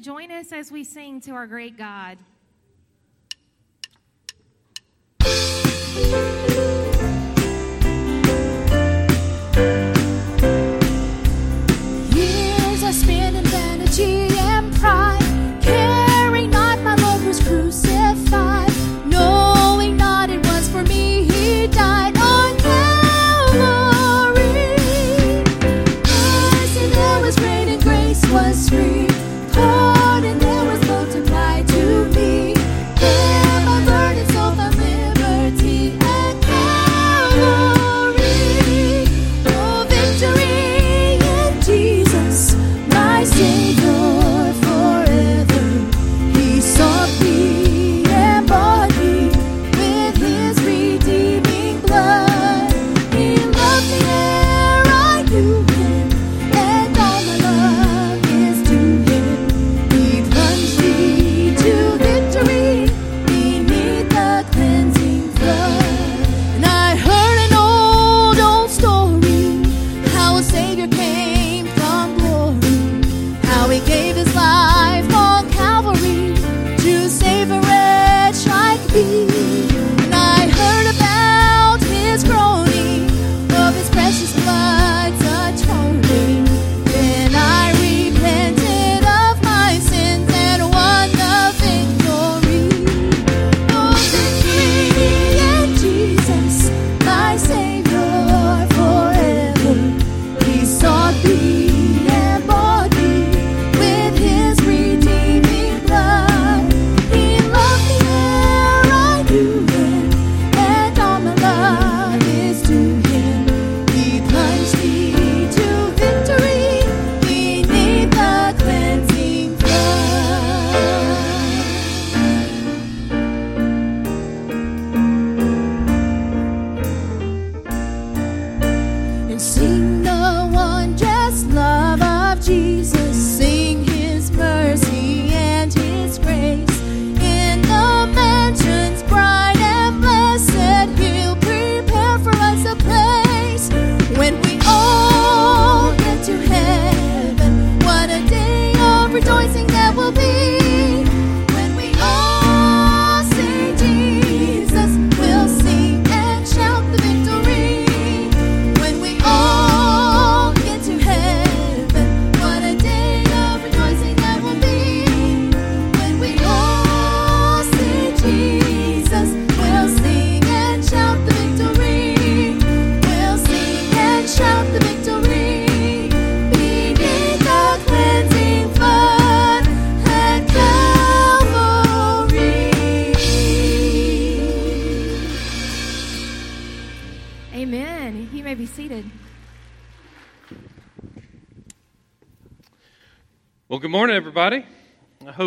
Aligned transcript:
Join 0.00 0.30
us 0.30 0.52
as 0.52 0.70
we 0.70 0.84
sing 0.84 1.22
to 1.22 1.30
our 1.30 1.46
great 1.46 1.78
God. 1.78 2.18
Years 12.14 12.82
I 12.82 12.90
spent 12.92 13.36
in 13.36 13.44
vanity 13.44 14.25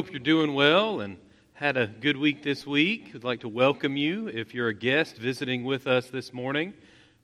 hope 0.10 0.14
you're 0.16 0.42
doing 0.42 0.56
well 0.56 1.02
and 1.02 1.18
had 1.54 1.78
a 1.78 1.86
good 1.86 2.18
week 2.18 2.42
this 2.42 2.66
week. 2.66 3.12
I'd 3.14 3.24
like 3.24 3.42
to 3.42 3.48
welcome 3.48 3.96
you 3.96 4.28
if 4.28 4.56
you're 4.56 4.70
a 4.70 4.74
guest 4.74 5.18
visiting 5.18 5.64
with 5.64 5.86
us 5.86 6.10
this 6.10 6.34
morning. 6.34 6.74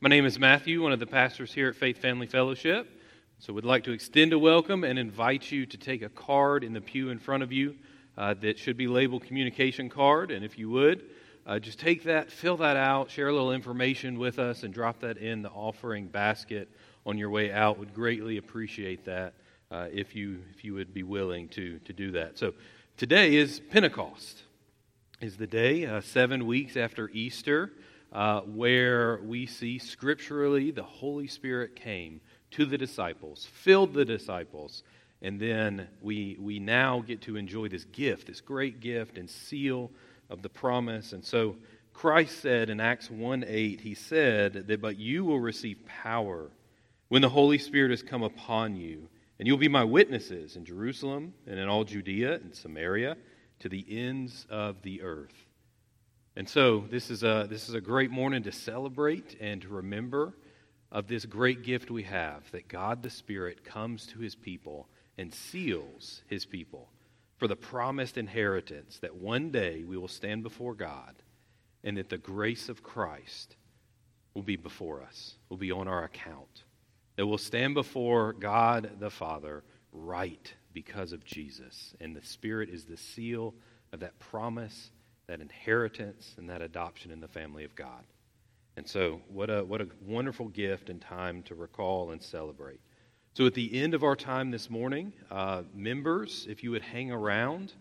My 0.02 0.10
name 0.10 0.24
is 0.24 0.38
Matthew, 0.38 0.84
one 0.84 0.92
of 0.92 1.00
the 1.00 1.08
pastors 1.08 1.52
here 1.52 1.68
at 1.68 1.76
Faith 1.76 1.98
Family 1.98 2.28
Fellowship. 2.28 2.88
So, 3.40 3.54
we'd 3.54 3.66
like 3.66 3.86
to 3.86 3.92
extend 3.92 4.34
a 4.34 4.38
welcome 4.38 4.84
and 4.84 5.00
invite 5.00 5.52
you 5.52 5.66
to 5.66 5.78
take 5.78 6.04
a 6.04 6.10
card 6.10 6.64
in 6.64 6.74
the 6.74 6.80
pew 6.80 7.10
in 7.10 7.18
front 7.18 7.42
of 7.42 7.52
you 7.52 7.74
uh, 8.20 8.36
that 8.42 8.60
should 8.60 8.78
be 8.78 8.86
labeled 8.86 9.24
communication 9.24 9.90
card. 9.90 10.30
And 10.30 10.46
if 10.46 10.60
you 10.60 10.70
would, 10.70 11.06
uh, 11.48 11.58
just 11.58 11.80
take 11.80 12.04
that, 12.04 12.32
fill 12.32 12.58
that 12.58 12.78
out, 12.78 13.10
share 13.10 13.30
a 13.30 13.34
little 13.34 13.52
information 13.52 14.20
with 14.20 14.38
us, 14.38 14.62
and 14.62 14.72
drop 14.72 15.00
that 15.00 15.18
in 15.18 15.42
the 15.42 15.50
offering 15.50 16.06
basket 16.06 16.70
on 17.04 17.18
your 17.18 17.32
way 17.32 17.52
out. 17.52 17.80
Would 17.80 17.96
greatly 17.96 18.38
appreciate 18.38 19.06
that 19.06 19.34
uh, 19.72 19.88
if 19.92 20.16
you 20.16 20.38
if 20.56 20.64
you 20.64 20.76
would 20.76 20.94
be 20.94 21.02
willing 21.02 21.48
to 21.50 21.80
to 21.80 21.94
do 21.94 22.12
that. 22.12 22.38
So 22.38 22.54
today 22.98 23.36
is 23.36 23.60
Pentecost, 23.72 24.44
is 25.20 25.36
the 25.36 25.48
day 25.48 25.86
uh, 25.86 26.00
seven 26.00 26.46
weeks 26.46 26.78
after 26.78 27.10
Easter, 27.10 27.74
uh, 28.14 28.42
where 28.42 29.20
we 29.24 29.46
see 29.46 29.78
scripturally 29.78 30.72
the 30.72 30.84
Holy 30.84 31.28
Spirit 31.28 31.76
came 31.76 32.22
to 32.52 32.66
the 32.66 32.78
disciples, 32.78 33.46
filled 33.46 33.94
the 33.94 34.06
disciples, 34.06 34.84
and 35.22 35.40
then 35.40 35.88
we 36.02 36.38
we 36.40 36.60
now 36.60 37.02
get 37.02 37.22
to 37.24 37.36
enjoy 37.36 37.68
this 37.68 37.84
gift, 37.86 38.28
this 38.28 38.40
great 38.40 38.80
gift 38.80 39.18
and 39.18 39.30
seal 39.30 39.92
of 40.30 40.42
the 40.42 40.50
promise. 40.50 41.12
And 41.12 41.24
so 41.24 41.58
Christ 41.94 42.40
said 42.40 42.70
in 42.70 42.80
Acts 42.80 43.12
1 43.12 43.44
8, 43.46 43.82
He 43.82 43.94
said 43.94 44.68
that, 44.68 44.82
but 44.82 44.98
you 44.98 45.26
will 45.26 45.40
receive 45.40 45.86
power 45.86 46.50
when 47.10 47.22
the 47.22 47.30
Holy 47.30 47.58
Spirit 47.58 47.92
has 47.92 48.02
come 48.02 48.24
upon 48.24 48.78
you, 48.78 49.10
and 49.40 49.48
you'll 49.48 49.58
be 49.58 49.68
my 49.68 49.84
witnesses 49.84 50.56
in 50.56 50.66
Jerusalem 50.66 51.34
and 51.46 51.60
in 51.60 51.68
all 51.68 51.84
Judea 51.84 52.36
and 52.36 52.56
Samaria 52.56 53.18
to 53.60 53.70
the 53.70 53.86
ends 53.90 54.46
of 54.50 54.82
the 54.82 55.02
earth. 55.02 55.46
And 56.36 56.48
so 56.48 56.86
this 56.90 57.10
is 57.10 57.24
a, 57.24 57.48
this 57.50 57.70
is 57.70 57.76
a 57.76 57.82
great 57.82 58.12
morning 58.12 58.44
to 58.44 58.52
celebrate 58.52 59.38
and 59.40 59.62
to 59.62 59.70
remember 59.70 60.34
of 60.92 61.08
this 61.08 61.26
great 61.26 61.64
gift 61.64 61.90
we 61.90 62.04
have 62.04 62.50
that 62.52 62.68
God 62.68 63.04
the 63.04 63.10
Spirit 63.10 63.64
comes 63.64 64.06
to 64.08 64.20
his 64.20 64.36
people 64.36 64.88
and 65.18 65.34
seals 65.34 66.24
his 66.28 66.46
people 66.46 66.90
for 67.38 67.48
the 67.48 67.56
promised 67.56 68.18
inheritance 68.18 69.00
that 69.00 69.16
one 69.16 69.50
day 69.52 69.84
we 69.84 69.98
will 69.98 70.08
stand 70.08 70.44
before 70.44 70.74
God 70.74 71.16
and 71.84 71.98
that 71.98 72.10
the 72.10 72.18
grace 72.18 72.70
of 72.70 72.84
Christ 72.84 73.56
will 74.34 74.42
be 74.42 74.58
before 74.58 75.02
us, 75.02 75.36
will 75.50 75.58
be 75.58 75.72
on 75.72 75.88
our 75.88 76.04
account, 76.04 76.65
that 77.16 77.26
we'll 77.26 77.38
stand 77.38 77.74
before 77.74 78.34
God 78.34 78.92
the 79.00 79.10
Father 79.10 79.64
right 79.92 80.54
because 80.74 81.14
of 81.14 81.24
Jesus. 81.24 81.96
And 82.00 82.16
the 82.16 82.26
Spirit 82.26 82.70
is 82.70 82.86
the 82.86 82.98
seal 82.98 83.54
of 83.94 84.02
that 84.02 84.20
promise, 84.20 84.92
that 85.28 85.42
inheritance, 85.42 86.36
and 86.38 86.50
that 86.50 86.62
adoption 86.62 87.12
in 87.12 87.20
the 87.20 87.28
family 87.28 87.64
of 87.64 87.76
God. 87.76 88.04
And 88.78 88.88
so, 88.88 89.22
what 89.30 89.50
a, 89.50 89.64
what 89.64 89.80
a 89.82 89.88
wonderful 90.06 90.50
gift 90.50 90.90
and 90.90 91.00
time 91.00 91.44
to 91.44 91.56
recall 91.56 92.12
and 92.12 92.22
celebrate. 92.22 92.82
So, 93.34 93.46
at 93.46 93.54
the 93.54 93.82
end 93.82 93.94
of 93.94 94.04
our 94.04 94.18
time 94.18 94.52
this 94.52 94.70
morning, 94.70 95.14
uh, 95.32 95.64
members, 95.74 96.46
if 96.50 96.62
you 96.62 96.72
would 96.72 96.82
hang 96.82 97.10
around, 97.10 97.72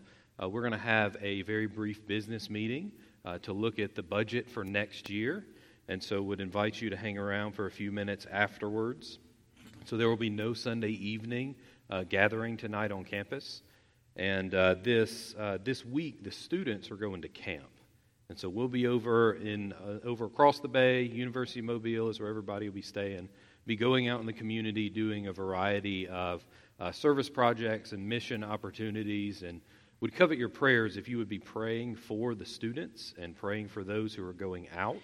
uh, 0.41 0.47
we're 0.47 0.61
going 0.61 0.71
to 0.71 0.77
have 0.77 1.17
a 1.21 1.41
very 1.41 1.67
brief 1.67 2.07
business 2.07 2.49
meeting 2.49 2.93
uh, 3.25 3.39
to 3.39 3.51
look 3.51 3.77
at 3.77 3.95
the 3.95 4.03
budget 4.03 4.49
for 4.49 4.63
next 4.63 5.09
year. 5.09 5.45
And 5.89 6.01
so, 6.01 6.21
would 6.21 6.39
invite 6.39 6.81
you 6.81 6.89
to 6.89 6.95
hang 6.95 7.17
around 7.17 7.51
for 7.51 7.65
a 7.65 7.71
few 7.71 7.91
minutes 7.91 8.25
afterwards. 8.31 9.19
So, 9.85 9.97
there 9.97 10.09
will 10.09 10.17
be 10.17 10.29
no 10.29 10.53
Sunday 10.53 10.91
evening 10.91 11.55
uh, 11.89 12.03
gathering 12.03 12.57
tonight 12.57 12.91
on 12.91 13.03
campus. 13.03 13.61
And 14.15 14.53
uh, 14.53 14.75
this, 14.81 15.35
uh, 15.37 15.57
this 15.63 15.85
week, 15.85 16.23
the 16.23 16.31
students 16.31 16.89
are 16.91 16.95
going 16.95 17.21
to 17.21 17.27
camp. 17.27 17.69
And 18.29 18.39
so 18.39 18.49
we'll 18.49 18.67
be 18.67 18.87
over 18.87 19.33
in 19.33 19.71
over 20.03 20.25
across 20.25 20.59
the 20.59 20.67
bay. 20.67 21.03
University 21.03 21.59
of 21.59 21.65
Mobile 21.65 22.09
is 22.09 22.19
where 22.19 22.29
everybody 22.29 22.67
will 22.67 22.73
be 22.73 22.81
staying 22.81 23.29
be 23.65 23.75
going 23.75 24.07
out 24.07 24.19
in 24.19 24.25
the 24.25 24.33
community 24.33 24.89
doing 24.89 25.27
a 25.27 25.33
variety 25.33 26.07
of 26.07 26.45
uh, 26.79 26.91
service 26.91 27.29
projects 27.29 27.93
and 27.93 28.07
mission 28.07 28.43
opportunities 28.43 29.41
and 29.41 29.61
would 30.01 30.13
covet 30.13 30.37
your 30.37 30.49
prayers 30.49 30.97
if 30.97 31.07
you 31.07 31.17
would 31.17 31.29
be 31.29 31.39
praying 31.39 31.95
for 31.95 32.35
the 32.35 32.45
students 32.45 33.13
and 33.17 33.35
praying 33.35 33.67
for 33.67 33.83
those 33.83 34.13
who 34.13 34.27
are 34.27 34.33
going 34.33 34.67
out 34.75 35.01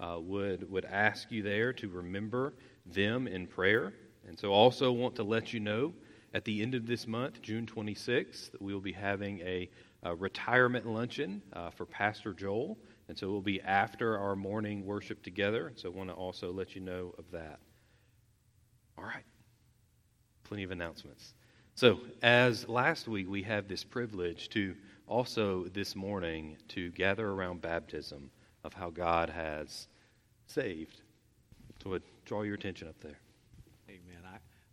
uh, 0.00 0.18
would 0.18 0.68
would 0.70 0.84
ask 0.86 1.30
you 1.30 1.42
there 1.42 1.72
to 1.72 1.88
remember 1.88 2.54
them 2.86 3.28
in 3.28 3.46
prayer 3.46 3.92
and 4.30 4.38
so 4.38 4.50
also 4.50 4.90
want 4.90 5.14
to 5.14 5.22
let 5.22 5.52
you 5.52 5.60
know 5.60 5.92
at 6.32 6.44
the 6.46 6.62
end 6.62 6.74
of 6.74 6.86
this 6.86 7.06
month 7.06 7.42
june 7.42 7.66
26th 7.66 8.50
that 8.50 8.62
we 8.62 8.72
will 8.72 8.80
be 8.80 8.92
having 8.92 9.40
a, 9.40 9.68
a 10.04 10.14
retirement 10.14 10.86
luncheon 10.86 11.42
uh, 11.52 11.68
for 11.68 11.84
pastor 11.84 12.32
joel 12.32 12.78
and 13.08 13.18
so 13.18 13.26
it 13.26 13.30
will 13.30 13.42
be 13.42 13.60
after 13.60 14.16
our 14.16 14.34
morning 14.34 14.86
worship 14.86 15.22
together 15.22 15.66
And 15.66 15.78
so 15.78 15.90
i 15.90 15.92
want 15.94 16.08
to 16.08 16.14
also 16.14 16.50
let 16.50 16.74
you 16.74 16.80
know 16.80 17.14
of 17.18 17.30
that 17.32 17.60
all 19.00 19.06
right. 19.06 19.24
Plenty 20.44 20.62
of 20.62 20.70
announcements. 20.72 21.34
So, 21.74 22.00
as 22.22 22.68
last 22.68 23.08
week, 23.08 23.30
we 23.30 23.42
have 23.44 23.66
this 23.66 23.82
privilege 23.82 24.50
to 24.50 24.74
also 25.06 25.64
this 25.72 25.96
morning 25.96 26.58
to 26.68 26.90
gather 26.90 27.28
around 27.28 27.62
baptism 27.62 28.30
of 28.62 28.74
how 28.74 28.90
God 28.90 29.30
has 29.30 29.88
saved. 30.46 31.00
So, 31.82 31.90
would 31.90 32.02
draw 32.26 32.42
your 32.42 32.56
attention 32.56 32.88
up 32.88 33.00
there. 33.00 33.18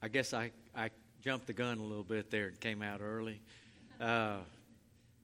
I 0.01 0.09
guess 0.09 0.33
I, 0.33 0.51
I 0.75 0.89
jumped 1.21 1.47
the 1.47 1.53
gun 1.53 1.79
a 1.79 1.83
little 1.83 2.03
bit 2.03 2.29
there 2.29 2.47
and 2.47 2.59
came 2.59 2.81
out 2.81 3.01
early. 3.01 3.41
Uh, 3.99 4.37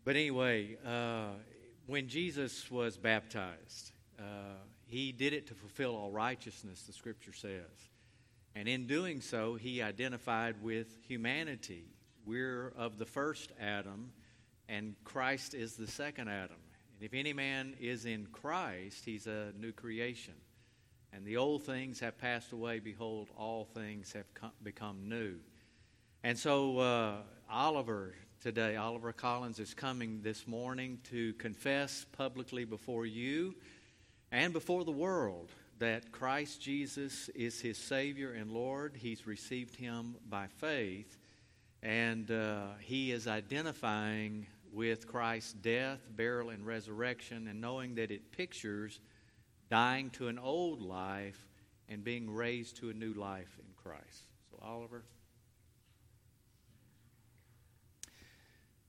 but 0.03 0.15
anyway, 0.15 0.77
uh, 0.85 1.29
when 1.85 2.07
Jesus 2.07 2.69
was 2.71 2.97
baptized, 2.97 3.91
uh, 4.19 4.57
he 4.87 5.11
did 5.11 5.33
it 5.33 5.47
to 5.47 5.53
fulfill 5.53 5.95
all 5.95 6.11
righteousness, 6.11 6.83
the 6.83 6.93
scripture 6.93 7.33
says. 7.33 7.89
And 8.55 8.67
in 8.67 8.87
doing 8.87 9.21
so, 9.21 9.55
he 9.55 9.81
identified 9.81 10.61
with 10.61 10.87
humanity. 11.07 11.85
We're 12.25 12.73
of 12.77 12.97
the 12.97 13.05
first 13.05 13.51
Adam, 13.59 14.11
and 14.69 14.95
Christ 15.03 15.53
is 15.53 15.75
the 15.75 15.87
second 15.87 16.29
Adam. 16.29 16.57
And 16.95 17.03
if 17.03 17.13
any 17.13 17.33
man 17.33 17.75
is 17.79 18.05
in 18.05 18.27
Christ, 18.31 19.03
he's 19.05 19.27
a 19.27 19.51
new 19.59 19.71
creation. 19.71 20.35
And 21.15 21.25
the 21.25 21.37
old 21.37 21.63
things 21.63 21.99
have 21.99 22.17
passed 22.17 22.53
away. 22.53 22.79
Behold, 22.79 23.29
all 23.37 23.65
things 23.65 24.13
have 24.13 24.33
come, 24.33 24.51
become 24.63 25.07
new. 25.07 25.35
And 26.23 26.37
so, 26.37 26.79
uh, 26.79 27.17
Oliver 27.51 28.15
today, 28.41 28.77
Oliver 28.77 29.13
Collins, 29.13 29.59
is 29.59 29.75
coming 29.75 30.21
this 30.23 30.47
morning 30.47 30.97
to 31.11 31.33
confess 31.33 32.05
publicly 32.17 32.65
before 32.65 33.05
you 33.05 33.53
and 34.31 34.53
before 34.53 34.83
the 34.83 34.91
world 34.91 35.51
that 35.77 36.11
Christ 36.11 36.59
Jesus 36.61 37.29
is 37.29 37.61
his 37.61 37.77
Savior 37.77 38.31
and 38.31 38.51
Lord. 38.51 38.97
He's 38.97 39.27
received 39.27 39.75
him 39.75 40.15
by 40.29 40.47
faith, 40.47 41.17
and 41.83 42.31
uh, 42.31 42.69
he 42.79 43.11
is 43.11 43.27
identifying 43.27 44.47
with 44.71 45.07
Christ's 45.07 45.53
death, 45.53 45.99
burial, 46.15 46.49
and 46.49 46.65
resurrection, 46.65 47.47
and 47.47 47.61
knowing 47.61 47.95
that 47.95 48.09
it 48.09 48.31
pictures 48.31 48.99
dying 49.73 50.11
to 50.11 50.27
an 50.27 50.37
old 50.37 50.83
life 50.83 51.47
and 51.89 52.03
being 52.03 52.29
raised 52.29 52.77
to 52.77 52.91
a 52.91 52.93
new 52.93 53.11
life 53.13 53.57
in 53.57 53.65
Christ. 53.75 54.21
So, 54.51 54.59
Oliver. 54.61 55.03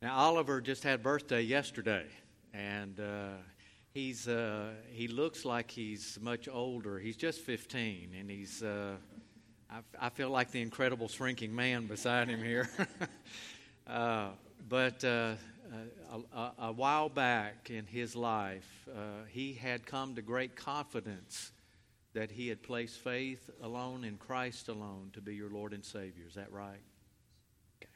Now, 0.03 0.15
Oliver 0.15 0.61
just 0.61 0.83
had 0.83 1.03
birthday 1.03 1.41
yesterday, 1.41 2.05
and 2.53 3.01
uh, 3.01 3.29
he's 3.95 4.29
uh, 4.29 4.73
he 4.91 5.09
looks 5.09 5.47
like 5.47 5.71
he's 5.71 6.19
much 6.21 6.51
older. 6.53 6.99
He's 6.99 7.17
just 7.17 7.41
15, 7.41 8.11
and 8.21 8.31
he's 8.31 8.63
uh, 8.63 8.97
I, 9.71 9.79
I, 9.99 10.11
feel 10.11 10.29
like 10.29 10.51
the 10.51 10.61
incredible 10.61 11.09
shrinking 11.09 11.57
man 11.57 11.87
beside 11.87 12.29
him 12.29 12.43
here. 12.43 12.69
uh, 13.87 14.33
but 14.69 15.03
a, 16.35 16.53
a, 16.59 16.73
while 16.73 17.09
back 17.09 17.71
in 17.71 17.87
his 17.87 18.15
life, 18.15 18.89
uh, 18.95 19.25
he 19.29 19.55
had 19.55 19.87
come 19.87 20.15
to 20.15 20.23
great 20.23 20.57
confidence 20.57 21.53
that 22.15 22.31
he 22.31 22.49
had 22.49 22.63
placed 22.63 22.99
faith 22.99 23.51
alone 23.63 24.05
in 24.05 24.17
Christ 24.17 24.69
alone 24.69 25.11
to 25.15 25.21
be 25.21 25.35
your 25.35 25.51
Lord 25.51 25.73
and 25.73 25.85
Savior. 25.85 26.25
Is 26.27 26.35
that 26.35 26.53
right? 26.53 26.81
Okay. 27.83 27.91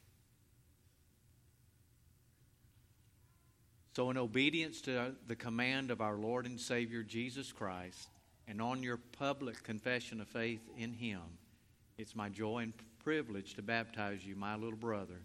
So, 3.95 4.11
in 4.11 4.19
obedience 4.19 4.81
to 4.83 5.15
the 5.27 5.37
command 5.37 5.91
of 5.91 6.01
our 6.01 6.17
Lord 6.17 6.47
and 6.47 6.61
Savior 6.61 7.03
Jesus 7.03 7.53
Christ, 7.53 8.09
and 8.49 8.61
on 8.61 8.83
your 8.83 8.97
public 8.97 9.63
confession 9.63 10.21
of 10.21 10.29
faith 10.29 10.63
in 10.77 10.93
Him, 10.93 11.21
it's 11.97 12.17
my 12.17 12.29
joy 12.29 12.61
and 12.61 12.73
privilege 13.05 13.55
to 13.55 13.63
baptize 13.63 14.27
you, 14.27 14.35
my 14.35 14.57
little 14.57 14.79
brother, 14.79 15.21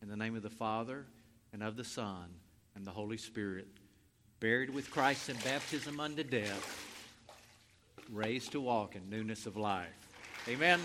in 0.00 0.08
the 0.08 0.16
name 0.16 0.36
of 0.36 0.42
the 0.42 0.50
Father, 0.50 1.06
and 1.52 1.62
of 1.62 1.76
the 1.76 1.84
Son, 1.84 2.26
and 2.74 2.86
the 2.86 2.90
Holy 2.90 3.16
Spirit, 3.16 3.68
buried 4.40 4.70
with 4.70 4.90
Christ 4.90 5.28
in 5.28 5.36
baptism 5.38 5.98
unto 6.00 6.22
death, 6.22 6.84
raised 8.12 8.52
to 8.52 8.60
walk 8.60 8.94
in 8.96 9.08
newness 9.10 9.46
of 9.46 9.56
life. 9.56 9.88
Amen. 10.46 10.80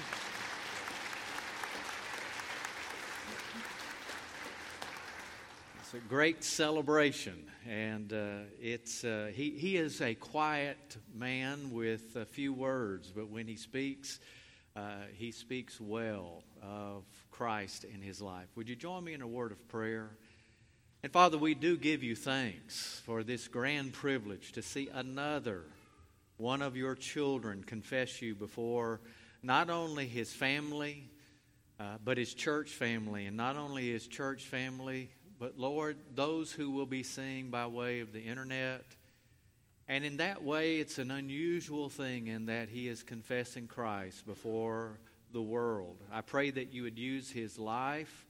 It's 5.81 5.93
a 5.93 6.07
great 6.09 6.43
celebration, 6.43 7.51
and 7.69 8.11
uh, 8.11 8.37
it's 8.59 9.03
uh, 9.03 9.29
he 9.33 9.51
he 9.51 9.77
is 9.77 10.01
a 10.01 10.15
quiet 10.15 10.97
man 11.13 11.71
with 11.71 12.15
a 12.15 12.25
few 12.25 12.51
words, 12.51 13.11
but 13.15 13.29
when 13.29 13.47
he 13.47 13.55
speaks, 13.55 14.19
uh, 14.75 14.81
he 15.13 15.31
speaks 15.31 15.79
well 15.79 16.43
of 16.63 17.03
Christ 17.29 17.83
in 17.83 18.01
his 18.01 18.21
life. 18.21 18.47
Would 18.55 18.67
you 18.69 18.75
join 18.75 19.03
me 19.03 19.13
in 19.13 19.21
a 19.21 19.27
word 19.27 19.51
of 19.51 19.67
prayer? 19.67 20.17
And 21.03 21.11
Father, 21.11 21.37
we 21.37 21.53
do 21.53 21.75
give 21.75 22.01
you 22.01 22.15
thanks 22.15 23.01
for 23.05 23.23
this 23.23 23.49
grand 23.49 23.91
privilege 23.91 24.53
to 24.53 24.61
see 24.61 24.87
another 24.87 25.63
one 26.37 26.61
of 26.61 26.77
your 26.77 26.95
children 26.95 27.61
confess 27.61 28.21
you 28.21 28.33
before 28.33 29.01
not 29.41 29.69
only 29.69 30.07
his 30.07 30.31
family, 30.31 31.09
uh, 31.77 31.97
but 32.05 32.17
his 32.17 32.33
church 32.33 32.69
family, 32.69 33.25
and 33.25 33.35
not 33.35 33.57
only 33.57 33.91
his 33.91 34.07
church 34.07 34.43
family, 34.43 35.09
but 35.39 35.59
Lord, 35.59 35.97
those 36.15 36.53
who 36.53 36.71
will 36.71 36.85
be 36.85 37.03
seeing 37.03 37.49
by 37.49 37.67
way 37.67 37.99
of 37.99 38.13
the 38.13 38.21
internet. 38.21 38.85
And 39.89 40.05
in 40.05 40.15
that 40.17 40.41
way, 40.41 40.77
it's 40.77 40.99
an 40.99 41.11
unusual 41.11 41.89
thing 41.89 42.27
in 42.27 42.45
that 42.45 42.69
he 42.69 42.87
is 42.87 43.03
confessing 43.03 43.67
Christ 43.67 44.25
before 44.25 44.99
the 45.33 45.41
world. 45.41 45.97
I 46.13 46.21
pray 46.21 46.49
that 46.51 46.71
you 46.71 46.83
would 46.83 46.97
use 46.97 47.29
his 47.29 47.59
life, 47.59 48.25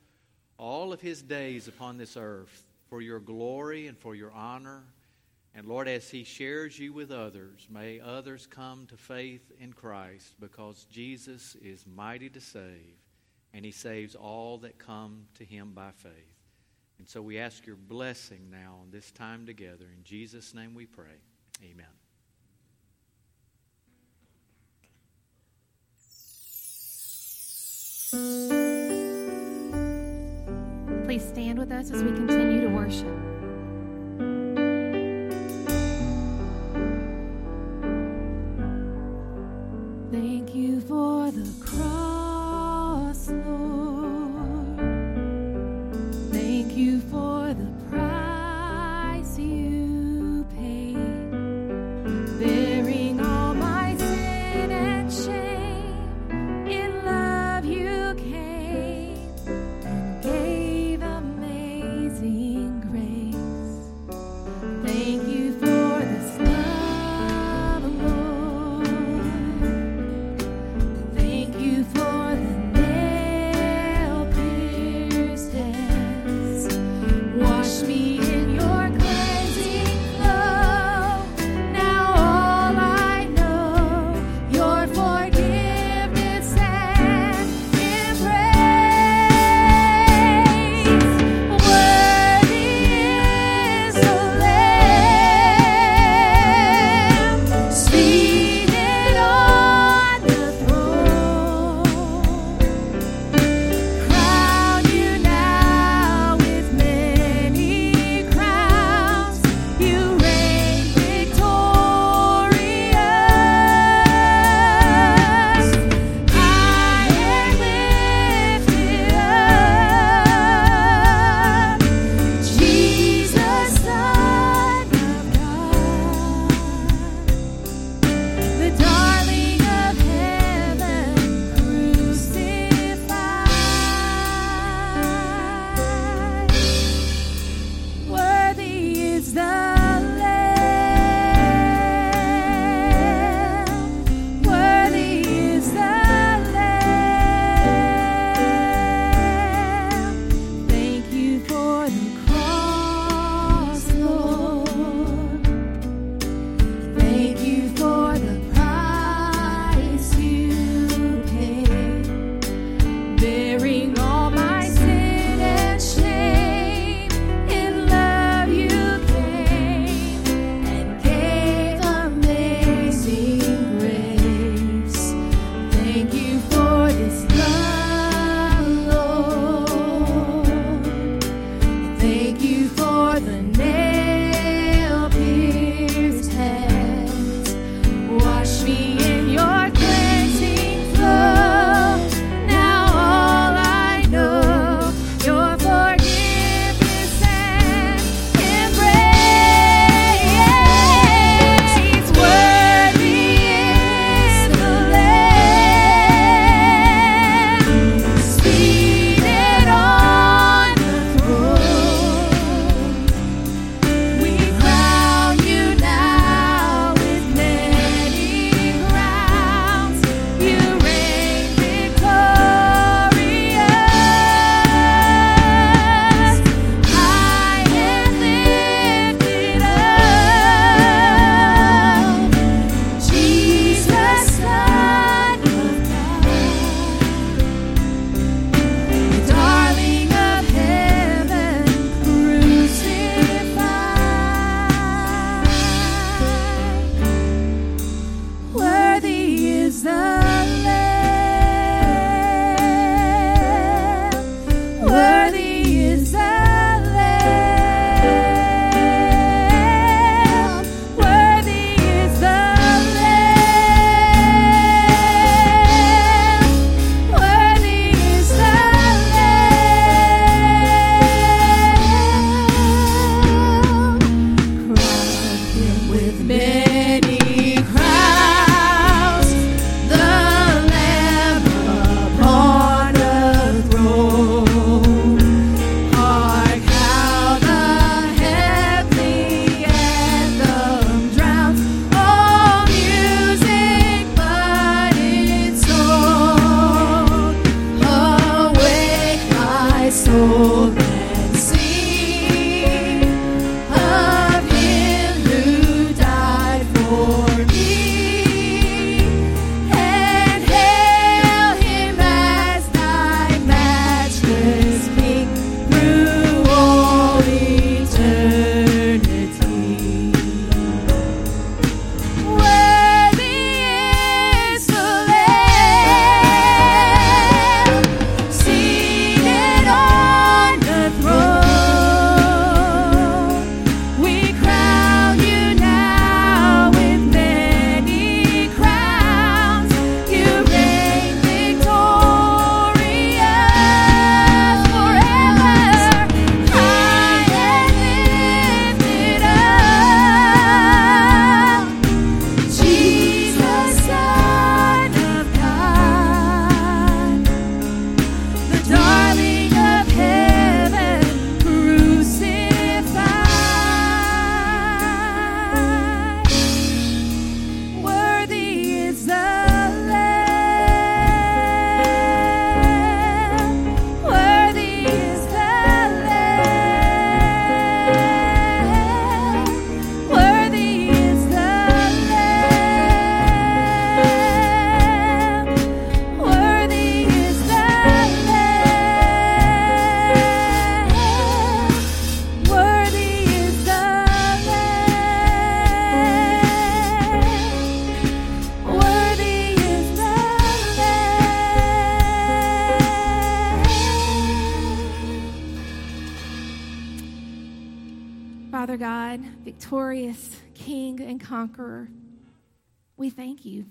all 0.57 0.93
of 0.93 1.01
his 1.01 1.22
days 1.22 1.67
upon 1.67 1.98
this 1.98 2.17
earth, 2.17 2.65
for 2.88 3.01
your 3.01 3.19
glory 3.19 3.88
and 3.88 3.98
for 3.98 4.15
your 4.15 4.31
honor. 4.31 4.83
And 5.55 5.67
Lord, 5.67 5.88
as 5.88 6.10
he 6.10 6.24
shares 6.24 6.79
you 6.79 6.93
with 6.93 7.12
others, 7.12 7.67
may 7.69 8.00
others 8.00 8.48
come 8.48 8.88
to 8.88 8.98
faith 8.98 9.51
in 9.60 9.74
Christ 9.74 10.33
because 10.39 10.86
Jesus 10.91 11.55
is 11.55 11.86
mighty 11.86 12.29
to 12.29 12.41
save, 12.41 12.98
and 13.53 13.63
he 13.63 13.72
saves 13.72 14.15
all 14.15 14.57
that 14.60 14.79
come 14.79 15.25
to 15.36 15.45
him 15.45 15.74
by 15.74 15.91
faith. 15.91 16.12
And 17.00 17.07
so 17.07 17.22
we 17.22 17.38
ask 17.38 17.65
your 17.65 17.75
blessing 17.75 18.50
now 18.50 18.77
on 18.81 18.89
this 18.91 19.12
time 19.12 19.45
together. 19.45 19.86
In 19.95 20.03
Jesus' 20.03 20.53
name 20.53 20.74
we 20.74 20.86
pray. 20.86 21.19
Amen. 21.63 21.86
Please 31.05 31.27
stand 31.27 31.60
with 31.60 31.72
us 31.72 31.91
as 31.91 32.01
we 32.01 32.12
continue 32.12 32.62
to 32.62 32.69
worship. 32.69 33.07
Thank 40.12 40.55
you 40.55 40.79
for 40.81 41.29
the 41.31 41.48
cross, 41.65 43.29
Lord. 43.29 43.52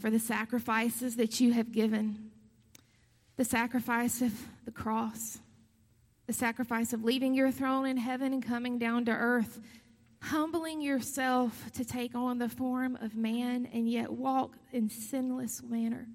For 0.03 0.11
the 0.11 0.19
sacrifices 0.19 1.15
that 1.15 1.39
you 1.39 1.53
have 1.53 1.71
given 1.71 2.33
the 3.37 3.45
sacrifice 3.45 4.21
of 4.21 4.33
the 4.65 4.73
cross, 4.73 5.39
the 6.27 6.33
sacrifice 6.33 6.93
of 6.93 7.05
leaving 7.05 7.35
your 7.35 7.53
throne 7.53 7.87
in 7.87 7.97
heaven 7.97 8.33
and 8.33 8.45
coming 8.45 8.81
down 8.81 9.05
to 9.05 9.13
earth, 9.13 9.61
humbling 10.23 10.83
yourself 10.83 11.71
to 11.73 11.85
take 11.85 12.17
on 12.17 12.39
the 12.39 12.49
form 12.49 12.99
of 13.01 13.15
man 13.15 13.69
and 13.73 13.89
yet 13.89 14.11
walk 14.11 14.57
in 14.73 14.91
sinless 14.91 15.63
manner 15.63 16.09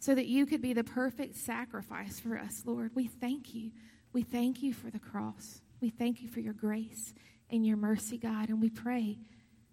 so 0.00 0.12
that 0.12 0.26
you 0.26 0.44
could 0.44 0.60
be 0.60 0.72
the 0.72 0.82
perfect 0.82 1.36
sacrifice 1.36 2.18
for 2.18 2.36
us, 2.36 2.62
Lord. 2.66 2.90
We 2.96 3.06
thank 3.06 3.54
you. 3.54 3.70
We 4.12 4.22
thank 4.22 4.64
you 4.64 4.74
for 4.74 4.90
the 4.90 4.98
cross. 4.98 5.60
We 5.80 5.90
thank 5.90 6.22
you 6.22 6.28
for 6.28 6.40
your 6.40 6.54
grace 6.54 7.14
and 7.50 7.64
your 7.64 7.76
mercy, 7.76 8.18
God. 8.18 8.48
And 8.48 8.60
we 8.60 8.68
pray 8.68 9.18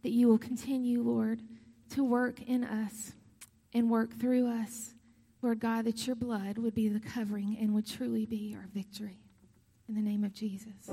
that 0.03 0.12
you 0.12 0.27
will 0.27 0.38
continue, 0.38 1.01
Lord, 1.01 1.41
to 1.91 2.04
work 2.04 2.41
in 2.41 2.63
us 2.63 3.13
and 3.73 3.89
work 3.89 4.19
through 4.19 4.47
us. 4.47 4.93
Lord 5.41 5.60
God, 5.60 5.86
that 5.86 6.08
your 6.08 6.15
blood 6.15 6.58
would 6.58 6.73
be 6.73 6.89
the 6.89 7.00
covering 7.00 7.58
and 7.60 7.73
would 7.73 7.88
truly 7.88 8.26
be 8.26 8.56
our 8.58 8.67
victory. 8.73 9.19
In 9.88 9.95
the 9.95 10.02
name 10.02 10.23
of 10.23 10.34
Jesus. 10.34 10.89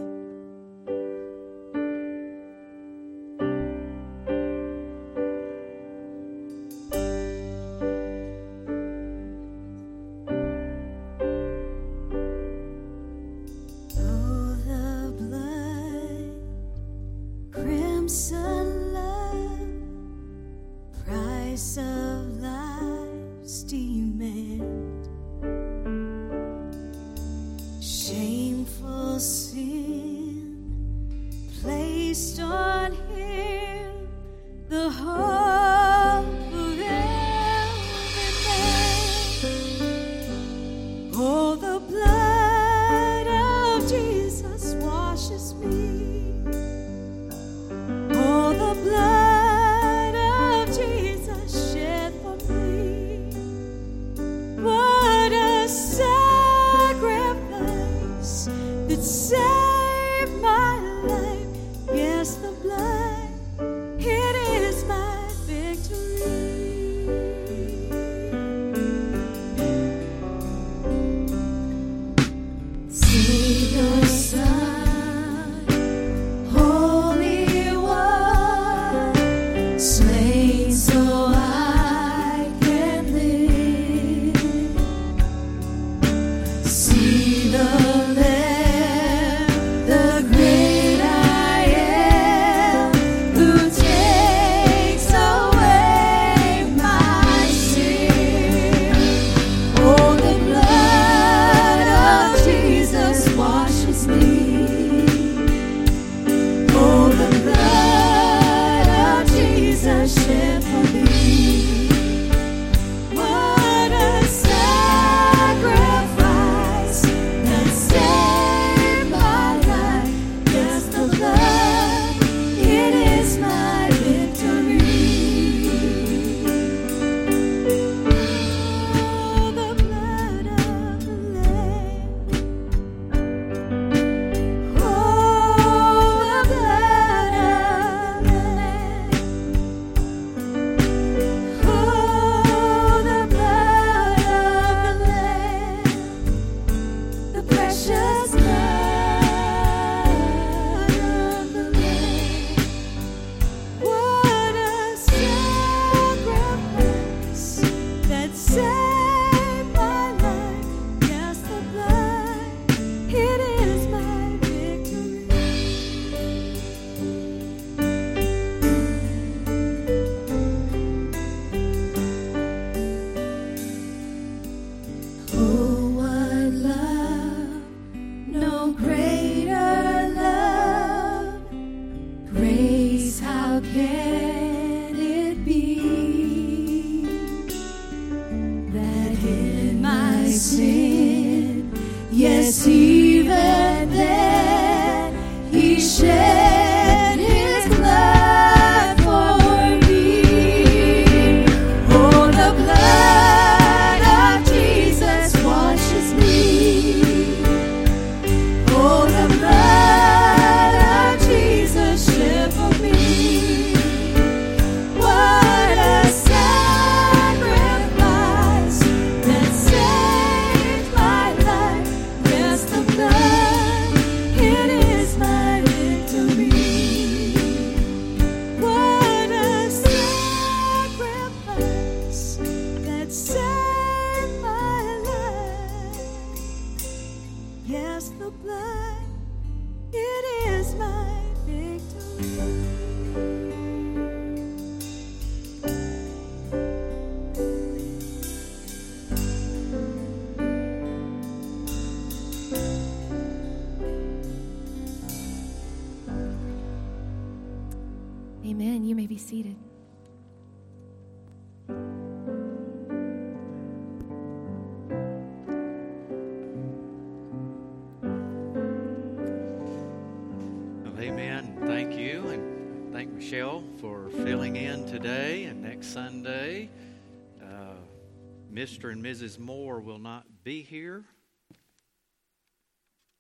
Mr. 278.54 278.92
and 278.92 279.04
Mrs. 279.04 279.36
Moore 279.36 279.80
will 279.80 279.98
not 279.98 280.24
be 280.44 280.62
here. 280.62 281.02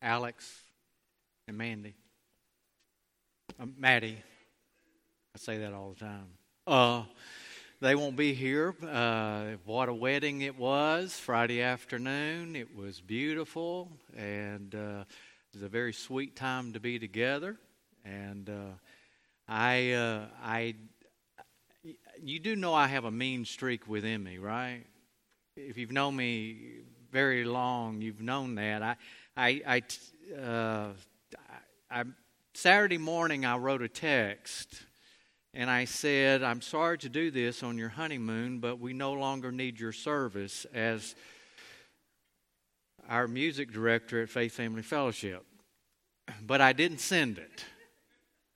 Alex 0.00 0.60
and 1.48 1.58
Mandy, 1.58 1.94
um, 3.58 3.74
Maddie. 3.76 4.22
I 5.34 5.38
say 5.38 5.58
that 5.58 5.72
all 5.72 5.96
the 5.98 6.04
time. 6.04 6.26
Uh, 6.68 7.02
they 7.80 7.96
won't 7.96 8.14
be 8.14 8.32
here. 8.32 8.76
Uh, 8.86 9.56
what 9.64 9.88
a 9.88 9.94
wedding 9.94 10.42
it 10.42 10.56
was 10.56 11.18
Friday 11.18 11.60
afternoon. 11.62 12.54
It 12.54 12.76
was 12.76 13.00
beautiful, 13.00 13.90
and 14.16 14.72
uh, 14.72 15.02
it 15.08 15.54
was 15.54 15.62
a 15.64 15.68
very 15.68 15.92
sweet 15.92 16.36
time 16.36 16.74
to 16.74 16.80
be 16.80 17.00
together. 17.00 17.56
And 18.04 18.48
uh, 18.48 18.74
I, 19.48 19.92
uh, 19.92 20.26
I, 20.44 20.76
you 22.22 22.38
do 22.38 22.54
know 22.54 22.72
I 22.72 22.86
have 22.86 23.04
a 23.04 23.10
mean 23.10 23.44
streak 23.44 23.88
within 23.88 24.22
me, 24.22 24.38
right? 24.38 24.84
If 25.56 25.78
you've 25.78 25.92
known 25.92 26.16
me 26.16 26.80
very 27.12 27.44
long, 27.44 28.02
you've 28.02 28.20
known 28.20 28.56
that. 28.56 28.82
I, 28.82 28.96
I, 29.36 29.62
I, 29.66 30.36
uh, 30.36 30.88
I 31.88 32.04
Saturday 32.54 32.98
morning 32.98 33.44
I 33.44 33.56
wrote 33.56 33.80
a 33.80 33.88
text 33.88 34.82
and 35.52 35.70
I 35.70 35.84
said, 35.84 36.42
I'm 36.42 36.60
sorry 36.60 36.98
to 36.98 37.08
do 37.08 37.30
this 37.30 37.62
on 37.62 37.78
your 37.78 37.90
honeymoon, 37.90 38.58
but 38.58 38.80
we 38.80 38.92
no 38.94 39.12
longer 39.12 39.52
need 39.52 39.78
your 39.78 39.92
service 39.92 40.66
as 40.74 41.14
our 43.08 43.28
music 43.28 43.70
director 43.70 44.22
at 44.22 44.30
Faith 44.30 44.54
Family 44.54 44.82
Fellowship. 44.82 45.44
But 46.44 46.60
I 46.62 46.72
didn't 46.72 46.98
send 46.98 47.38
it. 47.38 47.64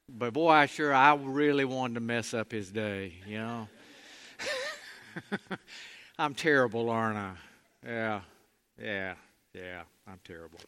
But 0.08 0.32
boy, 0.32 0.50
I 0.50 0.66
sure 0.66 0.92
I 0.92 1.14
really 1.14 1.64
wanted 1.64 1.94
to 1.94 2.00
mess 2.00 2.34
up 2.34 2.50
his 2.50 2.72
day, 2.72 3.12
you 3.24 3.38
know. 3.38 3.68
I'm 6.20 6.34
terrible, 6.34 6.90
aren't 6.90 7.16
I? 7.16 7.32
Yeah, 7.86 8.20
yeah, 8.76 9.14
yeah, 9.54 9.82
I'm 10.04 10.18
terrible. 10.24 10.58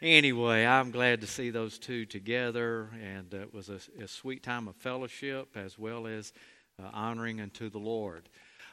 Anyway, 0.00 0.64
I'm 0.64 0.92
glad 0.92 1.20
to 1.22 1.26
see 1.26 1.50
those 1.50 1.80
two 1.80 2.06
together, 2.06 2.90
and 3.02 3.34
uh, 3.34 3.38
it 3.38 3.52
was 3.52 3.70
a, 3.70 3.80
a, 4.00 4.06
sweet 4.06 4.44
time 4.44 4.68
of 4.68 4.76
fellowship 4.76 5.48
as 5.56 5.76
well 5.76 6.06
as 6.06 6.32
uh, 6.80 6.90
honoring 6.92 7.40
unto 7.40 7.68
the 7.68 7.78
Lord. 7.78 8.28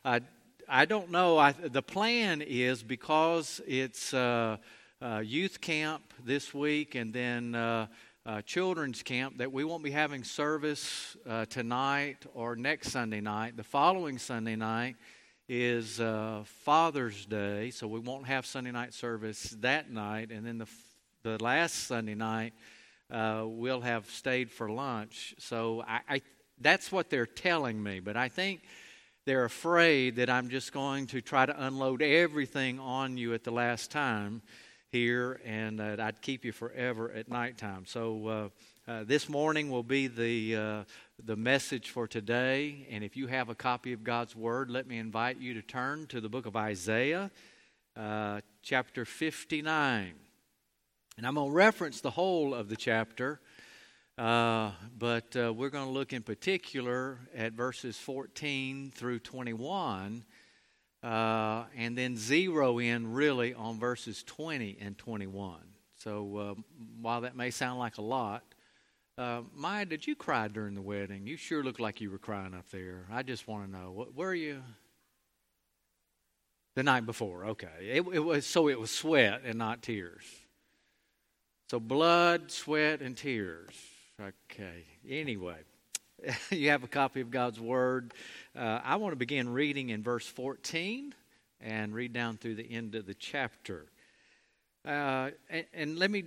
I, 0.05 0.21
I 0.69 0.85
don't 0.85 1.09
know. 1.09 1.39
I, 1.39 1.53
the 1.53 1.81
plan 1.81 2.43
is 2.43 2.83
because 2.83 3.59
it's 3.65 4.13
uh, 4.13 4.57
uh 5.01 5.23
youth 5.25 5.59
camp 5.59 6.13
this 6.23 6.53
week 6.53 6.93
and 6.93 7.11
then 7.11 7.55
uh, 7.55 7.87
uh, 8.27 8.43
children's 8.43 9.01
camp 9.01 9.39
that 9.39 9.51
we 9.51 9.63
won't 9.63 9.83
be 9.83 9.89
having 9.89 10.23
service 10.23 11.17
tonight 11.49 12.27
or 12.35 12.55
next 12.55 12.91
Sunday 12.91 13.21
night. 13.21 13.57
The 13.57 13.63
following 13.63 14.19
Sunday 14.19 14.55
night 14.55 14.97
is 15.49 15.99
uh, 15.99 16.43
Father's 16.45 17.25
Day, 17.25 17.71
so 17.71 17.87
we 17.87 17.99
won't 17.99 18.27
have 18.27 18.45
Sunday 18.45 18.71
night 18.71 18.93
service 18.93 19.55
that 19.59 19.91
night, 19.91 20.31
and 20.31 20.45
then 20.45 20.57
the 20.57 20.67
the 21.23 21.41
last 21.43 21.87
Sunday 21.87 22.15
night, 22.15 22.53
uh, 23.11 23.43
we'll 23.45 23.81
have 23.81 24.09
stayed 24.09 24.49
for 24.49 24.69
lunch. 24.69 25.35
So 25.37 25.83
I, 25.87 25.99
I, 26.09 26.21
that's 26.59 26.91
what 26.91 27.09
they're 27.09 27.25
telling 27.25 27.81
me. 27.81 27.99
But 27.99 28.17
I 28.17 28.29
think 28.29 28.61
they're 29.25 29.45
afraid 29.45 30.15
that 30.15 30.29
I'm 30.29 30.49
just 30.49 30.73
going 30.73 31.07
to 31.07 31.21
try 31.21 31.45
to 31.45 31.65
unload 31.65 32.01
everything 32.01 32.79
on 32.79 33.17
you 33.17 33.33
at 33.33 33.43
the 33.43 33.51
last 33.51 33.91
time 33.91 34.41
here, 34.91 35.39
and 35.45 35.79
uh, 35.79 35.97
I'd 35.99 36.21
keep 36.21 36.43
you 36.43 36.51
forever 36.51 37.11
at 37.11 37.29
nighttime. 37.29 37.85
So 37.85 38.27
uh, 38.27 38.91
uh, 38.91 39.03
this 39.03 39.29
morning 39.29 39.69
will 39.69 39.83
be 39.83 40.07
the 40.07 40.55
uh, 40.55 40.83
the 41.25 41.35
message 41.35 41.89
for 41.89 42.07
today. 42.07 42.87
And 42.89 43.03
if 43.03 43.15
you 43.15 43.27
have 43.27 43.49
a 43.49 43.55
copy 43.55 43.93
of 43.93 44.03
God's 44.03 44.35
Word, 44.35 44.69
let 44.69 44.87
me 44.87 44.97
invite 44.97 45.39
you 45.39 45.53
to 45.53 45.61
turn 45.61 46.07
to 46.07 46.19
the 46.19 46.29
book 46.29 46.45
of 46.45 46.55
Isaiah, 46.55 47.29
uh, 47.95 48.41
chapter 48.63 49.05
59. 49.05 50.13
And 51.17 51.27
I'm 51.27 51.35
going 51.35 51.49
to 51.49 51.55
reference 51.55 52.01
the 52.01 52.09
whole 52.09 52.53
of 52.55 52.69
the 52.69 52.75
chapter, 52.75 53.39
uh, 54.17 54.71
but 54.97 55.35
uh, 55.35 55.53
we're 55.53 55.69
going 55.69 55.85
to 55.85 55.91
look 55.91 56.13
in 56.13 56.23
particular 56.23 57.19
at 57.35 57.53
verses 57.53 57.97
14 57.97 58.91
through 58.95 59.19
21, 59.19 60.23
uh, 61.03 61.63
and 61.77 61.97
then 61.97 62.17
zero 62.17 62.79
in 62.79 63.11
really 63.13 63.53
on 63.53 63.79
verses 63.79 64.23
20 64.23 64.77
and 64.81 64.97
21. 64.97 65.59
So 65.97 66.37
uh, 66.37 66.61
while 66.99 67.21
that 67.21 67.35
may 67.35 67.51
sound 67.51 67.77
like 67.77 67.97
a 67.99 68.01
lot, 68.01 68.43
uh, 69.17 69.41
Maya, 69.53 69.85
did 69.85 70.07
you 70.07 70.15
cry 70.15 70.47
during 70.47 70.73
the 70.73 70.81
wedding? 70.81 71.27
You 71.27 71.37
sure 71.37 71.63
look 71.63 71.79
like 71.79 72.01
you 72.01 72.09
were 72.11 72.17
crying 72.17 72.53
up 72.53 72.69
there. 72.71 73.05
I 73.11 73.23
just 73.23 73.47
want 73.47 73.65
to 73.65 73.71
know, 73.71 73.91
what, 73.91 74.15
were 74.15 74.33
you? 74.33 74.61
The 76.75 76.83
night 76.83 77.05
before, 77.05 77.47
okay. 77.47 77.67
It, 77.81 78.05
it 78.13 78.19
was 78.19 78.45
so 78.45 78.69
it 78.69 78.79
was 78.79 78.91
sweat 78.91 79.41
and 79.43 79.57
not 79.57 79.81
tears. 79.81 80.23
So, 81.69 81.79
blood, 81.79 82.51
sweat, 82.51 83.01
and 83.01 83.15
tears. 83.15 83.73
Okay. 84.19 84.85
Anyway, 85.07 85.57
you 86.49 86.69
have 86.69 86.83
a 86.83 86.87
copy 86.87 87.21
of 87.21 87.31
God's 87.31 87.59
Word. 87.59 88.13
Uh, 88.55 88.79
I 88.83 88.97
want 88.97 89.13
to 89.13 89.17
begin 89.17 89.49
reading 89.49 89.89
in 89.89 90.03
verse 90.03 90.27
14 90.27 91.13
and 91.59 91.93
read 91.93 92.13
down 92.13 92.37
through 92.37 92.55
the 92.55 92.69
end 92.71 92.95
of 92.95 93.05
the 93.05 93.13
chapter. 93.13 93.85
Uh, 94.85 95.29
and, 95.49 95.65
and 95.73 95.99
let 95.99 96.11
me, 96.11 96.25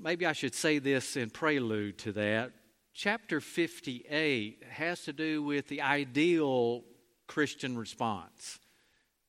maybe 0.00 0.26
I 0.26 0.32
should 0.32 0.54
say 0.54 0.78
this 0.78 1.16
in 1.16 1.30
prelude 1.30 1.98
to 1.98 2.12
that. 2.12 2.52
Chapter 2.94 3.40
58 3.40 4.62
has 4.70 5.02
to 5.04 5.12
do 5.12 5.42
with 5.42 5.68
the 5.68 5.82
ideal 5.82 6.84
Christian 7.26 7.76
response, 7.76 8.58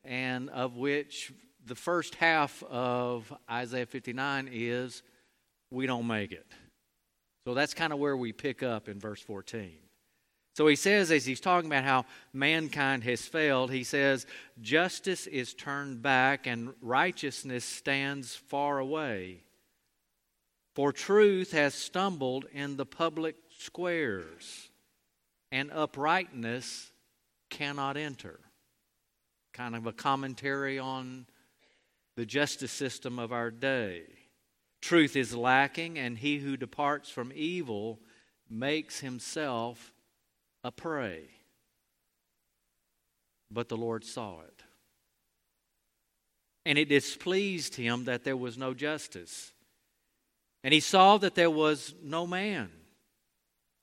and 0.03 0.49
of 0.49 0.77
which 0.77 1.33
the 1.65 1.75
first 1.75 2.15
half 2.15 2.63
of 2.63 3.33
Isaiah 3.49 3.85
59 3.85 4.49
is 4.51 5.03
we 5.69 5.85
don't 5.85 6.07
make 6.07 6.31
it. 6.31 6.47
So 7.45 7.53
that's 7.53 7.73
kind 7.73 7.91
of 7.93 7.99
where 7.99 8.15
we 8.15 8.31
pick 8.31 8.63
up 8.63 8.87
in 8.87 8.99
verse 8.99 9.21
14. 9.21 9.71
So 10.53 10.65
he 10.67 10.75
says, 10.75 11.11
as 11.11 11.25
he's 11.25 11.39
talking 11.39 11.69
about 11.69 11.83
how 11.83 12.05
mankind 12.33 13.03
has 13.03 13.21
failed, 13.21 13.71
he 13.71 13.83
says, 13.83 14.25
Justice 14.59 15.27
is 15.27 15.53
turned 15.53 16.01
back 16.01 16.47
and 16.47 16.73
righteousness 16.81 17.63
stands 17.63 18.35
far 18.35 18.79
away. 18.79 19.43
For 20.77 20.93
truth 20.93 21.53
has 21.53 21.73
stumbled 21.73 22.45
in 22.53 22.77
the 22.77 22.85
public 22.85 23.35
squares, 23.57 24.69
and 25.51 25.71
uprightness 25.71 26.91
cannot 27.49 27.97
enter. 27.97 28.39
Kind 29.53 29.75
of 29.75 29.87
a 29.87 29.91
commentary 29.91 30.77
on 30.77 31.25
the 32.15 32.27
justice 32.27 32.71
system 32.71 33.17
of 33.17 33.33
our 33.33 33.49
day. 33.49 34.03
Truth 34.79 35.15
is 35.15 35.35
lacking, 35.35 35.97
and 35.97 36.15
he 36.15 36.37
who 36.37 36.55
departs 36.55 37.09
from 37.09 37.31
evil 37.33 37.99
makes 38.47 38.99
himself 38.99 39.91
a 40.63 40.71
prey. 40.71 41.23
But 43.49 43.67
the 43.67 43.77
Lord 43.77 44.05
saw 44.05 44.41
it. 44.41 44.61
And 46.67 46.77
it 46.77 46.87
displeased 46.87 47.73
him 47.73 48.03
that 48.03 48.23
there 48.23 48.37
was 48.37 48.59
no 48.59 48.75
justice. 48.75 49.53
And 50.67 50.73
he 50.73 50.81
saw 50.81 51.17
that 51.19 51.33
there 51.33 51.49
was 51.49 51.95
no 52.03 52.27
man, 52.27 52.69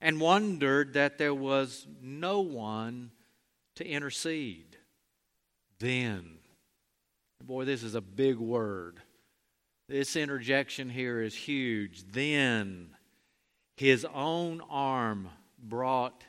and 0.03 0.21
wondered 0.21 0.93
that 0.93 1.17
there 1.17 1.33
was 1.33 1.87
no 2.03 2.41
one 2.41 3.11
to 3.77 3.87
intercede. 3.87 4.77
Then, 5.79 6.41
boy, 7.43 7.65
this 7.65 7.83
is 7.83 7.95
a 7.95 8.03
big 8.03 8.37
word. 8.37 9.01
This 9.89 10.15
interjection 10.15 10.91
here 10.91 11.23
is 11.23 11.35
huge. 11.35 12.05
Then 12.13 12.91
his 13.79 14.07
own 14.15 14.61
arm 14.69 15.31
brought 15.59 16.23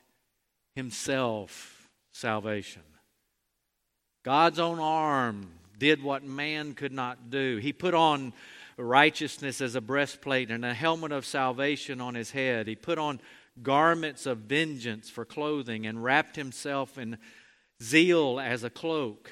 himself 0.73 1.89
salvation. 2.13 2.83
God's 4.23 4.59
own 4.59 4.79
arm 4.79 5.49
did 5.77 6.01
what 6.01 6.23
man 6.23 6.75
could 6.75 6.93
not 6.93 7.29
do. 7.29 7.57
He 7.57 7.73
put 7.73 7.93
on 7.93 8.31
righteousness 8.77 9.61
as 9.61 9.75
a 9.75 9.81
breastplate 9.81 10.51
and 10.51 10.65
a 10.65 10.73
helmet 10.73 11.11
of 11.11 11.25
salvation 11.25 12.01
on 12.01 12.15
his 12.15 12.31
head. 12.31 12.67
He 12.67 12.75
put 12.75 12.97
on 12.97 13.21
garments 13.63 14.25
of 14.25 14.39
vengeance 14.39 15.09
for 15.09 15.23
clothing 15.25 15.85
and 15.85 16.03
wrapped 16.03 16.35
himself 16.35 16.97
in 16.97 17.17
zeal 17.81 18.39
as 18.39 18.63
a 18.63 18.69
cloak. 18.69 19.31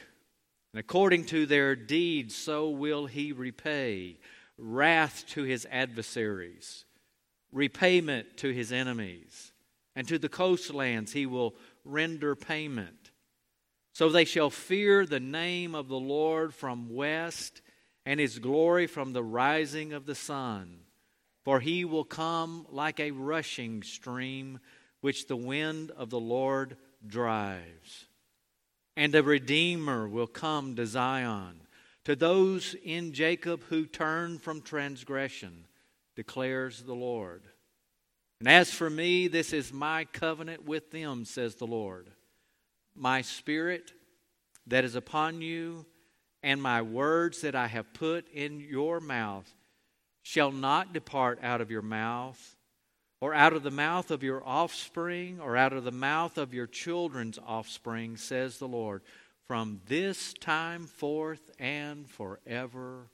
And 0.74 0.80
according 0.80 1.26
to 1.26 1.46
their 1.46 1.76
deeds, 1.76 2.36
so 2.36 2.70
will 2.70 3.06
he 3.06 3.32
repay 3.32 4.18
wrath 4.58 5.26
to 5.30 5.44
his 5.44 5.68
adversaries, 5.70 6.86
repayment 7.52 8.38
to 8.38 8.50
his 8.50 8.72
enemies. 8.72 9.52
and 9.96 10.08
to 10.08 10.18
the 10.18 10.30
coastlands 10.30 11.14
he 11.14 11.26
will 11.26 11.56
render 11.86 12.36
payment. 12.36 13.12
So 13.94 14.10
they 14.10 14.26
shall 14.26 14.50
fear 14.50 15.06
the 15.06 15.20
name 15.20 15.76
of 15.76 15.88
the 15.88 16.00
Lord 16.00 16.54
from 16.54 16.94
west, 16.94 17.62
and 18.06 18.20
his 18.20 18.40
glory 18.40 18.88
from 18.88 19.14
the 19.14 19.24
rising 19.24 19.94
of 19.94 20.06
the 20.06 20.16
sun. 20.16 20.80
For 21.44 21.60
he 21.60 21.84
will 21.86 22.06
come 22.06 22.66
like 22.70 23.00
a 23.00 23.12
rushing 23.12 23.84
stream, 23.84 24.60
which 25.02 25.28
the 25.28 25.36
wind 25.36 25.92
of 25.92 26.10
the 26.10 26.20
Lord 26.20 26.78
drives. 27.06 28.06
And 28.96 29.14
a 29.14 29.24
Redeemer 29.24 30.08
will 30.08 30.28
come 30.28 30.76
to 30.76 30.86
Zion, 30.86 31.62
to 32.06 32.16
those 32.16 32.76
in 32.84 33.12
Jacob 33.14 33.64
who 33.66 33.86
turn 33.86 34.38
from 34.38 34.62
transgression, 34.62 35.66
declares 36.16 36.84
the 36.84 36.94
Lord. 36.94 37.44
And 38.40 38.48
as 38.48 38.72
for 38.72 38.90
me, 38.90 39.28
this 39.28 39.54
is 39.54 39.72
my 39.74 40.06
covenant 40.06 40.66
with 40.66 40.92
them, 40.92 41.26
says 41.26 41.56
the 41.56 41.68
Lord. 41.68 42.10
My 42.96 43.22
spirit 43.22 43.92
that 44.68 44.84
is 44.84 44.96
upon 44.96 45.42
you, 45.42 45.86
and 46.44 46.62
my 46.62 46.82
words 46.82 47.42
that 47.42 47.56
I 47.56 47.68
have 47.68 47.94
put 47.94 48.28
in 48.30 48.60
your 48.60 49.00
mouth 49.00 49.50
shall 50.22 50.52
not 50.52 50.94
depart 50.94 51.40
out 51.42 51.62
of 51.62 51.72
your 51.72 51.82
mouth, 51.82 52.56
or 53.22 53.34
out 53.34 53.54
of 53.54 53.64
the 53.64 53.72
mouth 53.72 54.12
of 54.12 54.22
your 54.22 54.46
offspring, 54.46 55.40
or 55.40 55.56
out 55.56 55.72
of 55.72 55.86
the 55.86 55.92
mouth 55.92 56.38
of 56.38 56.54
your 56.54 56.68
children's 56.68 57.40
offspring, 57.46 58.18
says 58.18 58.60
the 58.60 58.68
Lord, 58.68 59.02
from 59.48 59.80
this 59.88 60.34
time 60.34 60.86
forth 60.86 61.50
and 61.58 62.10
forevermore. 62.10 63.10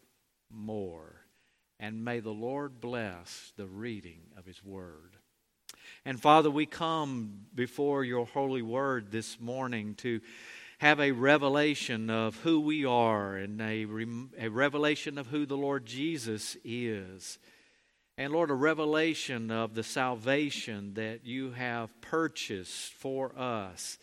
And 1.80 2.04
may 2.04 2.20
the 2.20 2.32
Lord 2.32 2.82
bless 2.82 3.54
the 3.56 3.68
reading 3.68 4.22
of 4.38 4.46
his 4.46 4.64
word. 4.64 5.16
And 6.06 6.20
Father, 6.20 6.50
we 6.50 6.66
come 6.66 7.46
before 7.54 8.04
your 8.04 8.26
holy 8.26 8.62
word 8.62 9.12
this 9.12 9.40
morning 9.40 9.96
to 9.96 10.22
have 10.80 11.02
a 11.02 11.12
revelation 11.12 12.10
of 12.10 12.38
who 12.38 12.62
we 12.62 12.86
are 12.86 13.36
and 13.36 13.62
a, 13.62 13.86
a 14.40 14.48
revelation 14.50 15.18
of 15.18 15.28
who 15.28 15.46
the 15.46 15.58
Lord 15.58 15.86
Jesus 15.86 16.56
is. 16.64 17.38
And 18.18 18.32
Lord, 18.32 18.50
a 18.50 18.56
revelation 18.56 19.52
of 19.52 19.76
the 19.76 19.84
salvation 19.84 20.94
that 20.94 21.26
you 21.26 21.52
have 21.52 21.90
purchased 22.02 22.94
for 22.94 23.38
us. 23.38 23.98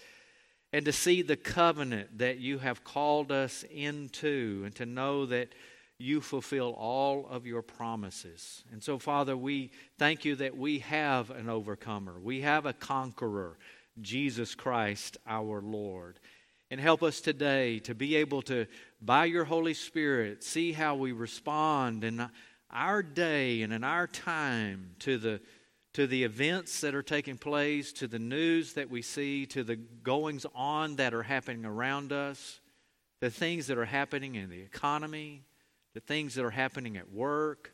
And 0.70 0.84
to 0.84 0.92
see 0.92 1.22
the 1.22 1.36
covenant 1.36 2.18
that 2.18 2.38
you 2.38 2.58
have 2.58 2.84
called 2.84 3.32
us 3.32 3.64
into, 3.70 4.62
and 4.66 4.74
to 4.76 4.84
know 4.84 5.24
that 5.26 5.54
you 5.98 6.20
fulfill 6.20 6.72
all 6.72 7.26
of 7.30 7.46
your 7.46 7.62
promises. 7.62 8.64
And 8.70 8.82
so, 8.82 8.98
Father, 8.98 9.34
we 9.34 9.70
thank 9.98 10.26
you 10.26 10.34
that 10.36 10.56
we 10.56 10.80
have 10.80 11.30
an 11.30 11.48
overcomer, 11.48 12.20
we 12.20 12.42
have 12.42 12.66
a 12.66 12.74
conqueror, 12.74 13.56
Jesus 14.02 14.54
Christ 14.54 15.16
our 15.26 15.62
Lord. 15.62 16.18
And 16.70 16.81
help 16.81 17.02
us 17.05 17.20
today 17.20 17.79
to 17.81 17.94
be 17.94 18.16
able 18.16 18.42
to, 18.42 18.66
by 19.00 19.26
your 19.26 19.44
Holy 19.44 19.74
Spirit, 19.74 20.42
see 20.42 20.72
how 20.72 20.96
we 20.96 21.12
respond 21.12 22.02
in 22.02 22.29
our 22.72 23.02
day 23.02 23.62
and 23.62 23.72
in 23.72 23.85
our 23.85 24.09
time 24.09 24.90
to 25.00 25.16
the, 25.16 25.40
to 25.94 26.09
the 26.09 26.24
events 26.24 26.81
that 26.81 26.94
are 26.94 27.05
taking 27.05 27.38
place, 27.38 27.92
to 27.94 28.09
the 28.09 28.18
news 28.18 28.72
that 28.72 28.90
we 28.90 29.00
see, 29.00 29.46
to 29.46 29.62
the 29.62 29.76
goings 29.76 30.44
on 30.57 30.96
that 30.96 31.14
are 31.14 31.22
happening 31.22 31.64
around 31.64 32.12
us, 32.12 32.61
the 33.20 33.31
things 33.31 33.68
that 33.68 33.79
are 33.79 33.85
happening 33.85 34.35
in 34.35 34.50
the 34.50 34.61
economy, 34.61 35.44
the 35.94 36.00
things 36.00 36.35
that 36.35 36.44
are 36.44 36.50
happening 36.50 36.96
at 36.96 37.12
work 37.12 37.72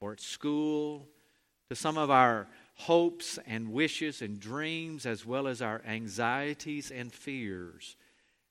or 0.00 0.12
at 0.12 0.20
school, 0.20 1.06
to 1.68 1.76
some 1.76 1.98
of 1.98 2.10
our 2.10 2.48
hopes 2.74 3.38
and 3.46 3.70
wishes 3.70 4.22
and 4.22 4.40
dreams, 4.40 5.04
as 5.04 5.26
well 5.26 5.46
as 5.46 5.60
our 5.60 5.82
anxieties 5.86 6.90
and 6.90 7.12
fears. 7.12 7.96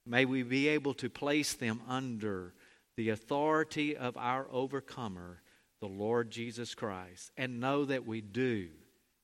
May 0.10 0.26
we 0.26 0.42
be 0.42 0.70
able 0.70 0.96
to 0.96 1.10
place 1.10 1.54
them 1.54 1.82
under 1.88 2.56
the 2.98 3.10
authority 3.10 3.96
of 3.96 4.18
our 4.18 4.48
overcomer, 4.52 5.44
the 5.82 5.88
Lord 5.88 6.32
Jesus 6.32 6.74
Christ, 6.74 7.30
and 7.38 7.60
know 7.60 7.86
that 7.86 8.08
we 8.08 8.20
do 8.20 8.70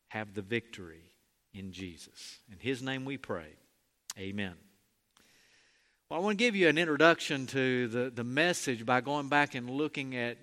have 0.09 0.35
the 0.35 0.43
victory 0.43 1.11
in 1.55 1.71
Jesus. 1.71 2.39
In 2.51 2.59
His 2.59 2.83
name 2.83 3.03
we 3.03 3.17
pray. 3.17 3.47
Amen. 4.19 4.53
Well, 6.07 6.19
I 6.19 6.23
want 6.23 6.37
to 6.37 6.45
give 6.45 6.55
you 6.55 6.67
an 6.67 6.77
introduction 6.77 7.47
to 7.47 7.87
the, 7.87 8.11
the 8.11 8.23
message 8.23 8.85
by 8.85 9.01
going 9.01 9.27
back 9.27 9.55
and 9.55 9.67
looking 9.67 10.15
at 10.15 10.37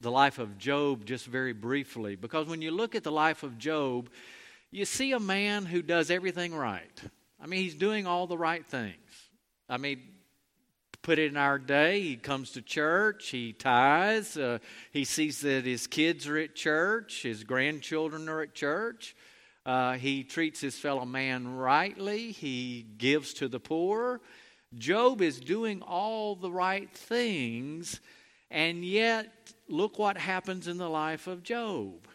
the 0.00 0.12
life 0.12 0.38
of 0.38 0.58
Job 0.58 1.06
just 1.06 1.26
very 1.26 1.52
briefly. 1.52 2.14
Because 2.14 2.46
when 2.46 2.62
you 2.62 2.70
look 2.70 2.94
at 2.94 3.02
the 3.02 3.10
life 3.10 3.42
of 3.42 3.58
Job, 3.58 4.10
you 4.70 4.84
see 4.84 5.10
a 5.10 5.18
man 5.18 5.64
who 5.64 5.82
does 5.82 6.08
everything 6.08 6.54
right. 6.54 7.02
I 7.42 7.48
mean, 7.48 7.64
he's 7.64 7.74
doing 7.74 8.06
all 8.06 8.28
the 8.28 8.38
right 8.38 8.64
things. 8.64 9.27
I 9.68 9.76
mean, 9.76 10.00
put 11.02 11.18
it 11.18 11.30
in 11.30 11.36
our 11.36 11.58
day, 11.58 12.00
he 12.00 12.16
comes 12.16 12.52
to 12.52 12.62
church, 12.62 13.28
he 13.28 13.52
tithes, 13.52 14.36
uh, 14.36 14.58
he 14.92 15.04
sees 15.04 15.40
that 15.42 15.64
his 15.64 15.86
kids 15.86 16.26
are 16.26 16.38
at 16.38 16.54
church, 16.54 17.22
his 17.22 17.44
grandchildren 17.44 18.28
are 18.28 18.42
at 18.42 18.54
church. 18.54 19.14
Uh, 19.66 19.92
he 19.94 20.24
treats 20.24 20.60
his 20.60 20.78
fellow 20.78 21.04
man 21.04 21.54
rightly, 21.54 22.32
he 22.32 22.86
gives 22.96 23.34
to 23.34 23.48
the 23.48 23.60
poor. 23.60 24.20
Job 24.74 25.20
is 25.20 25.40
doing 25.40 25.82
all 25.82 26.34
the 26.34 26.50
right 26.50 26.90
things, 26.90 28.00
and 28.50 28.84
yet 28.84 29.52
look 29.68 29.98
what 29.98 30.16
happens 30.16 30.68
in 30.68 30.78
the 30.78 30.88
life 30.88 31.26
of 31.26 31.42
Job. 31.42 32.06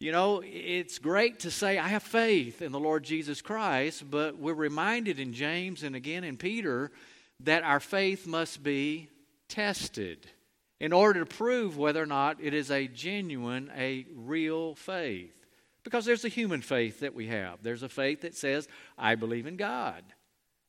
You 0.00 0.12
know, 0.12 0.44
it's 0.44 1.00
great 1.00 1.40
to 1.40 1.50
say, 1.50 1.76
I 1.76 1.88
have 1.88 2.04
faith 2.04 2.62
in 2.62 2.70
the 2.70 2.78
Lord 2.78 3.02
Jesus 3.02 3.42
Christ, 3.42 4.08
but 4.08 4.38
we're 4.38 4.54
reminded 4.54 5.18
in 5.18 5.32
James 5.32 5.82
and 5.82 5.96
again 5.96 6.22
in 6.22 6.36
Peter 6.36 6.92
that 7.40 7.64
our 7.64 7.80
faith 7.80 8.24
must 8.24 8.62
be 8.62 9.08
tested 9.48 10.28
in 10.78 10.92
order 10.92 11.18
to 11.18 11.26
prove 11.26 11.76
whether 11.76 12.00
or 12.00 12.06
not 12.06 12.36
it 12.40 12.54
is 12.54 12.70
a 12.70 12.86
genuine, 12.86 13.72
a 13.76 14.06
real 14.14 14.76
faith. 14.76 15.34
Because 15.82 16.04
there's 16.04 16.24
a 16.24 16.28
human 16.28 16.62
faith 16.62 17.00
that 17.00 17.14
we 17.14 17.26
have. 17.26 17.64
There's 17.64 17.82
a 17.82 17.88
faith 17.88 18.20
that 18.20 18.36
says, 18.36 18.68
I 18.96 19.16
believe 19.16 19.48
in 19.48 19.56
God. 19.56 20.04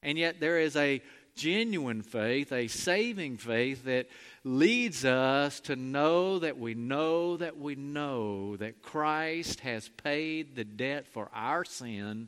And 0.01 0.17
yet 0.17 0.39
there 0.39 0.57
is 0.57 0.75
a 0.75 1.03
genuine 1.39 2.01
faith, 2.01 2.51
a 2.51 2.67
saving 2.67 3.37
faith 3.37 3.85
that 3.85 4.07
leads 4.43 5.05
us 5.05 5.61
to 5.61 5.75
know 5.77 6.39
that 6.39 6.59
we 6.59 6.73
know 6.73 7.37
that 7.37 7.57
we 7.57 7.75
know 7.75 8.57
that 8.57 8.81
Christ 8.81 9.61
has 9.61 9.87
paid 9.87 10.55
the 10.55 10.65
debt 10.65 11.07
for 11.07 11.29
our 11.33 11.63
sin 11.63 12.27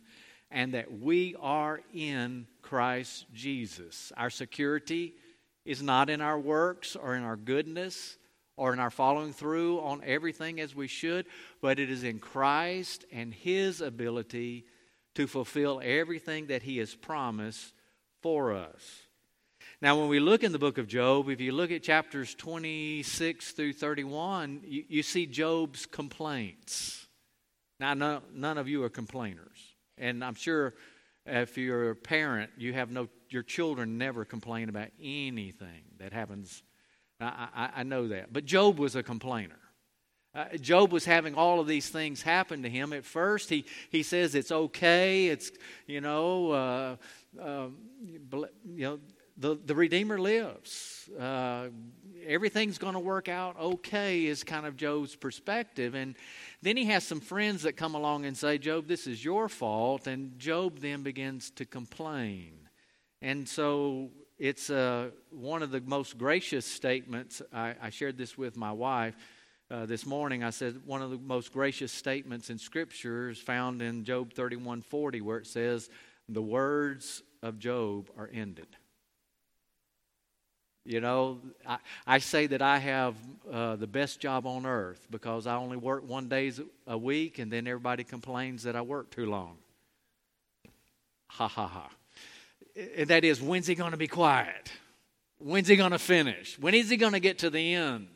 and 0.50 0.74
that 0.74 1.00
we 1.00 1.36
are 1.41 1.82
in 1.93 2.47
Christ 2.62 3.26
Jesus. 3.34 4.13
Our 4.15 4.30
security 4.30 5.13
is 5.65 5.84
not 5.84 6.10
in 6.10 6.21
our 6.21 6.39
works 6.39 6.95
or 6.95 7.15
in 7.15 7.24
our 7.24 7.36
goodness 7.36 8.17
or 8.56 8.71
in 8.71 8.80
our 8.80 8.89
following 8.89 9.34
through 9.34 9.82
on 9.82 10.02
everything 10.06 10.62
as 10.62 10.74
we 10.74 10.88
should, 10.88 11.26
but 11.62 11.80
it 11.80 11.89
is 11.89 12.04
in 12.04 12.19
Christ 12.19 13.04
and 13.12 13.34
His 13.34 13.82
ability 13.82 14.65
to 15.15 15.28
fulfill 15.28 15.82
everything 15.84 16.47
that 16.47 16.63
He 16.63 16.78
has 16.78 16.95
promised 16.95 17.74
for 18.22 18.54
us. 18.54 19.02
Now, 19.82 20.00
when 20.00 20.10
we 20.10 20.20
look 20.20 20.44
in 20.44 20.52
the 20.52 20.60
book 20.60 20.78
of 20.78 20.88
Job, 20.88 21.30
if 21.30 21.42
you 21.42 21.52
look 21.52 21.72
at 21.72 21.82
chapters 21.82 22.36
26 22.36 23.52
through 23.52 23.74
31, 23.74 24.62
you, 24.64 24.84
you 24.88 25.04
see 25.04 25.26
Job's 25.26 25.88
complaints. 25.88 27.08
Now, 27.80 27.96
no, 27.96 28.22
none 28.32 28.60
of 28.60 28.68
you 28.68 28.84
are 28.84 28.90
complainers. 28.90 29.58
And 29.98 30.24
I'm 30.24 30.36
sure 30.36 30.76
if 31.26 31.58
you're 31.58 31.92
a 31.92 31.96
parent, 31.96 32.52
you 32.58 32.74
have 32.74 32.92
no, 32.92 33.10
your 33.30 33.42
children 33.42 33.98
never 33.98 34.24
complain 34.24 34.70
about 34.70 34.90
anything 35.02 35.82
that 35.98 36.14
happens. 36.14 36.62
I, 37.20 37.48
I, 37.56 37.70
I 37.78 37.84
know 37.84 38.10
that. 38.10 38.32
But 38.32 38.46
Job 38.46 38.78
was 38.78 38.96
a 38.96 39.02
complainer. 39.02 39.58
Uh, 40.34 40.46
Job 40.62 40.94
was 40.94 41.04
having 41.04 41.36
all 41.36 41.60
of 41.60 41.68
these 41.68 41.90
things 41.90 42.22
happen 42.22 42.64
to 42.64 42.70
him. 42.70 42.94
At 42.94 43.04
first, 43.04 43.50
he, 43.50 43.66
he 43.90 44.02
says 44.02 44.34
it's 44.34 44.52
okay. 44.52 45.28
It's, 45.28 45.52
you 45.88 46.00
know, 46.00 46.52
uh, 46.52 46.96
uh, 47.39 47.67
you 48.04 48.20
know, 48.65 49.00
the, 49.38 49.58
the 49.65 49.76
Redeemer 49.76 50.20
lives. 50.20 51.10
Uh, 51.20 51.67
everything's 52.26 52.78
going 52.78 52.94
to 52.94 53.00
work 53.00 53.28
out 53.28 53.60
okay, 53.60 54.26
is 54.26 54.44
kind 54.44 54.65
of 54.65 54.76
Job's 54.76 55.15
perspective. 55.15 55.96
And 55.96 56.15
then 56.62 56.78
he 56.78 56.86
has 56.86 57.06
some 57.06 57.20
friends 57.20 57.63
that 57.63 57.74
come 57.74 57.96
along 57.96 58.26
and 58.26 58.38
say, 58.38 58.58
Job, 58.58 58.88
this 58.88 59.08
is 59.08 59.24
your 59.24 59.50
fault. 59.50 60.08
And 60.08 60.38
Job 60.38 60.80
then 60.80 61.04
begins 61.04 61.50
to 61.52 61.65
complain. 61.65 62.54
And 63.22 63.48
so 63.48 64.10
it's 64.38 64.70
uh, 64.70 65.12
one 65.30 65.63
of 65.63 65.72
the 65.72 65.82
most 65.82 66.17
gracious 66.17 66.65
statements. 66.65 67.41
I, 67.54 67.76
I 67.82 67.89
shared 67.89 68.17
this 68.17 68.38
with 68.38 68.58
my 68.58 68.72
wife. 68.72 69.15
Uh, 69.70 69.86
this 69.86 70.06
morning, 70.06 70.44
I 70.44 70.50
said 70.50 70.82
one 70.86 71.02
of 71.02 71.12
the 71.12 71.17
most 71.17 71.54
gracious 71.54 71.94
statements 71.94 72.50
in 72.50 72.58
Scripture 72.58 73.30
is 73.30 73.39
found 73.39 73.82
in 73.82 74.04
Job 74.04 74.34
31:40, 74.34 75.22
where 75.22 75.38
it 75.38 75.48
says, 75.48 75.89
"The 76.34 76.41
words 76.41 77.24
of 77.44 77.60
Job 77.60 78.10
are 78.17 78.30
ended." 78.34 78.67
You 80.84 81.00
know, 81.00 81.39
I, 81.67 81.78
I 82.08 82.17
say 82.17 82.48
that 82.48 82.62
I 82.62 82.80
have 82.80 83.15
uh, 83.52 83.76
the 83.76 83.86
best 83.86 84.20
job 84.20 84.48
on 84.48 84.65
earth 84.65 85.06
because 85.12 85.46
I 85.46 85.56
only 85.56 85.78
work 85.78 86.08
one 86.08 86.28
day 86.28 86.52
a 86.88 86.98
week, 86.98 87.38
and 87.38 87.52
then 87.52 87.67
everybody 87.67 88.04
complains 88.04 88.63
that 88.63 88.76
I 88.76 88.82
work 88.82 89.12
too 89.12 89.28
long. 89.28 89.58
ha 91.28 91.48
ha 91.48 91.67
ha. 91.67 91.89
And 92.98 93.08
that 93.10 93.24
is, 93.24 93.41
when's 93.41 93.67
he 93.67 93.76
going 93.76 93.91
to 93.91 93.98
be 93.98 94.08
quiet? 94.08 94.72
When's 95.38 95.67
he 95.67 95.76
going 95.76 95.91
to 95.91 96.00
finish? 96.00 96.58
When 96.58 96.74
is 96.74 96.89
he 96.89 96.98
going 96.98 97.13
to 97.13 97.20
get 97.20 97.39
to 97.39 97.50
the 97.50 97.76
end? 97.76 98.08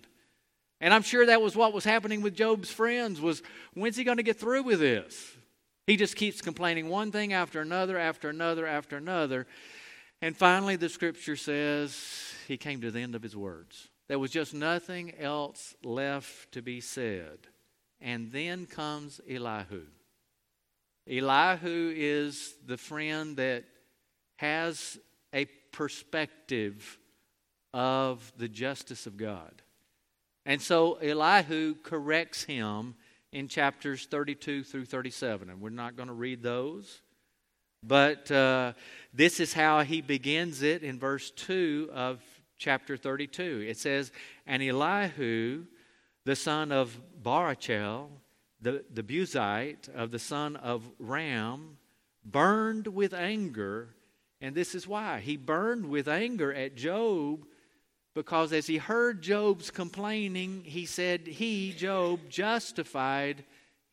And 0.82 0.94
I'm 0.94 1.04
sure 1.04 1.26
that 1.26 1.42
was 1.42 1.56
what 1.56 1.72
was 1.72 1.84
happening 1.84 2.22
with 2.22 2.36
Job's 2.36 2.72
friends 2.72 3.22
was 3.22 3.44
when's 3.74 3.96
he 3.96 4.04
going 4.04 4.18
to 4.18 4.24
get 4.24 4.40
through 4.40 4.64
with 4.64 4.80
this? 4.80 5.35
He 5.88 5.98
just 5.98 6.16
keeps 6.16 6.42
complaining 6.42 6.90
one 6.90 7.12
thing 7.12 7.34
after 7.34 7.62
another, 7.62 7.98
after 7.98 8.30
another, 8.30 8.66
after 8.66 8.98
another. 8.98 9.46
And 10.22 10.36
finally, 10.36 10.76
the 10.76 10.90
scripture 10.90 11.36
says 11.36 11.96
he 12.48 12.58
came 12.58 12.82
to 12.82 12.92
the 12.92 13.00
end 13.00 13.16
of 13.16 13.22
his 13.22 13.36
words. 13.36 13.90
There 14.08 14.20
was 14.20 14.32
just 14.32 14.54
nothing 14.54 15.14
else 15.20 15.76
left 15.84 16.52
to 16.54 16.62
be 16.62 16.82
said. 16.82 17.40
And 18.02 18.32
then 18.32 18.66
comes 18.66 19.22
Elihu. 19.30 19.84
Elihu 21.08 21.94
is 21.96 22.56
the 22.66 22.78
friend 22.78 23.38
that 23.38 23.66
has 24.38 24.98
a 25.34 25.46
perspective 25.72 26.98
of 27.74 28.32
the 28.38 28.48
justice 28.48 29.06
of 29.06 29.18
God. 29.18 29.62
And 30.46 30.62
so 30.62 30.96
Elihu 30.96 31.76
corrects 31.76 32.44
him 32.44 32.96
in 33.36 33.50
chapters 33.50 34.08
32 34.10 34.64
through 34.64 34.86
37. 34.86 35.50
And 35.50 35.60
we're 35.60 35.70
not 35.70 35.98
going 35.98 36.08
to 36.08 36.14
read 36.14 36.42
those. 36.42 37.02
But 37.84 38.32
uh, 38.32 38.72
this 39.14 39.42
is 39.42 39.52
how 39.52 39.82
he 39.82 40.00
begins 40.00 40.62
it 40.62 40.84
in 40.84 40.98
verse 40.98 41.32
2 41.32 41.90
of 41.94 42.22
chapter 42.58 42.96
32. 42.96 43.66
It 43.68 43.78
says, 43.78 44.14
And 44.48 44.64
Elihu, 44.64 45.66
the 46.24 46.38
son 46.38 46.72
of 46.72 46.98
Barachel, 47.22 48.08
the, 48.62 48.86
the 48.94 49.04
Buzite 49.04 49.90
of 49.94 50.12
the 50.12 50.20
son 50.20 50.56
of 50.56 50.90
Ram, 50.98 51.78
burned 52.24 52.88
with 52.88 53.14
anger. 53.14 53.90
And 54.40 54.56
this 54.56 54.74
is 54.74 54.88
why. 54.88 55.20
He 55.20 55.36
burned 55.36 55.88
with 55.88 56.08
anger 56.08 56.54
at 56.54 56.78
Job 56.78 57.46
because 58.16 58.54
as 58.54 58.66
he 58.66 58.78
heard 58.78 59.22
Job's 59.22 59.70
complaining, 59.70 60.64
he 60.64 60.86
said 60.86 61.28
he, 61.28 61.74
Job, 61.74 62.22
justified 62.30 63.44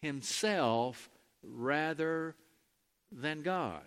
himself 0.00 1.10
rather 1.42 2.36
than 3.10 3.42
God. 3.42 3.82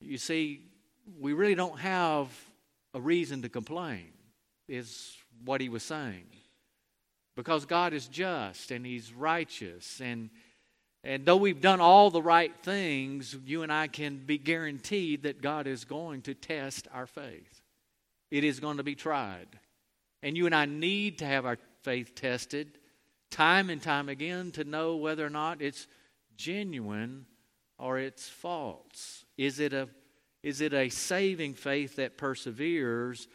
You 0.00 0.18
see, 0.18 0.60
we 1.20 1.32
really 1.32 1.56
don't 1.56 1.80
have 1.80 2.28
a 2.94 3.00
reason 3.00 3.42
to 3.42 3.48
complain, 3.48 4.12
is 4.68 5.16
what 5.44 5.60
he 5.60 5.68
was 5.68 5.82
saying. 5.82 6.26
Because 7.36 7.64
God 7.64 7.92
is 7.92 8.06
just 8.06 8.70
and 8.70 8.86
he's 8.86 9.12
righteous. 9.12 10.00
And, 10.00 10.30
and 11.02 11.26
though 11.26 11.36
we've 11.36 11.60
done 11.60 11.80
all 11.80 12.10
the 12.10 12.22
right 12.22 12.54
things, 12.62 13.36
you 13.44 13.64
and 13.64 13.72
I 13.72 13.88
can 13.88 14.18
be 14.18 14.38
guaranteed 14.38 15.24
that 15.24 15.42
God 15.42 15.66
is 15.66 15.84
going 15.84 16.22
to 16.22 16.34
test 16.34 16.86
our 16.94 17.08
faith. 17.08 17.63
It 18.34 18.42
is 18.42 18.58
going 18.58 18.78
to 18.78 18.82
be 18.82 18.96
tried. 18.96 19.46
And 20.20 20.36
you 20.36 20.46
and 20.46 20.54
I 20.56 20.64
need 20.64 21.18
to 21.18 21.24
have 21.24 21.46
our 21.46 21.56
faith 21.82 22.16
tested 22.16 22.80
time 23.30 23.70
and 23.70 23.80
time 23.80 24.08
again 24.08 24.50
to 24.52 24.64
know 24.64 24.96
whether 24.96 25.24
or 25.24 25.30
not 25.30 25.62
it's 25.62 25.86
genuine 26.36 27.26
or 27.78 27.96
it's 27.96 28.28
false. 28.28 29.24
Is 29.38 29.60
it 29.60 29.72
a 29.72 29.88
is 30.42 30.60
it 30.60 30.72
a 30.72 30.88
saving 30.88 31.54
faith 31.54 31.94
that 31.94 32.18
perseveres 32.18 33.28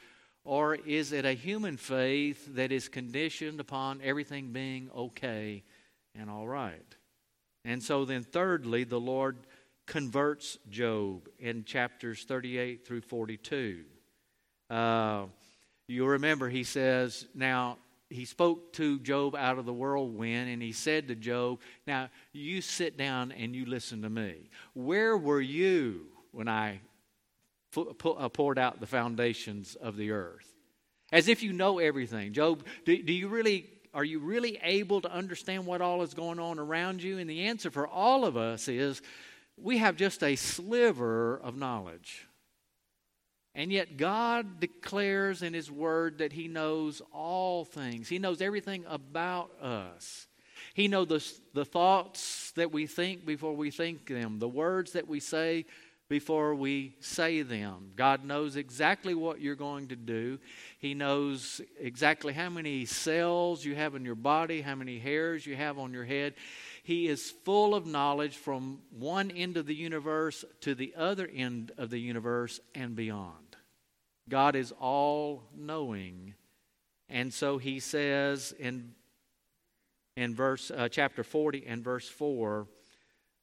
or 0.44 0.76
is 0.76 1.14
it 1.14 1.24
a 1.24 1.32
human 1.32 1.78
faith 1.78 2.54
that 2.56 2.74
is 2.74 2.90
conditioned 2.90 3.62
upon 3.62 4.02
everything 4.04 4.52
being 4.52 4.90
okay 4.94 5.64
and 6.14 6.30
all 6.30 6.46
right? 6.46 6.96
And 7.64 7.82
so 7.82 8.04
then 8.04 8.24
thirdly, 8.24 8.84
the 8.84 9.00
Lord 9.00 9.38
converts 9.86 10.58
Job 10.70 11.30
in 11.40 11.64
chapters 11.64 12.26
38 12.26 12.86
through 12.86 13.02
42. 13.02 13.86
Uh, 14.70 15.26
you'll 15.88 16.08
remember 16.08 16.50
he 16.50 16.64
says, 16.64 17.28
Now, 17.34 17.78
he 18.10 18.26
spoke 18.26 18.74
to 18.74 19.00
Job 19.00 19.36
out 19.36 19.60
of 19.60 19.66
the 19.66 19.74
whirlwind, 19.74 20.50
and 20.50 20.62
he 20.62 20.72
said 20.72 21.08
to 21.08 21.16
Job, 21.16 21.60
Now, 21.86 22.10
you 22.34 22.62
sit 22.62 22.98
down 22.98 23.32
and 23.32 23.56
you 23.56 23.66
listen 23.66 24.02
to 24.02 24.10
me. 24.10 24.50
Where 24.74 25.18
were 25.18 25.42
you 25.42 26.08
when 26.32 26.48
I 26.48 26.82
uh, 27.76 28.30
poured 28.30 28.58
out 28.58 28.80
the 28.80 28.88
foundations 28.88 29.76
of 29.76 29.96
the 29.96 30.12
earth? 30.12 30.48
As 31.12 31.28
if 31.28 31.42
you 31.42 31.54
know 31.54 31.80
everything. 31.80 32.34
Job, 32.34 32.64
do, 32.86 33.02
do 33.02 33.14
you 33.14 33.30
really 33.30 33.68
are 33.94 34.04
you 34.04 34.20
really 34.20 34.60
able 34.62 35.02
to 35.02 35.12
understand 35.12 35.66
what 35.66 35.82
all 35.82 36.04
is 36.04 36.14
going 36.14 36.40
on 36.40 36.60
around 36.60 37.02
you? 37.02 37.18
And 37.18 37.30
the 37.30 37.46
answer 37.46 37.72
for 37.72 37.88
all 37.88 38.24
of 38.24 38.38
us 38.38 38.68
is 38.68 39.02
we 39.58 39.78
have 39.78 39.96
just 39.96 40.24
a 40.24 40.36
sliver 40.36 41.38
of 41.38 41.58
knowledge. 41.58 42.28
And 43.60 43.74
yet, 43.74 43.98
God 43.98 44.62
declares 44.62 45.42
in 45.42 45.54
His 45.54 45.70
Word 45.70 46.20
that 46.20 46.32
He 46.32 46.48
knows 46.48 47.02
all 47.12 47.66
things. 47.66 48.08
He 48.08 48.18
knows 48.18 48.42
everything 48.42 48.86
about 48.88 49.52
us. 49.62 50.28
He 50.74 50.88
knows 50.88 51.10
the, 51.10 51.60
the 51.60 51.66
thoughts 51.66 52.54
that 52.56 52.72
we 52.72 52.88
think 52.88 53.26
before 53.26 53.54
we 53.54 53.70
think 53.70 54.08
them, 54.08 54.40
the 54.40 54.48
words 54.48 54.94
that 54.94 55.10
we 55.10 55.20
say 55.20 55.66
before 56.08 56.56
we 56.56 56.96
say 57.02 57.42
them. 57.42 57.92
God 57.98 58.24
knows 58.24 58.56
exactly 58.56 59.14
what 59.14 59.42
you're 59.42 59.56
going 59.56 59.90
to 59.90 59.98
do. 59.98 60.40
He 60.80 60.94
knows 60.94 61.60
exactly 61.78 62.32
how 62.32 62.50
many 62.50 62.86
cells 62.86 63.66
you 63.66 63.76
have 63.76 63.94
in 63.94 64.06
your 64.06 64.16
body, 64.16 64.62
how 64.62 64.76
many 64.76 65.00
hairs 65.00 65.46
you 65.46 65.58
have 65.58 65.78
on 65.78 65.92
your 65.92 66.06
head. 66.06 66.34
He 66.82 67.10
is 67.10 67.30
full 67.44 67.76
of 67.76 67.86
knowledge 67.86 68.38
from 68.38 68.80
one 68.90 69.32
end 69.32 69.58
of 69.58 69.66
the 69.66 69.76
universe 69.76 70.46
to 70.62 70.74
the 70.76 70.94
other 70.96 71.28
end 71.28 71.74
of 71.78 71.90
the 71.90 72.00
universe 72.00 72.62
and 72.74 72.96
beyond. 72.96 73.49
God 74.30 74.56
is 74.56 74.72
all 74.80 75.44
knowing. 75.56 76.36
And 77.10 77.34
so 77.34 77.58
he 77.58 77.80
says 77.80 78.54
in, 78.58 78.94
in 80.16 80.36
verse, 80.36 80.72
uh, 80.72 80.88
chapter 80.90 81.24
40 81.24 81.66
and 81.66 81.84
verse 81.84 82.08
4, 82.08 82.68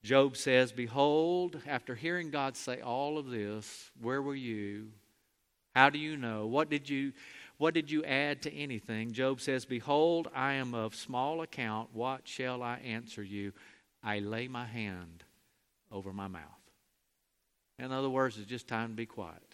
Job 0.04 0.36
says, 0.36 0.70
Behold, 0.70 1.60
after 1.66 1.94
hearing 1.94 2.30
God 2.30 2.56
say 2.56 2.80
all 2.80 3.18
of 3.18 3.28
this, 3.28 3.90
where 4.00 4.22
were 4.22 4.36
you? 4.36 4.88
How 5.74 5.90
do 5.90 5.98
you 5.98 6.16
know? 6.16 6.46
What 6.46 6.70
did 6.70 6.88
you, 6.88 7.12
what 7.58 7.74
did 7.74 7.90
you 7.90 8.04
add 8.04 8.40
to 8.42 8.54
anything? 8.54 9.12
Job 9.12 9.40
says, 9.40 9.64
Behold, 9.64 10.28
I 10.34 10.54
am 10.54 10.74
of 10.74 10.94
small 10.94 11.42
account. 11.42 11.90
What 11.92 12.28
shall 12.28 12.62
I 12.62 12.76
answer 12.78 13.22
you? 13.22 13.52
I 14.02 14.20
lay 14.20 14.46
my 14.46 14.64
hand 14.64 15.24
over 15.90 16.12
my 16.12 16.28
mouth. 16.28 16.42
In 17.78 17.92
other 17.92 18.08
words, 18.08 18.38
it's 18.38 18.48
just 18.48 18.68
time 18.68 18.90
to 18.90 18.94
be 18.94 19.06
quiet. 19.06 19.45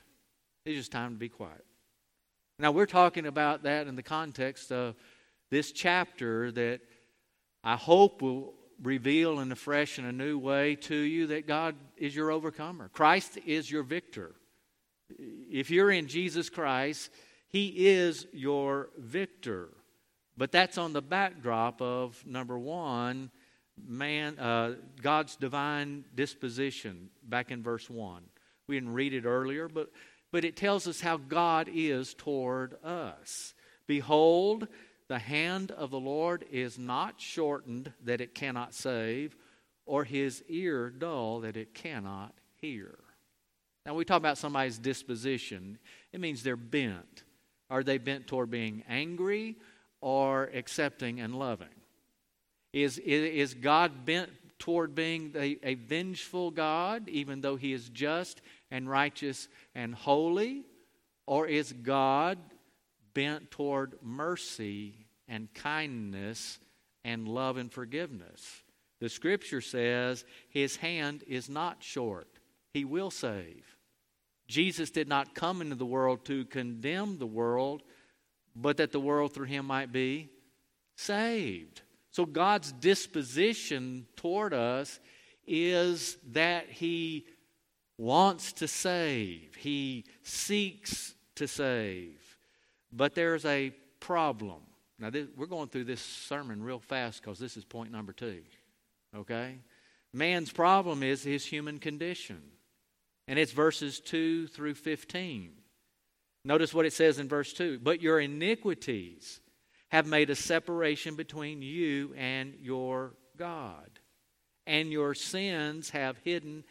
It's 0.64 0.76
just 0.76 0.92
time 0.92 1.14
to 1.14 1.18
be 1.18 1.28
quiet. 1.28 1.64
Now, 2.58 2.70
we're 2.70 2.86
talking 2.86 3.26
about 3.26 3.64
that 3.64 3.88
in 3.88 3.96
the 3.96 4.02
context 4.02 4.70
of 4.70 4.94
this 5.50 5.72
chapter 5.72 6.52
that 6.52 6.80
I 7.64 7.74
hope 7.74 8.22
will 8.22 8.54
reveal 8.80 9.40
in 9.40 9.50
a 9.50 9.56
fresh 9.56 9.98
and 9.98 10.06
a 10.06 10.12
new 10.12 10.38
way 10.38 10.76
to 10.76 10.94
you 10.94 11.28
that 11.28 11.48
God 11.48 11.74
is 11.96 12.14
your 12.14 12.30
overcomer. 12.30 12.88
Christ 12.88 13.38
is 13.44 13.70
your 13.70 13.82
victor. 13.82 14.36
If 15.18 15.70
you're 15.70 15.90
in 15.90 16.06
Jesus 16.06 16.48
Christ, 16.48 17.10
He 17.48 17.88
is 17.88 18.26
your 18.32 18.90
victor. 18.96 19.70
But 20.36 20.52
that's 20.52 20.78
on 20.78 20.92
the 20.92 21.02
backdrop 21.02 21.82
of 21.82 22.24
number 22.24 22.58
one, 22.58 23.32
man, 23.84 24.38
uh, 24.38 24.76
God's 25.02 25.34
divine 25.34 26.04
disposition. 26.14 27.10
Back 27.24 27.50
in 27.50 27.64
verse 27.64 27.90
one, 27.90 28.22
we 28.68 28.76
didn't 28.76 28.92
read 28.92 29.12
it 29.12 29.24
earlier, 29.24 29.68
but 29.68 29.90
but 30.32 30.44
it 30.44 30.56
tells 30.56 30.88
us 30.88 31.00
how 31.00 31.18
God 31.18 31.68
is 31.72 32.14
toward 32.14 32.82
us. 32.82 33.54
Behold, 33.86 34.66
the 35.08 35.18
hand 35.18 35.70
of 35.70 35.90
the 35.90 36.00
Lord 36.00 36.44
is 36.50 36.78
not 36.78 37.20
shortened 37.20 37.92
that 38.04 38.20
it 38.20 38.34
cannot 38.34 38.74
save, 38.74 39.36
or 39.84 40.04
his 40.04 40.42
ear 40.48 40.90
dull 40.90 41.40
that 41.40 41.56
it 41.56 41.74
cannot 41.74 42.32
hear. 42.60 42.98
Now, 43.84 43.94
we 43.94 44.04
talk 44.04 44.18
about 44.18 44.38
somebody's 44.38 44.78
disposition, 44.78 45.78
it 46.12 46.20
means 46.20 46.42
they're 46.42 46.56
bent. 46.56 47.24
Are 47.68 47.82
they 47.82 47.98
bent 47.98 48.26
toward 48.26 48.50
being 48.50 48.84
angry 48.88 49.56
or 50.00 50.50
accepting 50.54 51.20
and 51.20 51.34
loving? 51.34 51.68
Is, 52.72 52.98
is 52.98 53.54
God 53.54 54.04
bent 54.04 54.30
toward 54.58 54.94
being 54.94 55.32
a, 55.34 55.58
a 55.62 55.74
vengeful 55.74 56.50
God, 56.50 57.08
even 57.08 57.40
though 57.40 57.56
he 57.56 57.72
is 57.72 57.88
just 57.88 58.40
and 58.72 58.90
righteous 58.90 59.46
and 59.76 59.94
holy? 59.94 60.64
Or 61.26 61.46
is 61.46 61.72
God 61.72 62.38
bent 63.14 63.52
toward 63.52 63.94
mercy 64.02 65.06
and 65.28 65.52
kindness 65.54 66.58
and 67.04 67.28
love 67.28 67.58
and 67.58 67.70
forgiveness? 67.70 68.62
The 68.98 69.08
scripture 69.08 69.60
says 69.60 70.24
his 70.48 70.76
hand 70.76 71.22
is 71.28 71.48
not 71.48 71.84
short, 71.84 72.26
he 72.72 72.84
will 72.84 73.10
save. 73.12 73.64
Jesus 74.48 74.90
did 74.90 75.08
not 75.08 75.34
come 75.34 75.60
into 75.60 75.76
the 75.76 75.86
world 75.86 76.24
to 76.26 76.44
condemn 76.46 77.18
the 77.18 77.26
world, 77.26 77.82
but 78.56 78.78
that 78.78 78.90
the 78.90 79.00
world 79.00 79.32
through 79.32 79.46
him 79.46 79.66
might 79.66 79.92
be 79.92 80.30
saved. 80.96 81.82
So 82.10 82.26
God's 82.26 82.72
disposition 82.72 84.06
toward 84.16 84.52
us 84.52 85.00
is 85.46 86.18
that 86.32 86.68
He 86.68 87.26
wants 87.98 88.52
to 88.54 88.68
save, 88.68 89.54
He 89.56 90.04
seeks 90.22 91.14
to 91.36 91.46
save. 91.46 92.18
But 92.92 93.14
there's 93.14 93.44
a 93.44 93.70
problem. 94.00 94.60
Now, 94.98 95.10
this, 95.10 95.28
we're 95.36 95.46
going 95.46 95.68
through 95.68 95.84
this 95.84 96.02
sermon 96.02 96.62
real 96.62 96.78
fast 96.78 97.22
because 97.22 97.38
this 97.38 97.56
is 97.56 97.64
point 97.64 97.90
number 97.90 98.12
two. 98.12 98.42
Okay? 99.16 99.56
Man's 100.12 100.52
problem 100.52 101.02
is 101.02 101.22
his 101.22 101.44
human 101.44 101.78
condition. 101.78 102.42
And 103.28 103.38
it's 103.38 103.52
verses 103.52 104.00
2 104.00 104.48
through 104.48 104.74
15. 104.74 105.52
Notice 106.44 106.74
what 106.74 106.86
it 106.86 106.92
says 106.92 107.18
in 107.18 107.28
verse 107.28 107.52
2 107.52 107.78
But 107.78 108.02
your 108.02 108.20
iniquities 108.20 109.40
have 109.88 110.06
made 110.06 110.30
a 110.30 110.34
separation 110.34 111.14
between 111.14 111.62
you 111.62 112.14
and 112.16 112.54
your 112.60 113.14
God, 113.36 113.90
and 114.66 114.90
your 114.90 115.14
sins 115.14 115.90
have 115.90 116.18
hidden 116.24 116.64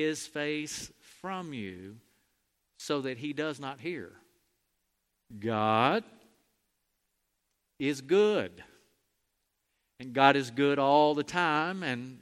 his 0.00 0.26
face 0.26 0.90
from 1.20 1.52
you 1.52 1.96
so 2.78 3.00
that 3.02 3.18
he 3.18 3.32
does 3.32 3.58
not 3.60 3.80
hear. 3.80 4.12
God 5.38 6.04
is 7.78 8.00
good. 8.00 8.62
And 9.98 10.12
God 10.12 10.36
is 10.36 10.50
good 10.50 10.78
all 10.78 11.14
the 11.14 11.24
time, 11.24 11.82
and 11.82 12.18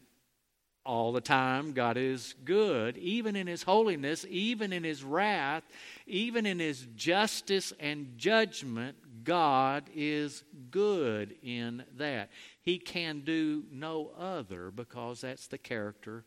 all 0.86 1.12
the 1.12 1.20
time 1.20 1.72
God 1.72 1.96
is 1.96 2.34
good. 2.44 2.96
Even 2.98 3.34
in 3.34 3.46
His 3.46 3.62
holiness, 3.62 4.24
even 4.28 4.72
in 4.72 4.84
His 4.84 5.02
wrath, 5.02 5.64
even 6.06 6.46
in 6.46 6.58
His 6.60 6.86
justice 6.94 7.72
and 7.80 8.16
judgment, 8.16 8.96
God 9.24 9.84
is 9.94 10.44
good 10.70 11.34
in 11.42 11.84
that. 11.96 12.30
He 12.62 12.78
can 12.78 13.20
do 13.20 13.64
no 13.72 14.10
other 14.16 14.70
because 14.70 15.22
that's 15.22 15.48
the 15.48 15.58
character 15.58 16.24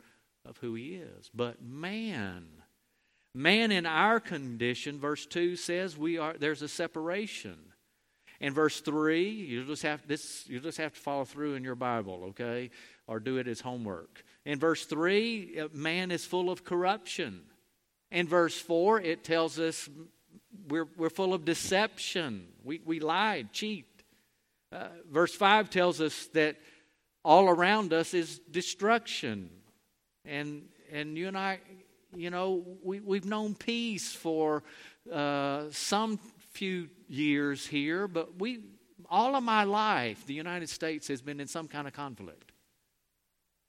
of 0.47 0.57
who 0.57 0.75
He 0.75 0.95
is. 0.95 1.29
But 1.33 1.61
man, 1.61 2.45
man 3.33 3.71
in 3.71 3.85
our 3.85 4.19
condition, 4.19 4.99
verse 4.99 5.25
2 5.25 5.55
says 5.55 5.97
we 5.97 6.17
are 6.17 6.35
there's 6.37 6.61
a 6.61 6.67
separation. 6.67 7.57
In 8.39 8.53
verse 8.53 8.81
3, 8.81 9.27
you 9.29 9.65
just 9.65 9.81
have 9.81 10.07
this 10.07 10.45
you 10.47 10.59
just 10.59 10.77
have 10.77 10.93
to 10.93 10.99
follow 10.99 11.25
through 11.25 11.55
in 11.55 11.63
your 11.63 11.75
Bible, 11.75 12.25
okay? 12.29 12.69
Or 13.07 13.19
do 13.19 13.37
it 13.37 13.47
as 13.47 13.61
homework. 13.61 14.23
In 14.45 14.59
verse 14.59 14.85
3, 14.85 15.59
uh, 15.59 15.67
man 15.73 16.11
is 16.11 16.25
full 16.25 16.49
of 16.49 16.63
corruption. 16.63 17.41
In 18.11 18.27
verse 18.27 18.59
4, 18.59 19.01
it 19.01 19.23
tells 19.23 19.59
us 19.59 19.89
we're, 20.69 20.87
we're 20.97 21.09
full 21.09 21.33
of 21.33 21.45
deception. 21.45 22.47
We, 22.63 22.81
we 22.85 22.99
lied, 22.99 23.51
cheat. 23.51 23.85
Uh, 24.71 24.87
verse 25.09 25.33
5 25.33 25.69
tells 25.69 26.01
us 26.01 26.27
that 26.27 26.57
all 27.23 27.49
around 27.49 27.93
us 27.93 28.13
is 28.13 28.39
destruction. 28.51 29.49
And, 30.27 30.63
and 30.91 31.17
you 31.17 31.27
and 31.27 31.37
I, 31.37 31.59
you 32.15 32.29
know, 32.29 32.65
we, 32.83 32.99
we've 32.99 33.25
known 33.25 33.55
peace 33.55 34.13
for 34.13 34.63
uh, 35.11 35.65
some 35.71 36.19
few 36.51 36.89
years 37.07 37.65
here, 37.65 38.07
but 38.07 38.39
we, 38.39 38.59
all 39.09 39.35
of 39.35 39.43
my 39.43 39.63
life, 39.63 40.25
the 40.25 40.33
United 40.33 40.69
States 40.69 41.07
has 41.07 41.21
been 41.21 41.39
in 41.39 41.47
some 41.47 41.67
kind 41.67 41.87
of 41.87 41.93
conflict. 41.93 42.51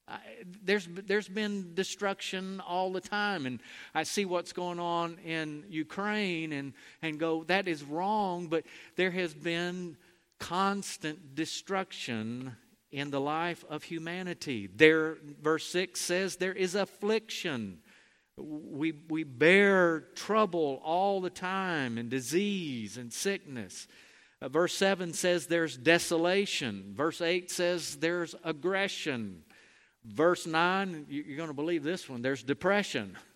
I, 0.07 0.19
there's, 0.63 0.87
there's 0.87 1.27
been 1.27 1.75
destruction 1.75 2.61
all 2.67 2.91
the 2.91 3.01
time, 3.01 3.45
and 3.45 3.59
I 3.93 4.03
see 4.03 4.25
what's 4.25 4.53
going 4.53 4.79
on 4.79 5.17
in 5.23 5.63
Ukraine 5.69 6.51
and, 6.51 6.73
and 7.01 7.19
go, 7.19 7.43
that 7.45 7.67
is 7.67 7.83
wrong, 7.83 8.47
but 8.47 8.63
there 8.95 9.11
has 9.11 9.33
been 9.33 9.95
constant 10.39 11.35
destruction 11.35 12.55
in 12.91 13.11
the 13.11 13.21
life 13.21 13.63
of 13.69 13.83
humanity. 13.83 14.67
There, 14.73 15.17
verse 15.41 15.65
6 15.65 15.99
says, 15.99 16.35
there 16.37 16.53
is 16.53 16.75
affliction 16.75 17.79
we, 18.41 18.93
we 19.09 19.23
bear 19.23 20.01
trouble 20.15 20.81
all 20.83 21.21
the 21.21 21.29
time 21.29 21.97
and 21.97 22.09
disease 22.09 22.97
and 22.97 23.11
sickness. 23.11 23.87
Uh, 24.41 24.49
verse 24.49 24.73
7 24.73 25.13
says 25.13 25.47
there's 25.47 25.77
desolation. 25.77 26.93
Verse 26.95 27.21
8 27.21 27.51
says 27.51 27.97
there's 27.97 28.35
aggression. 28.43 29.43
Verse 30.05 30.47
9, 30.47 31.07
you're 31.09 31.37
going 31.37 31.49
to 31.49 31.53
believe 31.53 31.83
this 31.83 32.09
one, 32.09 32.21
there's 32.21 32.43
depression. 32.43 33.17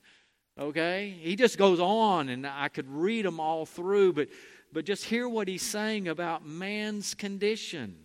Okay? 0.56 1.18
He 1.20 1.36
just 1.36 1.58
goes 1.58 1.80
on, 1.80 2.30
and 2.30 2.46
I 2.46 2.68
could 2.68 2.88
read 2.88 3.26
them 3.26 3.40
all 3.40 3.66
through, 3.66 4.14
but, 4.14 4.28
but 4.72 4.86
just 4.86 5.04
hear 5.04 5.28
what 5.28 5.48
he's 5.48 5.64
saying 5.64 6.08
about 6.08 6.46
man's 6.46 7.16
condition. 7.16 8.03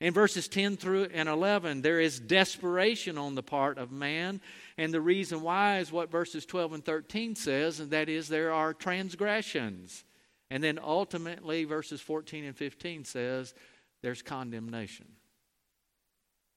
In 0.00 0.14
verses 0.14 0.46
10 0.46 0.76
through 0.76 1.08
and 1.12 1.28
11, 1.28 1.82
there 1.82 2.00
is 2.00 2.20
desperation 2.20 3.18
on 3.18 3.34
the 3.34 3.42
part 3.42 3.78
of 3.78 3.90
man 3.90 4.40
and 4.78 4.94
the 4.94 5.00
reason 5.00 5.42
why 5.42 5.78
is 5.78 5.90
what 5.90 6.10
verses 6.10 6.46
12 6.46 6.72
and 6.74 6.84
13 6.84 7.34
says, 7.34 7.80
and 7.80 7.90
that 7.90 8.08
is 8.08 8.28
there 8.28 8.52
are 8.52 8.72
transgressions. 8.72 10.04
And 10.50 10.62
then 10.62 10.78
ultimately, 10.80 11.64
verses 11.64 12.00
14 12.00 12.44
and 12.44 12.56
15 12.56 13.04
says 13.04 13.54
there's 14.00 14.22
condemnation. 14.22 15.06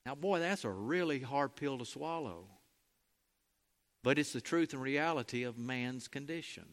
Now, 0.05 0.13
boy, 0.13 0.39
that's 0.39 0.65
a 0.65 0.69
really 0.69 1.19
hard 1.19 1.55
pill 1.55 1.79
to 1.79 1.85
swallow. 1.85 2.45
But 4.03 4.19
it's 4.19 4.33
the 4.33 4.41
truth 4.41 4.73
and 4.73 4.81
reality 4.81 5.43
of 5.43 5.57
man's 5.57 6.07
condition. 6.07 6.65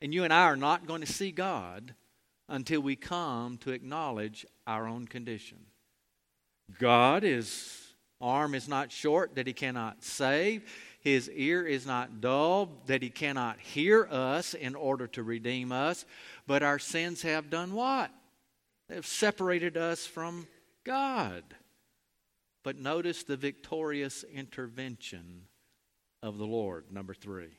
And 0.00 0.12
you 0.12 0.24
and 0.24 0.32
I 0.32 0.44
are 0.44 0.56
not 0.56 0.86
going 0.86 1.00
to 1.00 1.12
see 1.12 1.30
God 1.30 1.94
until 2.48 2.80
we 2.80 2.96
come 2.96 3.58
to 3.58 3.72
acknowledge 3.72 4.46
our 4.66 4.86
own 4.86 5.06
condition. 5.06 5.58
God 6.78 7.24
is 7.24 7.84
arm 8.20 8.54
is 8.54 8.68
not 8.68 8.90
short 8.90 9.36
that 9.36 9.46
he 9.46 9.52
cannot 9.52 10.02
save. 10.02 10.62
His 11.00 11.30
ear 11.30 11.64
is 11.66 11.86
not 11.86 12.20
dull 12.20 12.70
that 12.86 13.02
he 13.02 13.10
cannot 13.10 13.60
hear 13.60 14.08
us 14.10 14.54
in 14.54 14.74
order 14.74 15.06
to 15.08 15.22
redeem 15.22 15.70
us. 15.70 16.04
But 16.46 16.62
our 16.62 16.78
sins 16.78 17.22
have 17.22 17.50
done 17.50 17.72
what? 17.74 18.10
They've 18.88 19.06
separated 19.06 19.76
us 19.76 20.06
from 20.06 20.48
God. 20.84 21.44
But 22.64 22.78
notice 22.78 23.22
the 23.22 23.36
victorious 23.36 24.24
intervention 24.24 25.42
of 26.22 26.38
the 26.38 26.46
Lord, 26.46 26.86
number 26.90 27.14
three. 27.14 27.50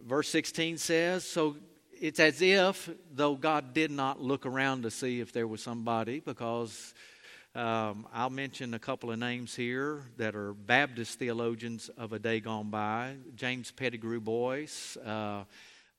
Verse 0.00 0.28
16 0.28 0.78
says, 0.78 1.24
So 1.24 1.56
it's 2.00 2.18
as 2.18 2.40
if, 2.40 2.88
though 3.12 3.34
God 3.34 3.74
did 3.74 3.90
not 3.90 4.20
look 4.20 4.46
around 4.46 4.82
to 4.82 4.90
see 4.90 5.20
if 5.20 5.32
there 5.32 5.46
was 5.46 5.62
somebody, 5.62 6.20
because 6.20 6.94
um, 7.54 8.06
I'll 8.12 8.30
mention 8.30 8.72
a 8.72 8.78
couple 8.78 9.12
of 9.12 9.18
names 9.18 9.54
here 9.54 10.04
that 10.16 10.34
are 10.34 10.54
Baptist 10.54 11.18
theologians 11.18 11.90
of 11.98 12.14
a 12.14 12.18
day 12.18 12.40
gone 12.40 12.70
by. 12.70 13.16
James 13.36 13.70
Pettigrew 13.70 14.20
Boyce, 14.20 14.96
uh, 14.96 15.44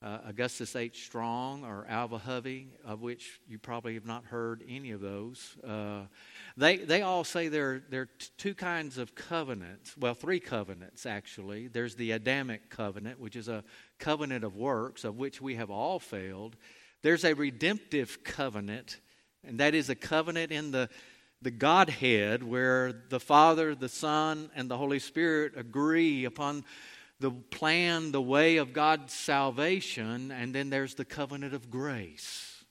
uh, 0.01 0.17
Augustus 0.25 0.75
H. 0.75 1.03
Strong, 1.05 1.63
or 1.63 1.85
Alvah 1.89 2.21
Hovey, 2.21 2.69
of 2.83 3.01
which 3.01 3.39
you 3.47 3.59
probably 3.59 3.93
have 3.93 4.05
not 4.05 4.25
heard 4.25 4.63
any 4.67 4.91
of 4.91 5.01
those. 5.01 5.55
Uh, 5.65 6.03
they, 6.57 6.77
they 6.77 7.03
all 7.03 7.23
say 7.23 7.49
there, 7.49 7.83
there 7.89 8.01
are 8.01 8.09
t- 8.17 8.27
two 8.37 8.55
kinds 8.55 8.97
of 8.97 9.13
covenants, 9.13 9.95
well, 9.97 10.15
three 10.15 10.39
covenants 10.39 11.05
actually. 11.05 11.67
There's 11.67 11.95
the 11.95 12.11
Adamic 12.11 12.69
covenant, 12.69 13.19
which 13.19 13.35
is 13.35 13.47
a 13.47 13.63
covenant 13.99 14.43
of 14.43 14.55
works, 14.55 15.03
of 15.03 15.17
which 15.17 15.39
we 15.39 15.55
have 15.55 15.69
all 15.69 15.99
failed. 15.99 16.55
There's 17.03 17.23
a 17.23 17.33
redemptive 17.33 18.23
covenant, 18.23 18.99
and 19.45 19.59
that 19.59 19.75
is 19.75 19.89
a 19.89 19.95
covenant 19.95 20.51
in 20.51 20.71
the 20.71 20.89
the 21.43 21.51
Godhead, 21.51 22.43
where 22.43 22.93
the 23.09 23.19
Father, 23.19 23.73
the 23.73 23.89
Son, 23.89 24.51
and 24.55 24.69
the 24.69 24.77
Holy 24.77 24.99
Spirit 24.99 25.53
agree 25.57 26.25
upon 26.25 26.63
the 27.21 27.31
plan, 27.31 28.11
the 28.11 28.21
way 28.21 28.57
of 28.57 28.73
God's 28.73 29.13
salvation, 29.13 30.31
and 30.31 30.53
then 30.53 30.69
there's 30.69 30.95
the 30.95 31.05
covenant 31.05 31.53
of 31.53 31.69
grace. 31.69 32.65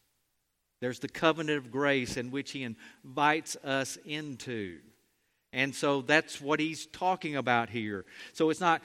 There's 0.81 0.99
the 0.99 1.09
covenant 1.09 1.59
of 1.59 1.71
grace 1.71 2.17
in 2.17 2.31
which 2.31 2.51
He 2.51 2.67
invites 3.05 3.57
us 3.57 3.97
into. 4.05 4.79
And 5.53 5.75
so 5.75 6.03
that's 6.03 6.41
what 6.41 6.61
he's 6.61 6.87
talking 6.87 7.35
about 7.35 7.71
here. 7.71 8.05
So 8.35 8.51
it's 8.51 8.61
not 8.61 8.83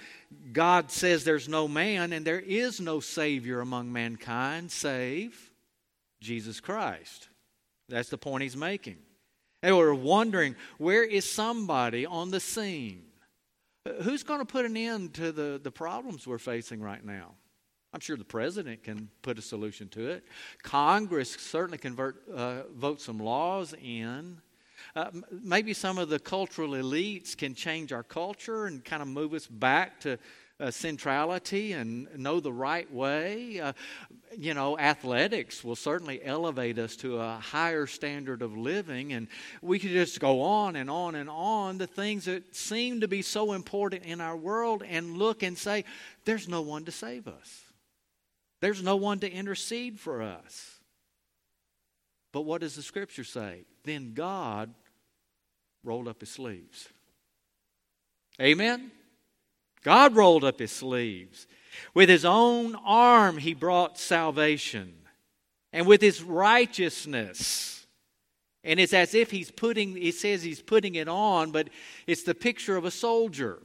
God 0.51 0.89
says 0.89 1.24
there's 1.24 1.47
no 1.47 1.68
man 1.68 2.11
and 2.11 2.26
there 2.26 2.39
is 2.39 2.80
no 2.80 2.99
Savior 2.99 3.61
among 3.61 3.91
mankind 3.93 4.72
save 4.72 5.51
Jesus 6.22 6.59
Christ. 6.59 7.30
That's 7.88 8.09
the 8.09 8.18
point 8.18 8.41
he's 8.41 8.57
making. 8.57 8.97
They 9.61 9.72
were 9.72 9.93
wondering 9.93 10.55
where 10.80 11.03
is 11.03 11.30
somebody 11.30 12.05
on 12.05 12.32
the 12.32 12.39
scene? 12.39 13.03
Who's 14.01 14.23
going 14.23 14.39
to 14.39 14.45
put 14.45 14.65
an 14.65 14.75
end 14.75 15.13
to 15.15 15.31
the, 15.31 15.59
the 15.61 15.71
problems 15.71 16.25
we're 16.25 16.39
facing 16.39 16.81
right 16.81 17.03
now? 17.03 17.36
I'm 17.93 17.99
sure 17.99 18.17
the 18.17 18.25
president 18.25 18.83
can 18.83 19.09
put 19.21 19.38
a 19.38 19.41
solution 19.41 19.88
to 19.89 20.09
it. 20.09 20.25
Congress 20.63 21.31
certainly 21.31 21.77
can 21.77 21.95
vote, 21.95 22.15
uh, 22.33 22.63
vote 22.73 22.99
some 22.99 23.19
laws 23.19 23.73
in. 23.81 24.41
Uh, 24.95 25.11
maybe 25.31 25.73
some 25.73 25.97
of 25.97 26.09
the 26.09 26.19
cultural 26.19 26.71
elites 26.71 27.38
can 27.38 27.53
change 27.53 27.93
our 27.93 28.03
culture 28.03 28.65
and 28.65 28.83
kind 28.83 29.01
of 29.01 29.07
move 29.07 29.33
us 29.33 29.47
back 29.47 29.99
to 30.01 30.17
uh, 30.59 30.71
centrality 30.71 31.73
and 31.73 32.07
know 32.17 32.39
the 32.39 32.51
right 32.51 32.91
way. 32.91 33.59
Uh, 33.59 33.73
you 34.37 34.53
know, 34.53 34.77
athletics 34.77 35.63
will 35.63 35.75
certainly 35.75 36.23
elevate 36.23 36.77
us 36.77 36.95
to 36.97 37.19
a 37.19 37.35
higher 37.35 37.87
standard 37.87 38.41
of 38.41 38.57
living, 38.57 39.13
and 39.13 39.27
we 39.61 39.79
could 39.79 39.91
just 39.91 40.19
go 40.19 40.41
on 40.41 40.75
and 40.75 40.89
on 40.89 41.15
and 41.15 41.29
on 41.29 41.77
the 41.77 41.87
things 41.87 42.25
that 42.25 42.55
seem 42.55 43.01
to 43.01 43.07
be 43.07 43.21
so 43.21 43.53
important 43.53 44.03
in 44.03 44.21
our 44.21 44.35
world 44.35 44.83
and 44.87 45.17
look 45.17 45.43
and 45.43 45.57
say, 45.57 45.83
there's 46.25 46.47
no 46.47 46.61
one 46.61 46.85
to 46.85 46.91
save 46.91 47.27
us, 47.27 47.61
there's 48.61 48.83
no 48.83 48.95
one 48.95 49.19
to 49.19 49.31
intercede 49.31 49.99
for 49.99 50.21
us. 50.21 50.71
But 52.31 52.41
what 52.41 52.59
does 52.59 52.75
the 52.75 52.81
scripture 52.81 53.23
say? 53.23 53.63
Then 53.85 54.13
God 54.13 54.73
rolled 55.85 56.09
up 56.09 56.19
his 56.19 56.29
sleeves. 56.29 56.89
Amen? 58.41 58.91
God 59.86 60.15
rolled 60.15 60.43
up 60.43 60.59
his 60.59 60.71
sleeves. 60.71 61.45
With 61.93 62.09
his 62.09 62.25
own 62.25 62.75
arm, 62.83 63.38
he 63.38 63.53
brought 63.53 63.99
salvation. 63.99 64.95
And 65.71 65.86
with 65.86 66.01
his 66.01 66.23
righteousness. 66.23 67.86
And 68.63 68.79
it's 68.79 68.93
as 68.93 69.13
if 69.13 69.29
he's 69.29 69.51
putting, 69.51 69.95
it 70.01 70.15
says 70.15 70.41
he's 70.41 70.61
putting 70.61 70.95
it 70.95 71.07
on, 71.07 71.51
but 71.51 71.69
it's 72.07 72.23
the 72.23 72.33
picture 72.33 72.75
of 72.75 72.83
a 72.83 72.91
soldier. 72.91 73.61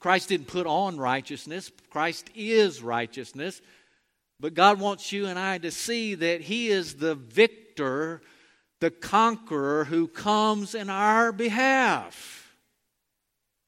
Christ 0.00 0.30
didn't 0.30 0.48
put 0.48 0.66
on 0.66 0.98
righteousness, 0.98 1.70
Christ 1.90 2.28
is 2.34 2.82
righteousness. 2.82 3.62
But 4.38 4.54
God 4.54 4.80
wants 4.80 5.12
you 5.12 5.26
and 5.26 5.38
I 5.38 5.58
to 5.58 5.70
see 5.70 6.14
that 6.14 6.42
He 6.42 6.68
is 6.68 6.96
the 6.96 7.14
victor, 7.14 8.20
the 8.80 8.90
conqueror 8.90 9.84
who 9.84 10.08
comes 10.08 10.74
in 10.74 10.90
our 10.90 11.32
behalf. 11.32 12.54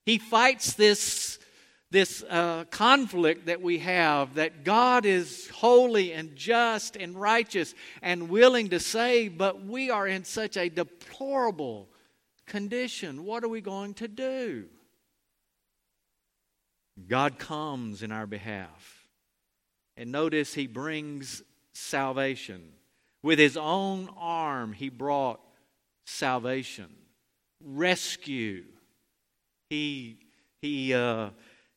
He 0.04 0.18
fights 0.18 0.74
this, 0.74 1.38
this 1.90 2.22
uh, 2.28 2.64
conflict 2.70 3.46
that 3.46 3.62
we 3.62 3.78
have 3.78 4.34
that 4.34 4.62
God 4.64 5.06
is 5.06 5.48
holy 5.48 6.12
and 6.12 6.36
just 6.36 6.96
and 6.96 7.18
righteous 7.18 7.74
and 8.02 8.28
willing 8.28 8.68
to 8.70 8.80
save, 8.80 9.38
but 9.38 9.64
we 9.64 9.90
are 9.90 10.06
in 10.06 10.24
such 10.24 10.56
a 10.56 10.68
deplorable 10.68 11.88
condition. 12.46 13.24
What 13.24 13.42
are 13.42 13.48
we 13.48 13.60
going 13.60 13.94
to 13.94 14.08
do? 14.08 14.66
God 17.06 17.38
comes 17.38 18.02
in 18.02 18.12
our 18.12 18.26
behalf. 18.26 19.06
And 19.96 20.12
notice 20.12 20.54
he 20.54 20.66
brings 20.66 21.42
salvation. 21.72 22.72
With 23.22 23.38
his 23.38 23.56
own 23.56 24.08
arm, 24.16 24.72
he 24.72 24.90
brought 24.90 25.40
salvation, 26.06 26.88
rescue. 27.60 28.64
He, 29.70 30.18
he, 30.62 30.94
uh, 30.94 31.30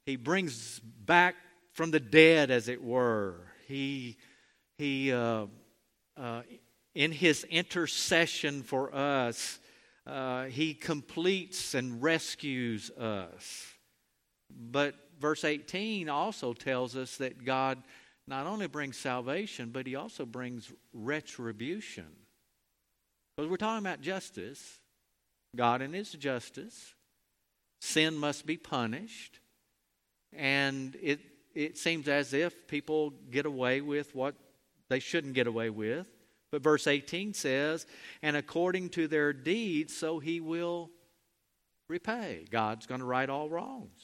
he 0.06 0.16
brings 0.16 0.80
back 0.80 1.36
from 1.74 1.92
the 1.92 2.00
dead, 2.00 2.52
as 2.52 2.68
it 2.68 2.84
were. 2.84 3.36
He, 3.68 4.18
he 4.78 5.12
uh, 5.12 5.46
uh, 6.18 6.42
in 6.94 7.12
his 7.12 7.44
intercession 7.46 8.64
for 8.64 8.94
us, 8.94 9.60
uh, 10.06 10.46
he 10.46 10.74
completes 10.74 11.74
and 11.74 12.02
rescues 12.02 12.90
us. 12.92 13.66
But 14.50 14.96
verse 15.20 15.44
18 15.44 16.10
also 16.10 16.54
tells 16.54 16.96
us 16.98 17.18
that 17.18 17.46
God 17.46 17.82
not 18.28 18.48
only 18.48 18.68
brings 18.68 18.98
salvation, 18.98 19.70
but 19.72 19.88
he 19.88 19.96
also 19.96 20.26
brings 20.26 20.72
retribution. 20.94 22.08
Because 23.36 23.50
we're 23.50 23.58
talking 23.58 23.86
about 23.86 24.02
justice, 24.02 24.80
God 25.56 25.82
and 25.82 25.94
his 25.94 26.12
justice. 26.12 26.96
Sin 27.80 28.16
must 28.16 28.46
be 28.46 28.58
punished. 28.58 29.41
And 30.34 30.96
it, 31.02 31.20
it 31.54 31.78
seems 31.78 32.08
as 32.08 32.34
if 32.34 32.68
people 32.68 33.14
get 33.30 33.46
away 33.46 33.82
with 33.82 34.16
what 34.16 34.36
they 34.90 35.00
shouldn't 35.00 35.34
get 35.34 35.48
away 35.48 35.70
with. 35.70 36.10
But 36.52 36.64
verse 36.64 36.88
18 36.88 37.34
says, 37.34 37.86
And 38.22 38.36
according 38.36 38.90
to 38.90 39.08
their 39.08 39.34
deeds, 39.34 39.96
so 39.96 40.20
he 40.20 40.40
will 40.40 40.90
repay. 41.88 42.46
God's 42.50 42.86
going 42.86 43.00
to 43.00 43.06
right 43.06 43.30
all 43.30 43.50
wrongs. 43.50 44.02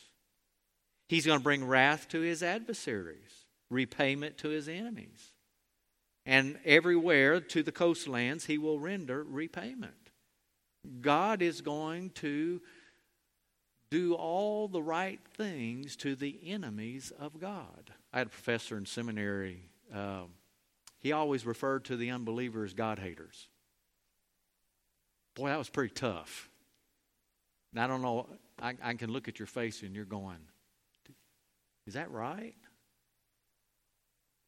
He's 1.10 1.26
going 1.26 1.40
to 1.40 1.44
bring 1.44 1.66
wrath 1.66 2.08
to 2.10 2.20
his 2.20 2.44
adversaries 2.44 3.46
repayment 3.70 4.38
to 4.40 4.50
his 4.50 4.68
enemies. 4.68 5.34
And 6.26 6.58
everywhere 6.66 7.40
to 7.40 7.64
the 7.64 7.72
coastlands, 7.72 8.46
he 8.46 8.58
will 8.58 8.80
render 8.80 9.24
repayment. 9.24 9.94
God 11.02 11.42
is 11.42 11.62
going 11.62 12.12
to 12.12 12.62
do 13.90 14.16
all 14.16 14.68
the 14.68 14.82
right 14.82 15.20
things 15.36 15.96
to 15.98 16.16
the 16.16 16.40
enemies 16.46 17.12
of 17.20 17.40
God. 17.40 17.92
I 18.12 18.20
had 18.20 18.28
a 18.28 18.30
professor 18.30 18.78
in 18.78 18.86
seminary. 18.86 19.62
Uh, 19.94 20.24
he 21.00 21.12
always 21.12 21.46
referred 21.46 21.86
to 21.86 21.96
the 21.96 22.10
unbelievers 22.10 22.72
as 22.72 22.74
God 22.74 23.00
haters. 23.00 23.48
Boy, 25.36 25.50
that 25.50 25.58
was 25.58 25.70
pretty 25.70 25.94
tough. 25.94 26.50
And 27.72 27.82
I 27.82 27.88
don't 27.88 28.02
know, 28.02 28.28
I, 28.62 28.76
I 28.84 28.94
can 28.96 29.12
look 29.12 29.28
at 29.28 29.40
your 29.40 29.46
face 29.46 29.84
and 29.84 29.96
you're 29.96 30.06
going, 30.06 30.40
is 31.86 31.94
that 31.94 32.12
right? 32.12 32.56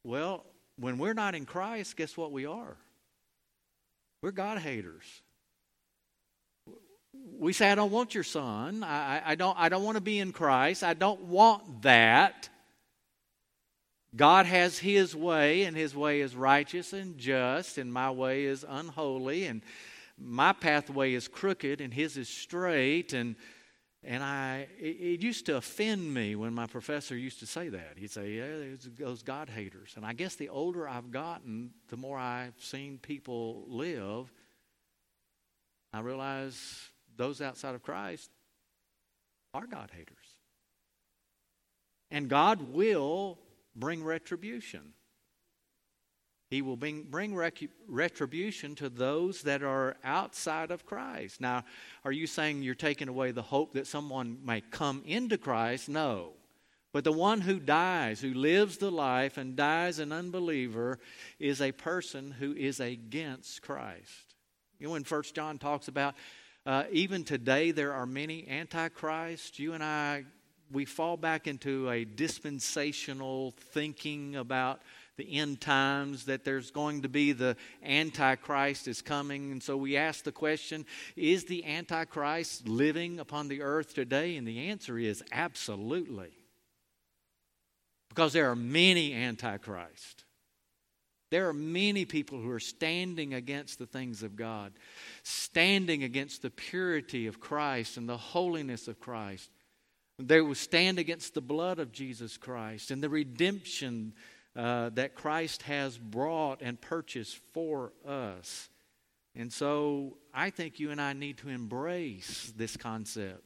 Well, 0.04 0.44
when 0.78 0.98
we're 0.98 1.14
not 1.14 1.34
in 1.34 1.46
Christ, 1.46 1.96
guess 1.96 2.16
what 2.16 2.32
we 2.32 2.46
are? 2.46 2.76
We're 4.22 4.32
God 4.32 4.58
haters. 4.58 5.04
We 7.12 7.52
say, 7.52 7.70
I 7.70 7.74
don't 7.74 7.90
want 7.90 8.14
your 8.14 8.24
son. 8.24 8.84
I, 8.84 9.22
I, 9.30 9.34
don't, 9.34 9.58
I 9.58 9.68
don't 9.68 9.82
want 9.82 9.96
to 9.96 10.02
be 10.02 10.18
in 10.18 10.32
Christ. 10.32 10.84
I 10.84 10.94
don't 10.94 11.24
want 11.24 11.82
that. 11.82 12.48
God 14.14 14.46
has 14.46 14.78
His 14.78 15.14
way, 15.14 15.62
and 15.62 15.76
His 15.76 15.94
way 15.94 16.20
is 16.20 16.34
righteous 16.34 16.92
and 16.92 17.16
just, 17.16 17.78
and 17.78 17.92
my 17.92 18.10
way 18.10 18.44
is 18.44 18.64
unholy, 18.68 19.46
and 19.46 19.62
my 20.18 20.52
pathway 20.52 21.14
is 21.14 21.28
crooked, 21.28 21.80
and 21.80 21.94
His 21.94 22.16
is 22.16 22.28
straight, 22.28 23.12
and 23.12 23.36
and 24.02 24.22
I, 24.22 24.66
it, 24.78 24.96
it, 24.96 25.22
used 25.22 25.44
to 25.46 25.56
offend 25.56 26.14
me 26.14 26.34
when 26.34 26.54
my 26.54 26.66
professor 26.66 27.14
used 27.14 27.40
to 27.40 27.46
say 27.46 27.68
that. 27.68 27.98
He'd 27.98 28.10
say, 28.10 28.32
"Yeah, 28.32 28.76
those 28.98 29.22
God 29.22 29.50
haters." 29.50 29.92
And 29.94 30.06
I 30.06 30.14
guess 30.14 30.36
the 30.36 30.48
older 30.48 30.88
I've 30.88 31.10
gotten, 31.10 31.72
the 31.88 31.98
more 31.98 32.16
I've 32.16 32.54
seen 32.58 32.98
people 32.98 33.66
live, 33.68 34.32
I 35.92 36.00
realize 36.00 36.88
those 37.20 37.42
outside 37.42 37.74
of 37.74 37.82
Christ 37.82 38.30
are 39.52 39.66
God 39.66 39.90
haters, 39.92 40.16
and 42.10 42.28
God 42.28 42.72
will 42.72 43.38
bring 43.76 44.02
retribution. 44.02 44.94
He 46.48 46.62
will 46.62 46.76
bring, 46.76 47.04
bring 47.04 47.32
retribution 47.86 48.74
to 48.76 48.88
those 48.88 49.42
that 49.42 49.62
are 49.62 49.96
outside 50.02 50.72
of 50.72 50.84
Christ. 50.84 51.40
Now, 51.40 51.64
are 52.04 52.10
you 52.10 52.26
saying 52.26 52.62
you're 52.62 52.74
taking 52.74 53.08
away 53.08 53.30
the 53.30 53.42
hope 53.42 53.74
that 53.74 53.86
someone 53.86 54.38
may 54.44 54.60
come 54.60 55.02
into 55.06 55.38
Christ? 55.38 55.88
No. 55.88 56.32
But 56.92 57.04
the 57.04 57.12
one 57.12 57.42
who 57.42 57.60
dies, 57.60 58.20
who 58.20 58.34
lives 58.34 58.78
the 58.78 58.90
life 58.90 59.36
and 59.36 59.54
dies 59.54 60.00
an 60.00 60.10
unbeliever, 60.10 60.98
is 61.38 61.60
a 61.60 61.70
person 61.70 62.32
who 62.32 62.52
is 62.54 62.80
against 62.80 63.62
Christ. 63.62 64.34
You 64.80 64.86
know, 64.86 64.94
when 64.94 65.04
First 65.04 65.36
John 65.36 65.56
talks 65.56 65.86
about 65.86 66.14
uh, 66.70 66.84
even 66.92 67.24
today 67.24 67.72
there 67.72 67.92
are 67.92 68.06
many 68.06 68.46
antichrists, 68.46 69.58
you 69.58 69.72
and 69.72 69.82
I, 69.82 70.24
we 70.70 70.84
fall 70.84 71.16
back 71.16 71.48
into 71.48 71.90
a 71.90 72.04
dispensational 72.04 73.54
thinking 73.72 74.36
about 74.36 74.80
the 75.16 75.36
end 75.36 75.60
times, 75.60 76.26
that 76.26 76.44
there's 76.44 76.70
going 76.70 77.02
to 77.02 77.08
be 77.08 77.32
the 77.32 77.56
Antichrist 77.84 78.86
is 78.86 79.02
coming. 79.02 79.50
And 79.50 79.60
so 79.60 79.76
we 79.76 79.96
ask 79.96 80.22
the 80.22 80.30
question 80.30 80.86
is 81.16 81.44
the 81.46 81.64
Antichrist 81.64 82.68
living 82.68 83.18
upon 83.18 83.48
the 83.48 83.62
earth 83.62 83.92
today? 83.92 84.36
And 84.36 84.46
the 84.46 84.68
answer 84.68 84.96
is 84.96 85.24
absolutely. 85.32 86.30
Because 88.10 88.32
there 88.32 88.48
are 88.48 88.54
many 88.54 89.12
Antichrists. 89.12 90.22
There 91.30 91.48
are 91.48 91.54
many 91.54 92.04
people 92.04 92.40
who 92.40 92.50
are 92.50 92.60
standing 92.60 93.34
against 93.34 93.78
the 93.78 93.86
things 93.86 94.22
of 94.22 94.34
God, 94.34 94.72
standing 95.22 96.02
against 96.02 96.42
the 96.42 96.50
purity 96.50 97.28
of 97.28 97.38
Christ 97.38 97.96
and 97.96 98.08
the 98.08 98.16
holiness 98.16 98.88
of 98.88 98.98
Christ. 98.98 99.48
They 100.18 100.40
will 100.40 100.56
stand 100.56 100.98
against 100.98 101.34
the 101.34 101.40
blood 101.40 101.78
of 101.78 101.92
Jesus 101.92 102.36
Christ 102.36 102.90
and 102.90 103.02
the 103.02 103.08
redemption 103.08 104.12
uh, 104.56 104.90
that 104.90 105.14
Christ 105.14 105.62
has 105.62 105.96
brought 105.96 106.60
and 106.60 106.80
purchased 106.80 107.36
for 107.52 107.92
us. 108.06 108.68
And 109.36 109.52
so 109.52 110.16
I 110.34 110.50
think 110.50 110.80
you 110.80 110.90
and 110.90 111.00
I 111.00 111.12
need 111.12 111.38
to 111.38 111.48
embrace 111.48 112.52
this 112.56 112.76
concept 112.76 113.44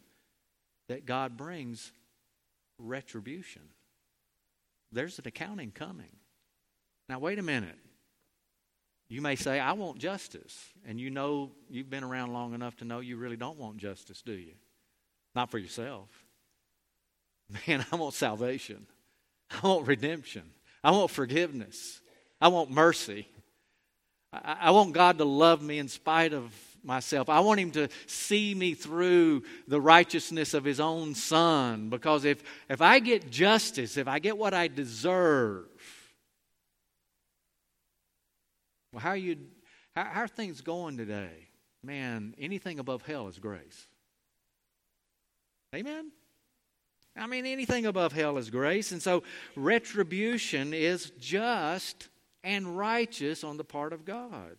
that 0.89 1.05
God 1.05 1.37
brings 1.37 1.93
retribution. 2.79 3.63
There's 4.91 5.19
an 5.19 5.29
accounting 5.29 5.71
coming. 5.71 6.17
Now, 7.09 7.19
wait 7.19 7.39
a 7.39 7.43
minute. 7.43 7.79
You 9.09 9.21
may 9.21 9.37
say, 9.37 9.61
I 9.61 9.73
want 9.73 9.99
justice. 9.99 10.59
And 10.87 10.99
you 10.99 11.11
know, 11.11 11.53
you've 11.69 11.91
been 11.91 12.05
around 12.05 12.33
long 12.33 12.55
enough 12.55 12.77
to 12.79 12.85
know 12.85 13.01
you 13.01 13.17
really 13.17 13.37
don't 13.37 13.59
want 13.59 13.77
justice, 13.77 14.23
do 14.23 14.33
you? 14.33 14.55
Not 15.35 15.51
for 15.51 15.59
yourself. 15.59 16.09
Man, 17.67 17.85
I 17.93 17.97
want 17.97 18.15
salvation. 18.15 18.87
I 19.51 19.67
want 19.67 19.87
redemption. 19.87 20.43
I 20.83 20.91
want 20.91 21.11
forgiveness. 21.11 22.01
I 22.41 22.49
want 22.49 22.71
mercy. 22.71 23.29
I, 24.33 24.57
I 24.63 24.71
want 24.71 24.93
God 24.93 25.19
to 25.19 25.25
love 25.25 25.63
me 25.63 25.79
in 25.79 25.89
spite 25.89 26.33
of 26.33 26.53
myself. 26.83 27.29
I 27.29 27.41
want 27.41 27.61
Him 27.61 27.71
to 27.73 27.89
see 28.07 28.55
me 28.55 28.75
through 28.75 29.43
the 29.69 29.81
righteousness 29.81 30.55
of 30.55 30.65
His 30.65 30.81
own 30.81 31.15
Son. 31.15 31.89
Because 31.89 32.25
if, 32.25 32.43
if 32.69 32.81
I 32.81 32.99
get 32.99 33.31
justice, 33.31 33.97
if 33.97 34.09
I 34.09 34.19
get 34.19 34.37
what 34.37 34.55
I 34.55 34.69
deserve, 34.69 35.67
well, 38.95 39.01
how 39.01 39.11
are, 39.11 39.17
you, 39.17 39.39
how, 39.97 40.05
how 40.05 40.21
are 40.23 40.29
things 40.29 40.61
going 40.61 40.97
today? 40.97 41.49
Man, 41.83 42.35
anything 42.39 42.79
above 42.79 43.03
hell 43.03 43.27
is 43.27 43.41
grace. 43.41 43.89
Amen? 45.75 46.13
I 47.17 47.27
mean, 47.27 47.45
anything 47.45 47.87
above 47.87 48.13
hell 48.13 48.39
is 48.39 48.51
grace. 48.51 48.93
And 48.93 49.03
so 49.03 49.25
retribution 49.57 50.73
is 50.73 51.11
just 51.19 52.09
and 52.45 52.79
righteous 52.79 53.43
on 53.43 53.57
the 53.57 53.65
part 53.65 53.93
of 53.93 54.05
God. 54.05 54.57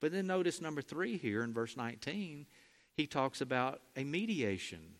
But 0.00 0.12
then 0.12 0.26
notice 0.26 0.62
number 0.62 0.80
three 0.80 1.18
here 1.18 1.42
in 1.42 1.52
verse 1.52 1.76
19, 1.76 2.46
he 2.96 3.06
talks 3.06 3.42
about 3.42 3.82
a 3.94 4.04
mediation. 4.04 4.94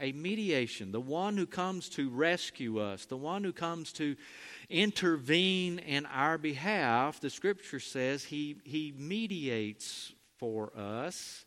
A 0.00 0.12
mediation, 0.12 0.92
the 0.92 1.00
one 1.00 1.36
who 1.36 1.46
comes 1.46 1.88
to 1.90 2.10
rescue 2.10 2.80
us, 2.80 3.06
the 3.06 3.16
one 3.16 3.42
who 3.42 3.52
comes 3.52 3.92
to 3.94 4.16
intervene 4.68 5.78
in 5.78 6.04
our 6.06 6.36
behalf. 6.36 7.20
The 7.20 7.30
scripture 7.30 7.80
says 7.80 8.24
he, 8.24 8.56
he 8.64 8.92
mediates 8.96 10.12
for 10.38 10.72
us 10.76 11.46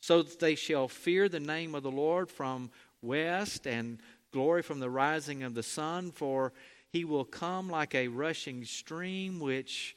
so 0.00 0.22
that 0.22 0.38
they 0.40 0.54
shall 0.54 0.88
fear 0.88 1.28
the 1.28 1.40
name 1.40 1.74
of 1.74 1.82
the 1.82 1.90
Lord 1.90 2.30
from 2.30 2.70
west 3.00 3.66
and 3.66 3.98
glory 4.30 4.62
from 4.62 4.78
the 4.80 4.90
rising 4.90 5.42
of 5.42 5.54
the 5.54 5.62
sun. 5.62 6.12
For 6.12 6.52
he 6.92 7.04
will 7.04 7.24
come 7.24 7.70
like 7.70 7.94
a 7.94 8.08
rushing 8.08 8.64
stream 8.64 9.40
which 9.40 9.96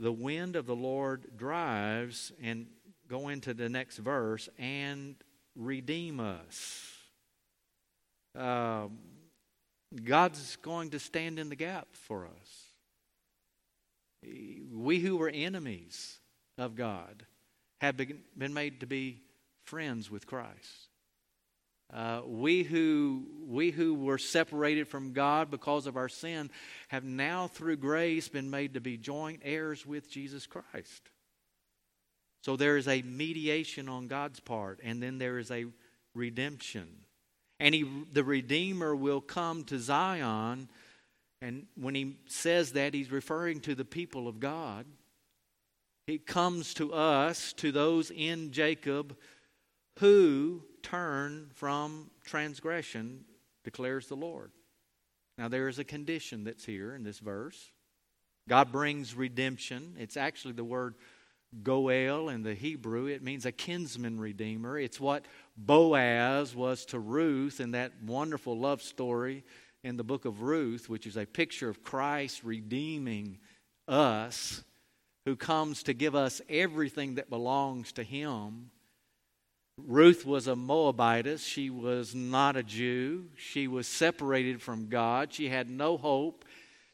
the 0.00 0.12
wind 0.12 0.56
of 0.56 0.66
the 0.66 0.74
Lord 0.74 1.36
drives. 1.36 2.32
And 2.42 2.66
go 3.08 3.28
into 3.28 3.54
the 3.54 3.68
next 3.68 3.98
verse 3.98 4.48
and 4.58 5.16
redeem 5.54 6.20
us. 6.20 6.95
Uh, 8.36 8.88
God's 10.04 10.56
going 10.56 10.90
to 10.90 10.98
stand 10.98 11.38
in 11.38 11.48
the 11.48 11.56
gap 11.56 11.88
for 11.92 12.26
us. 12.26 12.64
We 14.72 14.98
who 14.98 15.16
were 15.16 15.28
enemies 15.28 16.18
of 16.58 16.74
God 16.74 17.24
have 17.80 17.96
been 17.96 18.54
made 18.54 18.80
to 18.80 18.86
be 18.86 19.22
friends 19.64 20.10
with 20.10 20.26
Christ. 20.26 20.88
Uh, 21.92 22.20
we 22.26 22.64
who 22.64 23.24
we 23.46 23.70
who 23.70 23.94
were 23.94 24.18
separated 24.18 24.88
from 24.88 25.12
God 25.12 25.52
because 25.52 25.86
of 25.86 25.96
our 25.96 26.08
sin 26.08 26.50
have 26.88 27.04
now 27.04 27.46
through 27.46 27.76
grace 27.76 28.28
been 28.28 28.50
made 28.50 28.74
to 28.74 28.80
be 28.80 28.96
joint 28.96 29.42
heirs 29.44 29.86
with 29.86 30.10
Jesus 30.10 30.48
Christ. 30.48 31.10
So 32.42 32.56
there 32.56 32.76
is 32.76 32.88
a 32.88 33.02
mediation 33.02 33.88
on 33.88 34.08
God's 34.08 34.40
part, 34.40 34.80
and 34.82 35.00
then 35.00 35.18
there 35.18 35.38
is 35.38 35.50
a 35.50 35.66
redemption. 36.14 36.88
And 37.58 37.74
he, 37.74 37.90
the 38.12 38.24
Redeemer 38.24 38.94
will 38.94 39.20
come 39.20 39.64
to 39.64 39.78
Zion, 39.78 40.68
and 41.40 41.66
when 41.74 41.94
he 41.94 42.16
says 42.26 42.72
that, 42.72 42.94
he's 42.94 43.10
referring 43.10 43.60
to 43.60 43.74
the 43.74 43.84
people 43.84 44.28
of 44.28 44.40
God. 44.40 44.86
He 46.06 46.18
comes 46.18 46.74
to 46.74 46.92
us, 46.92 47.52
to 47.54 47.72
those 47.72 48.10
in 48.10 48.52
Jacob 48.52 49.16
who 49.98 50.62
turn 50.82 51.50
from 51.54 52.10
transgression, 52.24 53.24
declares 53.64 54.06
the 54.06 54.16
Lord. 54.16 54.52
Now, 55.38 55.48
there 55.48 55.68
is 55.68 55.78
a 55.78 55.84
condition 55.84 56.44
that's 56.44 56.64
here 56.64 56.94
in 56.94 57.02
this 57.02 57.18
verse. 57.18 57.72
God 58.48 58.70
brings 58.70 59.14
redemption. 59.14 59.96
It's 59.98 60.16
actually 60.16 60.52
the 60.52 60.64
word 60.64 60.94
Goel 61.62 62.28
in 62.28 62.42
the 62.42 62.54
Hebrew. 62.54 63.06
It 63.06 63.22
means 63.22 63.44
a 63.46 63.52
kinsman 63.52 64.20
redeemer. 64.20 64.78
It's 64.78 65.00
what 65.00 65.24
Boaz 65.56 66.54
was 66.54 66.84
to 66.86 66.98
Ruth 66.98 67.60
in 67.60 67.72
that 67.72 67.92
wonderful 68.04 68.58
love 68.58 68.82
story 68.82 69.44
in 69.82 69.96
the 69.96 70.04
book 70.04 70.24
of 70.24 70.42
Ruth, 70.42 70.88
which 70.88 71.06
is 71.06 71.16
a 71.16 71.26
picture 71.26 71.68
of 71.68 71.82
Christ 71.82 72.42
redeeming 72.44 73.38
us, 73.88 74.64
who 75.24 75.36
comes 75.36 75.82
to 75.84 75.94
give 75.94 76.14
us 76.14 76.40
everything 76.48 77.16
that 77.16 77.30
belongs 77.30 77.92
to 77.92 78.02
Him 78.02 78.70
Ruth 79.84 80.24
was 80.24 80.46
a 80.46 80.56
Moabitess. 80.56 81.44
She 81.44 81.68
was 81.68 82.14
not 82.14 82.56
a 82.56 82.62
Jew. 82.62 83.26
She 83.36 83.68
was 83.68 83.86
separated 83.86 84.62
from 84.62 84.88
God. 84.88 85.34
She 85.34 85.50
had 85.50 85.68
no 85.68 85.98
hope. 85.98 86.46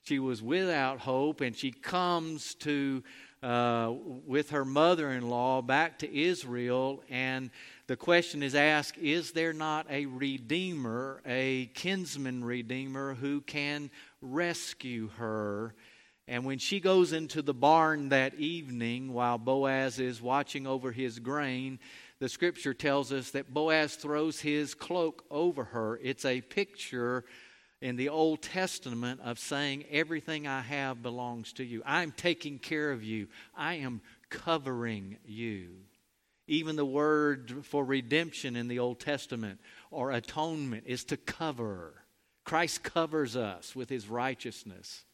She 0.02 0.18
was 0.18 0.42
without 0.42 0.98
hope, 0.98 1.42
and 1.42 1.56
she 1.56 1.70
comes 1.70 2.56
to 2.56 3.04
uh, 3.40 3.92
with 4.26 4.50
her 4.50 4.64
mother-in-law 4.64 5.62
back 5.62 6.00
to 6.00 6.12
Israel, 6.12 7.04
and 7.08 7.50
the 7.86 7.96
question 7.96 8.42
is 8.42 8.54
asked: 8.54 8.98
Is 8.98 9.32
there 9.32 9.52
not 9.52 9.86
a 9.90 10.06
redeemer, 10.06 11.20
a 11.26 11.66
kinsman 11.74 12.44
redeemer, 12.44 13.14
who 13.14 13.40
can 13.40 13.90
rescue 14.20 15.08
her? 15.16 15.74
And 16.28 16.44
when 16.44 16.58
she 16.58 16.80
goes 16.80 17.12
into 17.12 17.42
the 17.42 17.54
barn 17.54 18.10
that 18.10 18.34
evening, 18.34 19.12
while 19.12 19.38
Boaz 19.38 19.98
is 19.98 20.22
watching 20.22 20.66
over 20.66 20.92
his 20.92 21.18
grain, 21.18 21.80
the 22.20 22.28
scripture 22.28 22.72
tells 22.72 23.12
us 23.12 23.32
that 23.32 23.52
Boaz 23.52 23.96
throws 23.96 24.40
his 24.40 24.74
cloak 24.74 25.24
over 25.30 25.64
her. 25.64 25.98
It's 26.02 26.24
a 26.24 26.40
picture 26.40 27.24
in 27.80 27.96
the 27.96 28.08
Old 28.08 28.42
Testament 28.42 29.20
of 29.22 29.40
saying, 29.40 29.84
Everything 29.90 30.46
I 30.46 30.60
have 30.60 31.02
belongs 31.02 31.52
to 31.54 31.64
you. 31.64 31.82
I'm 31.84 32.12
taking 32.12 32.60
care 32.60 32.92
of 32.92 33.02
you, 33.02 33.26
I 33.56 33.74
am 33.74 34.00
covering 34.30 35.18
you. 35.26 35.70
Even 36.52 36.76
the 36.76 36.84
word 36.84 37.64
for 37.64 37.82
redemption 37.82 38.56
in 38.56 38.68
the 38.68 38.78
Old 38.78 39.00
Testament 39.00 39.58
or 39.90 40.12
atonement 40.12 40.84
is 40.86 41.02
to 41.04 41.16
cover. 41.16 41.94
Christ 42.44 42.82
covers 42.82 43.36
us 43.36 43.74
with 43.74 43.88
his 43.88 44.06
righteousness. 44.06 45.06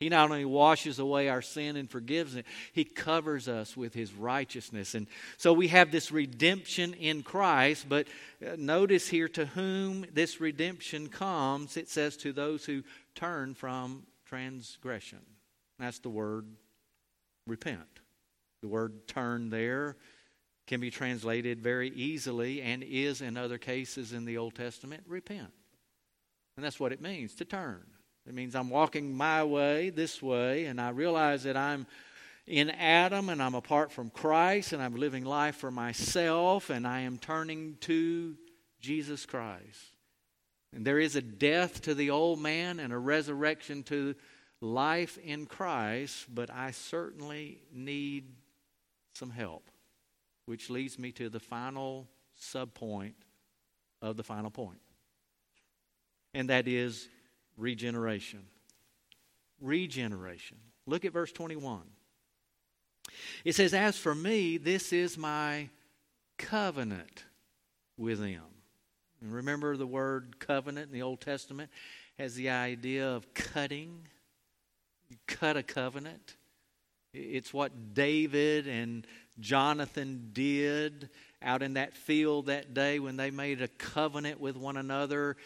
He 0.00 0.08
not 0.08 0.30
only 0.30 0.46
washes 0.46 0.98
away 0.98 1.28
our 1.28 1.42
sin 1.42 1.76
and 1.76 1.90
forgives 1.90 2.34
it, 2.34 2.46
He 2.72 2.84
covers 2.84 3.46
us 3.46 3.76
with 3.76 3.92
His 3.92 4.12
righteousness. 4.12 4.94
And 4.94 5.06
so 5.36 5.52
we 5.52 5.68
have 5.68 5.90
this 5.90 6.10
redemption 6.10 6.94
in 6.94 7.22
Christ, 7.22 7.86
but 7.88 8.06
uh, 8.46 8.56
notice 8.58 9.08
here 9.08 9.28
to 9.28 9.46
whom 9.46 10.06
this 10.14 10.40
redemption 10.40 11.08
comes, 11.08 11.76
it 11.76 11.90
says 11.90 12.16
to 12.18 12.32
those 12.32 12.64
who 12.64 12.82
turn 13.14 13.54
from 13.54 14.06
transgression. 14.26 15.20
That's 15.78 15.98
the 15.98 16.10
word 16.10 16.46
repent. 17.46 18.00
The 18.62 18.68
word 18.68 19.06
turn 19.08 19.50
there 19.50 19.96
can 20.66 20.80
be 20.80 20.90
translated 20.90 21.60
very 21.60 21.90
easily 21.90 22.60
and 22.60 22.82
is 22.82 23.20
in 23.20 23.36
other 23.36 23.58
cases 23.58 24.12
in 24.12 24.24
the 24.24 24.36
Old 24.36 24.54
Testament 24.54 25.04
repent. 25.06 25.52
And 26.56 26.64
that's 26.64 26.80
what 26.80 26.92
it 26.92 27.00
means 27.00 27.34
to 27.36 27.44
turn. 27.44 27.84
It 28.26 28.34
means 28.34 28.54
I'm 28.54 28.70
walking 28.70 29.16
my 29.16 29.44
way, 29.44 29.90
this 29.90 30.20
way, 30.20 30.64
and 30.64 30.80
I 30.80 30.90
realize 30.90 31.44
that 31.44 31.56
I'm 31.56 31.86
in 32.46 32.70
Adam 32.70 33.28
and 33.28 33.42
I'm 33.42 33.54
apart 33.54 33.92
from 33.92 34.10
Christ 34.10 34.72
and 34.72 34.82
I'm 34.82 34.96
living 34.96 35.24
life 35.24 35.56
for 35.56 35.70
myself 35.70 36.70
and 36.70 36.86
I 36.86 37.00
am 37.00 37.18
turning 37.18 37.76
to 37.82 38.36
Jesus 38.80 39.26
Christ. 39.26 39.94
And 40.72 40.84
there 40.84 40.98
is 40.98 41.16
a 41.16 41.22
death 41.22 41.82
to 41.82 41.94
the 41.94 42.10
old 42.10 42.40
man 42.40 42.80
and 42.80 42.92
a 42.92 42.98
resurrection 42.98 43.82
to 43.84 44.14
life 44.60 45.18
in 45.18 45.46
Christ, 45.46 46.26
but 46.32 46.50
I 46.50 46.70
certainly 46.72 47.62
need 47.72 48.34
some 49.14 49.30
help, 49.30 49.68
which 50.46 50.70
leads 50.70 50.98
me 50.98 51.12
to 51.12 51.28
the 51.28 51.40
final 51.40 52.08
subpoint 52.40 53.14
of 54.00 54.16
the 54.16 54.22
final. 54.22 54.52
And 56.34 56.50
that 56.50 56.68
is 56.68 57.08
regeneration. 57.56 58.44
Regeneration. 59.60 60.58
Look 60.86 61.04
at 61.04 61.12
verse 61.12 61.32
21. 61.32 61.82
It 63.44 63.54
says, 63.54 63.74
As 63.74 63.96
for 63.96 64.14
me, 64.14 64.58
this 64.58 64.92
is 64.92 65.16
my 65.16 65.68
covenant 66.38 67.24
with 67.96 68.20
them. 68.20 68.42
And 69.20 69.32
remember 69.32 69.76
the 69.76 69.86
word 69.86 70.38
covenant 70.38 70.88
in 70.88 70.92
the 70.92 71.02
Old 71.02 71.20
Testament 71.20 71.70
has 72.18 72.34
the 72.34 72.50
idea 72.50 73.08
of 73.08 73.32
cutting. 73.34 74.06
You 75.08 75.16
cut 75.26 75.56
a 75.56 75.62
covenant. 75.62 76.36
It's 77.12 77.52
what 77.52 77.94
David 77.94 78.66
and 78.66 79.06
Jonathan 79.40 80.30
did 80.32 81.10
out 81.42 81.62
in 81.62 81.74
that 81.74 81.94
field 81.94 82.46
that 82.46 82.74
day 82.74 82.98
when 82.98 83.16
they 83.16 83.30
made 83.30 83.62
a 83.62 83.68
covenant 83.68 84.40
with 84.40 84.56
one 84.56 84.76
another 84.76 85.36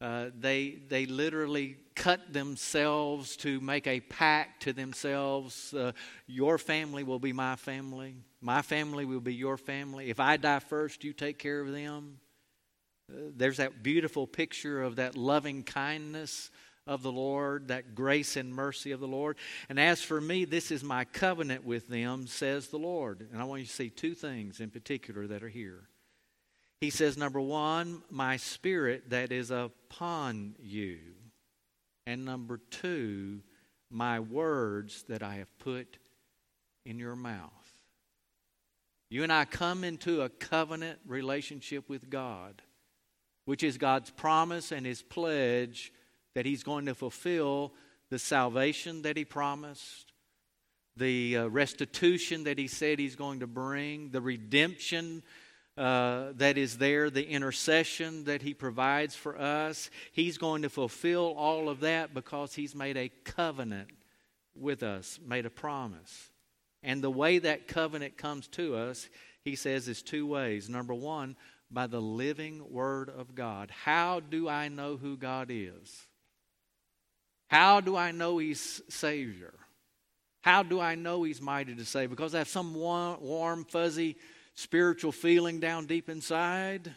uh, 0.00 0.30
they, 0.38 0.78
they 0.88 1.04
literally 1.04 1.76
cut 1.94 2.32
themselves 2.32 3.36
to 3.36 3.60
make 3.60 3.86
a 3.86 4.00
pact 4.00 4.62
to 4.62 4.72
themselves. 4.72 5.74
Uh, 5.74 5.92
your 6.26 6.56
family 6.56 7.04
will 7.04 7.18
be 7.18 7.34
my 7.34 7.54
family. 7.56 8.16
My 8.40 8.62
family 8.62 9.04
will 9.04 9.20
be 9.20 9.34
your 9.34 9.58
family. 9.58 10.08
If 10.08 10.18
I 10.18 10.38
die 10.38 10.60
first, 10.60 11.04
you 11.04 11.12
take 11.12 11.38
care 11.38 11.60
of 11.60 11.70
them. 11.70 12.18
Uh, 13.12 13.16
there's 13.36 13.58
that 13.58 13.82
beautiful 13.82 14.26
picture 14.26 14.82
of 14.82 14.96
that 14.96 15.18
loving 15.18 15.64
kindness 15.64 16.50
of 16.90 17.02
the 17.02 17.12
Lord, 17.12 17.68
that 17.68 17.94
grace 17.94 18.36
and 18.36 18.52
mercy 18.52 18.90
of 18.90 18.98
the 18.98 19.06
Lord. 19.06 19.36
And 19.68 19.78
as 19.78 20.02
for 20.02 20.20
me, 20.20 20.44
this 20.44 20.72
is 20.72 20.82
my 20.82 21.04
covenant 21.04 21.64
with 21.64 21.86
them, 21.86 22.26
says 22.26 22.66
the 22.66 22.78
Lord. 22.78 23.28
And 23.32 23.40
I 23.40 23.44
want 23.44 23.60
you 23.60 23.66
to 23.68 23.72
see 23.72 23.90
two 23.90 24.12
things 24.12 24.58
in 24.58 24.70
particular 24.70 25.28
that 25.28 25.44
are 25.44 25.48
here. 25.48 25.88
He 26.80 26.90
says, 26.90 27.16
number 27.16 27.40
one, 27.40 28.02
my 28.10 28.38
spirit 28.38 29.10
that 29.10 29.30
is 29.30 29.52
upon 29.52 30.56
you. 30.58 30.98
And 32.08 32.24
number 32.24 32.58
two, 32.70 33.42
my 33.88 34.18
words 34.18 35.04
that 35.04 35.22
I 35.22 35.36
have 35.36 35.58
put 35.60 35.96
in 36.84 36.98
your 36.98 37.14
mouth. 37.14 37.52
You 39.10 39.22
and 39.22 39.32
I 39.32 39.44
come 39.44 39.84
into 39.84 40.22
a 40.22 40.28
covenant 40.28 40.98
relationship 41.06 41.88
with 41.88 42.10
God, 42.10 42.62
which 43.44 43.62
is 43.62 43.78
God's 43.78 44.10
promise 44.10 44.72
and 44.72 44.84
His 44.84 45.02
pledge 45.02 45.92
that 46.34 46.46
He's 46.46 46.62
going 46.62 46.86
to 46.86 46.94
fulfill 46.94 47.72
the 48.10 48.18
salvation 48.18 49.02
that 49.02 49.16
He 49.16 49.24
promised, 49.24 50.12
the 50.96 51.38
uh, 51.38 51.46
restitution 51.46 52.44
that 52.44 52.58
He 52.58 52.66
said 52.66 52.98
He's 52.98 53.16
going 53.16 53.40
to 53.40 53.46
bring, 53.46 54.10
the 54.10 54.20
redemption 54.20 55.22
uh, 55.76 56.32
that 56.36 56.58
is 56.58 56.78
there, 56.78 57.08
the 57.10 57.26
intercession 57.26 58.24
that 58.24 58.42
He 58.42 58.54
provides 58.54 59.14
for 59.14 59.40
us. 59.40 59.90
He's 60.12 60.38
going 60.38 60.62
to 60.62 60.68
fulfill 60.68 61.34
all 61.36 61.68
of 61.68 61.80
that 61.80 62.12
because 62.12 62.54
He's 62.54 62.74
made 62.74 62.96
a 62.96 63.10
covenant 63.24 63.90
with 64.54 64.82
us, 64.82 65.18
made 65.24 65.46
a 65.46 65.50
promise. 65.50 66.28
And 66.82 67.02
the 67.02 67.10
way 67.10 67.38
that 67.38 67.68
covenant 67.68 68.16
comes 68.16 68.46
to 68.48 68.76
us, 68.76 69.08
He 69.42 69.56
says, 69.56 69.88
is 69.88 70.02
two 70.02 70.26
ways. 70.26 70.68
Number 70.68 70.94
one, 70.94 71.36
by 71.70 71.86
the 71.86 72.00
living 72.00 72.70
Word 72.70 73.08
of 73.08 73.34
God. 73.34 73.70
How 73.70 74.20
do 74.20 74.48
I 74.48 74.68
know 74.68 74.96
who 74.96 75.16
God 75.16 75.48
is? 75.50 76.06
How 77.50 77.80
do 77.80 77.96
I 77.96 78.12
know 78.12 78.38
He's 78.38 78.80
Savior? 78.88 79.52
How 80.40 80.62
do 80.62 80.78
I 80.78 80.94
know 80.94 81.24
He's 81.24 81.42
mighty 81.42 81.74
to 81.74 81.84
save? 81.84 82.08
Because 82.08 82.32
I 82.32 82.38
have 82.38 82.48
some 82.48 82.74
warm, 82.74 83.64
fuzzy 83.64 84.16
spiritual 84.54 85.10
feeling 85.10 85.58
down 85.58 85.86
deep 85.86 86.08
inside. 86.08 86.94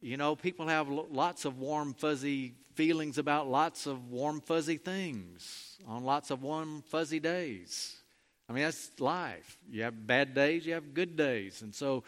You 0.00 0.16
know, 0.16 0.34
people 0.34 0.66
have 0.66 0.88
lots 0.88 1.44
of 1.44 1.60
warm, 1.60 1.94
fuzzy 1.94 2.54
feelings 2.74 3.16
about 3.16 3.48
lots 3.48 3.86
of 3.86 4.10
warm, 4.10 4.40
fuzzy 4.40 4.76
things 4.76 5.78
on 5.86 6.02
lots 6.02 6.32
of 6.32 6.42
warm, 6.42 6.82
fuzzy 6.82 7.20
days. 7.20 7.96
I 8.48 8.52
mean, 8.54 8.64
that's 8.64 8.90
life. 8.98 9.56
You 9.70 9.84
have 9.84 10.04
bad 10.04 10.34
days, 10.34 10.66
you 10.66 10.74
have 10.74 10.94
good 10.94 11.16
days. 11.16 11.62
And 11.62 11.72
so 11.72 12.02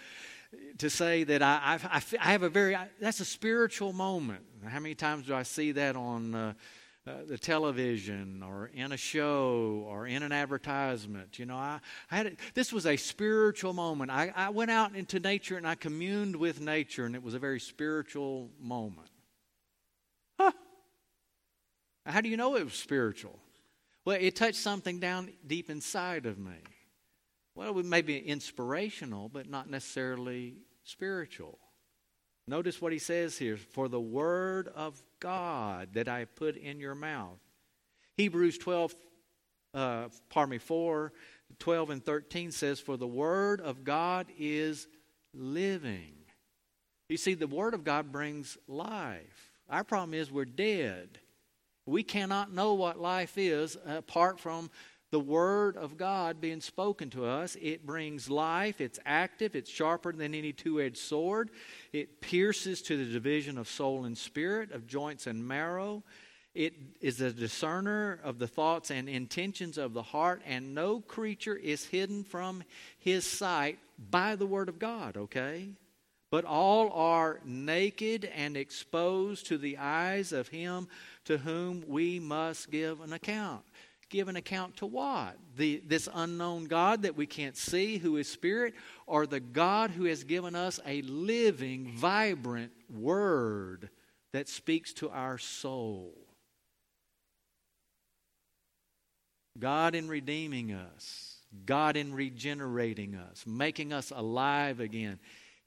to 0.79 0.91
say 0.91 1.25
that 1.25 1.43
I, 1.43 1.79
I, 1.83 2.03
I 2.21 2.33
have 2.33 2.43
a 2.43 2.49
very, 2.49 2.77
that's 3.01 3.21
a 3.21 3.25
spiritual 3.25 3.93
moment. 3.93 4.45
How 4.67 4.81
many 4.81 4.95
times 4.95 5.27
do 5.27 5.35
I 5.35 5.43
see 5.43 5.73
that 5.73 5.97
on 5.97 6.35
uh, 6.35 6.53
uh, 7.07 7.13
the 7.29 7.39
television 7.39 8.43
or 8.43 8.71
in 8.75 8.93
a 8.93 8.97
show 8.97 9.85
or 9.87 10.07
in 10.07 10.23
an 10.23 10.33
advertisement? 10.33 11.39
You 11.39 11.47
know, 11.47 11.57
I, 11.57 11.81
I 12.11 12.17
had 12.17 12.27
a, 12.27 12.33
this 12.55 12.73
was 12.73 12.87
a 12.87 12.97
spiritual 12.97 13.73
moment. 13.73 14.11
I, 14.11 14.33
I 14.35 14.51
went 14.51 14.71
out 14.71 14.95
into 14.95 15.21
nature 15.21 15.57
and 15.57 15.67
I 15.67 15.75
communed 15.75 16.37
with 16.37 16.61
nature, 16.61 17.07
and 17.07 17.15
it 17.15 17.23
was 17.23 17.35
a 17.35 17.39
very 17.39 17.61
spiritual 17.61 18.51
moment. 18.61 19.09
Huh. 20.39 20.53
How 22.05 22.21
do 22.21 22.29
you 22.29 22.37
know 22.37 22.57
it 22.57 22.65
was 22.65 22.75
spiritual? 22.75 23.39
Well, 24.05 24.19
it 24.21 24.37
touched 24.37 24.59
something 24.59 25.01
down 25.01 25.33
deep 25.47 25.69
inside 25.69 26.27
of 26.27 26.39
me. 26.39 26.55
Well, 27.57 27.79
it 27.79 27.87
may 27.87 28.03
be 28.03 28.19
inspirational, 28.19 29.31
but 29.31 29.49
not 29.49 29.71
necessarily 29.71 30.57
spiritual. 30.85 31.59
Notice 32.47 32.83
what 32.83 32.93
he 32.93 32.99
says 32.99 33.39
here 33.39 33.57
for 33.57 33.89
the 33.89 34.01
word 34.01 34.69
of 34.77 35.03
God 35.21 35.95
that 35.95 36.07
I 36.07 36.27
put 36.27 36.57
in 36.59 36.79
your 36.79 36.95
mouth. 36.95 37.39
Hebrews 38.19 38.59
12, 38.59 38.95
uh, 39.73 40.09
pardon 40.29 40.51
me, 40.51 40.59
4, 40.59 41.15
12 41.59 41.91
and 41.91 42.05
13 42.05 42.53
says, 42.53 42.79
For 42.79 42.99
the 42.99 43.07
word 43.07 43.63
of 43.63 43.85
God 43.85 44.27
is 44.39 44.87
living. 45.33 46.13
You 47.09 47.17
see, 47.17 47.33
the 47.33 47.47
word 47.47 47.73
of 47.73 47.85
God 47.85 48.13
brings 48.13 48.59
life. 48.69 49.51
Our 49.71 49.83
problem 49.83 50.13
is 50.13 50.31
we're 50.31 50.45
dead. 50.45 51.21
We 51.87 52.03
cannot 52.03 52.53
know 52.53 52.75
what 52.75 53.01
life 53.01 53.39
is 53.39 53.79
apart 53.87 54.41
from 54.41 54.71
the 55.11 55.21
Word 55.21 55.77
of 55.77 55.97
God 55.97 56.41
being 56.41 56.61
spoken 56.61 57.11
to 57.11 57.25
us. 57.25 57.57
It 57.61 57.87
brings 57.87 58.29
life, 58.29 58.81
it's 58.81 58.99
active, 59.07 59.55
it's 59.55 59.71
sharper 59.71 60.13
than 60.13 60.35
any 60.35 60.53
two 60.53 60.81
edged 60.81 60.99
sword. 60.99 61.51
It 61.93 62.21
pierces 62.21 62.83
to 62.83 62.97
the 62.97 63.13
division 63.13 63.59
of 63.59 63.69
soul 63.69 64.05
and 64.05 64.19
spirit, 64.19 64.73
of 64.73 64.87
joints 64.87 65.27
and 65.27 65.47
marrow. 65.47 66.03
It 66.55 66.75
is 67.01 67.21
a 67.21 67.31
discerner 67.31 68.19
of 68.25 68.39
the 68.39 68.49
thoughts 68.49 68.91
and 68.91 69.09
intentions 69.09 69.79
of 69.79 69.93
the 69.93 70.03
heart, 70.03 70.43
and 70.47 70.75
no 70.75 71.01
creature 71.01 71.55
is 71.55 71.85
hidden 71.85 72.25
from 72.25 72.65
his 72.99 73.27
sight 73.27 73.79
by 74.11 74.37
the 74.37 74.47
Word 74.47 74.69
of 74.69 74.79
God, 74.79 75.17
okay? 75.17 75.69
But 76.31 76.45
all 76.45 76.91
are 76.91 77.41
naked 77.45 78.25
and 78.25 78.57
exposed 78.57 79.47
to 79.47 79.59
the 79.59 79.77
eyes 79.77 80.33
of 80.33 80.49
him 80.49 80.89
to 81.27 81.39
whom 81.39 81.85
we 81.87 82.19
must 82.19 82.71
give 82.71 83.01
an 83.01 83.13
account 83.13 83.63
give 84.09 84.29
an 84.29 84.37
account 84.37 84.77
to 84.79 84.87
what? 84.87 85.37
The, 85.57 85.83
this 85.87 86.09
unknown 86.13 86.65
God 86.65 87.03
that 87.03 87.17
we 87.17 87.27
can't 87.27 87.57
see, 87.57 87.99
who 87.99 88.17
is 88.17 88.29
spirit, 88.29 88.75
or 89.07 89.27
the 89.27 89.41
God 89.41 89.91
who 89.91 90.05
has 90.05 90.25
given 90.25 90.55
us 90.55 90.81
a 90.87 91.03
living, 91.03 91.93
vibrant 91.97 92.73
word 92.91 93.91
that 94.33 94.49
speaks 94.49 94.93
to 94.95 95.11
our 95.11 95.39
soul? 95.39 96.15
God 99.59 99.95
in 99.95 100.09
redeeming 100.09 100.73
us, 100.73 101.37
God 101.65 101.97
in 101.97 102.13
regenerating 102.13 103.15
us, 103.15 103.45
making 103.47 103.93
us 103.93 104.13
alive 104.15 104.81
again. 104.81 105.19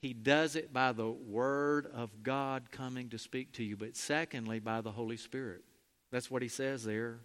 He 0.01 0.13
does 0.13 0.55
it 0.55 0.71
by 0.71 0.93
the 0.93 1.09
Word 1.09 1.87
of 1.93 2.23
God 2.23 2.71
coming 2.71 3.09
to 3.09 3.17
speak 3.17 3.53
to 3.53 3.63
you, 3.63 3.75
but 3.75 3.97
secondly, 3.97 4.59
by 4.59 4.81
the 4.81 4.91
Holy 4.91 5.17
Spirit. 5.17 5.63
That's 6.11 6.31
what 6.31 6.41
he 6.41 6.47
says 6.47 6.83
there 6.83 7.19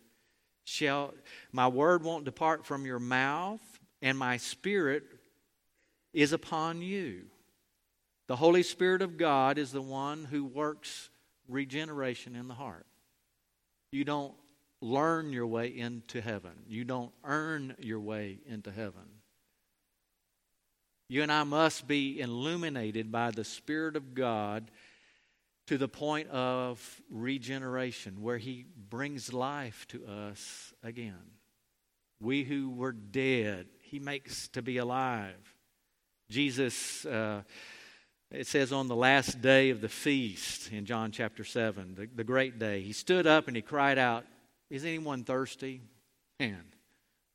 shall 0.64 1.14
my 1.52 1.68
word 1.68 2.02
won't 2.02 2.24
depart 2.24 2.66
from 2.66 2.86
your 2.86 2.98
mouth 2.98 3.60
and 4.02 4.18
my 4.18 4.36
spirit 4.36 5.04
is 6.12 6.32
upon 6.32 6.82
you. 6.82 7.24
The 8.26 8.36
holy 8.36 8.62
spirit 8.62 9.02
of 9.02 9.16
god 9.16 9.58
is 9.58 9.72
the 9.72 9.82
one 9.82 10.24
who 10.24 10.44
works 10.44 11.10
regeneration 11.48 12.34
in 12.36 12.48
the 12.48 12.54
heart. 12.54 12.86
You 13.92 14.04
don't 14.04 14.34
learn 14.80 15.32
your 15.32 15.46
way 15.46 15.68
into 15.68 16.20
heaven. 16.20 16.52
You 16.66 16.84
don't 16.84 17.12
earn 17.24 17.74
your 17.78 18.00
way 18.00 18.38
into 18.46 18.70
heaven. 18.70 19.20
You 21.08 21.22
and 21.22 21.30
i 21.30 21.44
must 21.44 21.86
be 21.86 22.20
illuminated 22.20 23.12
by 23.12 23.30
the 23.30 23.44
spirit 23.44 23.96
of 23.96 24.14
god 24.14 24.70
to 25.66 25.78
the 25.78 25.88
point 25.88 26.28
of 26.28 27.00
regeneration, 27.10 28.22
where 28.22 28.38
He 28.38 28.66
brings 28.90 29.32
life 29.32 29.86
to 29.88 30.06
us 30.06 30.74
again. 30.82 31.38
We 32.20 32.44
who 32.44 32.70
were 32.70 32.92
dead, 32.92 33.66
He 33.82 33.98
makes 33.98 34.48
to 34.48 34.62
be 34.62 34.76
alive. 34.78 35.54
Jesus, 36.30 37.04
uh, 37.06 37.42
it 38.30 38.46
says 38.46 38.72
on 38.72 38.88
the 38.88 38.96
last 38.96 39.40
day 39.40 39.70
of 39.70 39.80
the 39.80 39.88
feast 39.88 40.72
in 40.72 40.86
John 40.86 41.12
chapter 41.12 41.44
7, 41.44 41.94
the, 41.94 42.08
the 42.14 42.24
great 42.24 42.58
day, 42.58 42.80
He 42.82 42.92
stood 42.92 43.26
up 43.26 43.46
and 43.46 43.56
He 43.56 43.62
cried 43.62 43.98
out, 43.98 44.24
Is 44.70 44.84
anyone 44.84 45.24
thirsty? 45.24 45.80
Man, 46.40 46.64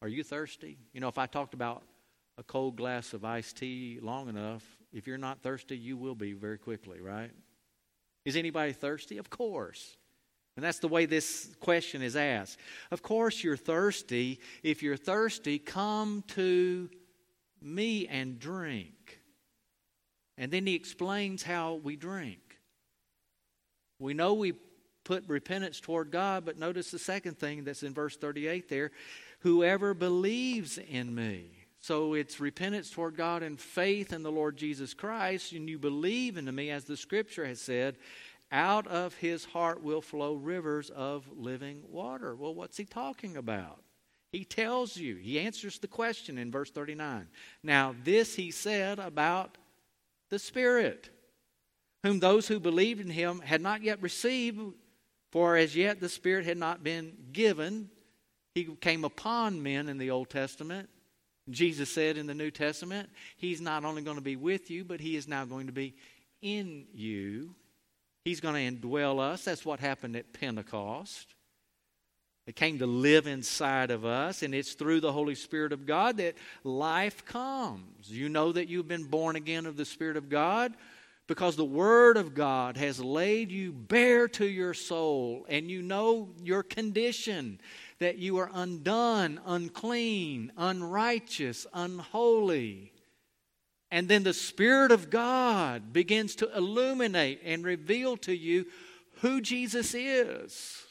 are 0.02 0.08
you 0.08 0.24
thirsty? 0.24 0.78
You 0.94 1.02
know, 1.02 1.08
if 1.08 1.18
I 1.18 1.26
talked 1.26 1.54
about 1.54 1.84
a 2.38 2.44
cold 2.44 2.76
glass 2.76 3.14
of 3.14 3.26
iced 3.26 3.58
tea 3.58 4.00
long 4.02 4.30
enough, 4.30 4.64
if 4.94 5.08
you're 5.08 5.18
not 5.18 5.42
thirsty, 5.42 5.78
you 5.78 5.98
will 5.98 6.16
be 6.16 6.34
very 6.34 6.58
quickly, 6.58 7.00
right? 7.00 7.32
Is 8.26 8.36
anybody 8.36 8.74
thirsty? 8.74 9.18
Of 9.18 9.30
course. 9.30 9.98
And 10.56 10.64
that's 10.64 10.80
the 10.80 10.88
way 10.88 11.06
this 11.06 11.56
question 11.62 12.02
is 12.02 12.16
asked. 12.16 12.60
Of 12.92 13.02
course, 13.02 13.44
you're 13.44 13.56
thirsty. 13.56 14.40
If 14.62 14.84
you're 14.84 14.98
thirsty, 14.98 15.58
come 15.58 16.24
to 16.30 16.90
me 17.62 18.08
and 18.08 18.40
drink. 18.40 19.22
And 20.38 20.52
then 20.52 20.66
he 20.66 20.76
explains 20.76 21.44
how 21.44 21.76
we 21.76 21.96
drink. 21.96 22.58
We 24.00 24.14
know 24.14 24.34
we 24.34 24.54
put 25.04 25.28
repentance 25.28 25.80
toward 25.80 26.12
God, 26.12 26.46
but 26.46 26.58
notice 26.58 26.92
the 26.92 27.00
second 27.00 27.38
thing 27.38 27.64
that's 27.64 27.84
in 27.84 27.94
verse 27.94 28.16
38 28.16 28.70
there 28.70 28.92
whoever 29.40 29.94
believes 29.94 30.78
in 30.78 31.16
me. 31.16 31.59
So 31.82 32.14
it's 32.14 32.40
repentance 32.40 32.90
toward 32.90 33.16
God 33.16 33.42
and 33.42 33.60
faith 33.60 34.12
in 34.12 34.22
the 34.22 34.32
Lord 34.32 34.58
Jesus 34.58 34.94
Christ, 34.94 35.54
and 35.54 35.70
you 35.70 35.80
believe 35.80 36.38
into 36.38 36.52
me, 36.52 36.70
as 36.72 36.84
the 36.84 36.98
scripture 36.98 37.46
has 37.46 37.62
said, 37.62 37.96
out 38.52 38.88
of 38.88 39.14
his 39.16 39.46
heart 39.46 39.82
will 39.84 40.02
flow 40.02 40.34
rivers 40.34 40.90
of 40.90 41.26
living 41.38 41.84
water. 41.88 42.36
Well, 42.36 42.54
what's 42.54 42.78
he 42.78 42.86
talking 42.86 43.38
about? 43.38 43.82
He 44.32 44.44
tells 44.44 44.98
you, 44.98 45.16
he 45.16 45.40
answers 45.40 45.80
the 45.80 45.88
question 45.88 46.38
in 46.38 46.52
verse 46.52 46.70
39. 46.70 47.28
Now, 47.64 47.96
this 48.04 48.36
he 48.36 48.52
said 48.52 49.00
about 49.00 49.58
the 50.30 50.40
Spirit. 50.40 51.10
whom 52.04 52.20
those 52.20 52.48
who 52.48 52.60
believed 52.60 53.02
in 53.02 53.10
him 53.10 53.42
had 53.42 53.62
not 53.62 53.84
yet 53.84 54.02
received, 54.02 54.60
for 55.32 55.58
as 55.58 55.76
yet 55.76 56.00
the 56.00 56.10
Spirit 56.10 56.46
had 56.46 56.58
not 56.58 56.84
been 56.84 57.14
given. 57.32 57.90
He 58.56 58.66
came 58.82 59.04
upon 59.04 59.62
men 59.62 59.90
in 59.90 59.98
the 59.98 60.12
Old 60.12 60.30
Testament. 60.30 60.90
Jesus 61.50 61.90
said 61.90 62.18
in 62.18 62.28
the 62.28 62.34
New 62.34 62.52
Testament, 62.52 63.10
He's 63.38 63.62
not 63.62 63.86
only 63.86 64.02
going 64.02 64.18
to 64.18 64.22
be 64.22 64.36
with 64.36 64.70
you, 64.70 64.84
but 64.84 65.00
He 65.00 65.16
is 65.16 65.28
now 65.28 65.46
going 65.46 65.68
to 65.68 65.74
be 65.74 65.96
in 66.42 66.86
you. 66.94 67.56
He's 68.26 68.42
going 68.42 68.56
to 68.56 68.88
indwell 68.88 69.20
us. 69.20 69.44
That's 69.44 69.66
what 69.66 69.80
happened 69.80 70.16
at 70.16 70.34
Pentecost. 70.34 71.36
It 72.50 72.56
came 72.56 72.80
to 72.80 72.88
live 72.88 73.28
inside 73.28 73.92
of 73.92 74.06
us, 74.06 74.42
and 74.42 74.56
it's 74.56 74.74
through 74.74 75.02
the 75.02 75.12
Holy 75.12 75.36
Spirit 75.36 75.72
of 75.72 75.86
God 75.86 76.18
that 76.18 76.36
life 76.64 77.24
comes. 77.24 78.10
You 78.10 78.28
know 78.28 78.52
that 78.52 78.68
you've 78.68 78.88
been 78.88 79.04
born 79.04 79.36
again 79.36 79.68
of 79.68 79.78
the 79.78 79.86
Spirit 79.86 80.18
of 80.18 80.30
God 80.30 80.74
because 81.28 81.56
the 81.56 81.64
Word 81.64 82.18
of 82.18 82.34
God 82.34 82.76
has 82.76 83.00
laid 83.00 83.52
you 83.52 83.72
bare 83.72 84.28
to 84.30 84.48
your 84.48 84.74
soul, 84.74 85.46
and 85.48 85.70
you 85.70 85.84
know 85.84 86.30
your 86.42 86.64
condition 86.64 87.62
that 88.00 88.18
you 88.18 88.38
are 88.38 88.50
undone, 88.54 89.40
unclean, 89.46 90.52
unrighteous, 90.58 91.68
unholy. 91.74 92.94
And 93.92 94.08
then 94.08 94.24
the 94.24 94.34
Spirit 94.34 94.92
of 94.92 95.10
God 95.10 95.92
begins 95.92 96.36
to 96.36 96.56
illuminate 96.56 97.42
and 97.44 97.64
reveal 97.64 98.18
to 98.18 98.36
you 98.36 98.66
who 99.22 99.42
Jesus 99.42 99.94
is. 99.94 100.84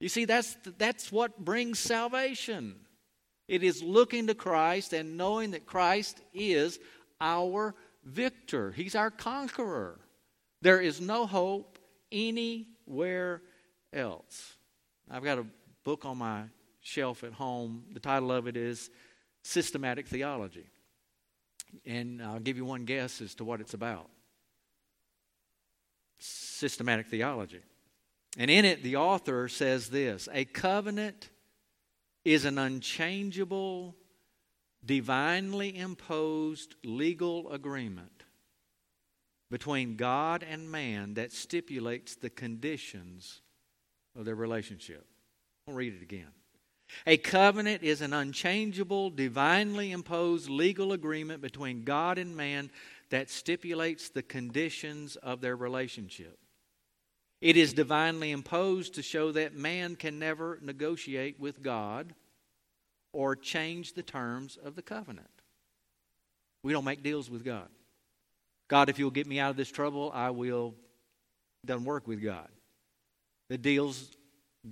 You 0.00 0.08
see, 0.08 0.24
that's, 0.24 0.56
that's 0.78 1.12
what 1.12 1.44
brings 1.44 1.78
salvation. 1.78 2.74
It 3.48 3.62
is 3.62 3.82
looking 3.82 4.26
to 4.26 4.34
Christ 4.34 4.92
and 4.92 5.16
knowing 5.16 5.52
that 5.52 5.66
Christ 5.66 6.20
is 6.34 6.78
our 7.20 7.74
victor, 8.04 8.72
He's 8.72 8.94
our 8.94 9.10
conqueror. 9.10 10.00
There 10.62 10.80
is 10.80 11.00
no 11.00 11.26
hope 11.26 11.78
anywhere 12.12 13.42
else. 13.92 14.54
I've 15.10 15.24
got 15.24 15.38
a 15.38 15.46
book 15.90 16.04
on 16.04 16.18
my 16.18 16.44
shelf 16.80 17.24
at 17.24 17.32
home. 17.32 17.82
The 17.92 17.98
title 17.98 18.30
of 18.30 18.46
it 18.46 18.56
is 18.56 18.90
Systematic 19.42 20.06
Theology. 20.06 20.66
And 21.84 22.22
I'll 22.22 22.38
give 22.38 22.56
you 22.56 22.64
one 22.64 22.84
guess 22.84 23.20
as 23.20 23.34
to 23.36 23.44
what 23.44 23.60
it's 23.60 23.74
about 23.74 24.08
systematic 26.20 27.08
theology. 27.08 27.62
And 28.38 28.50
in 28.52 28.64
it, 28.64 28.84
the 28.84 28.96
author 28.96 29.48
says 29.48 29.88
this 29.88 30.28
A 30.32 30.44
covenant 30.44 31.28
is 32.24 32.44
an 32.44 32.56
unchangeable, 32.56 33.96
divinely 34.84 35.76
imposed 35.76 36.76
legal 36.84 37.50
agreement 37.50 38.22
between 39.50 39.96
God 39.96 40.44
and 40.48 40.70
man 40.70 41.14
that 41.14 41.32
stipulates 41.32 42.14
the 42.14 42.30
conditions 42.30 43.40
of 44.14 44.24
their 44.24 44.36
relationship. 44.36 45.09
I'll 45.66 45.74
read 45.74 45.94
it 45.94 46.02
again. 46.02 46.28
A 47.06 47.16
covenant 47.16 47.82
is 47.82 48.00
an 48.00 48.12
unchangeable, 48.12 49.10
divinely 49.10 49.92
imposed 49.92 50.50
legal 50.50 50.92
agreement 50.92 51.40
between 51.40 51.84
God 51.84 52.18
and 52.18 52.36
man 52.36 52.70
that 53.10 53.30
stipulates 53.30 54.08
the 54.08 54.22
conditions 54.22 55.16
of 55.16 55.40
their 55.40 55.56
relationship. 55.56 56.38
It 57.40 57.56
is 57.56 57.72
divinely 57.72 58.32
imposed 58.32 58.94
to 58.94 59.02
show 59.02 59.32
that 59.32 59.54
man 59.54 59.96
can 59.96 60.18
never 60.18 60.58
negotiate 60.62 61.40
with 61.40 61.62
God 61.62 62.14
or 63.12 63.34
change 63.34 63.94
the 63.94 64.02
terms 64.02 64.58
of 64.62 64.76
the 64.76 64.82
covenant. 64.82 65.30
We 66.62 66.72
don't 66.72 66.84
make 66.84 67.02
deals 67.02 67.30
with 67.30 67.44
God. 67.44 67.68
God, 68.68 68.88
if 68.88 68.98
you'll 68.98 69.10
get 69.10 69.26
me 69.26 69.40
out 69.40 69.50
of 69.50 69.56
this 69.56 69.70
trouble, 69.70 70.12
I 70.14 70.30
will. 70.30 70.74
Doesn't 71.64 71.84
work 71.84 72.06
with 72.06 72.22
God. 72.22 72.48
The 73.48 73.58
deal's 73.58 74.16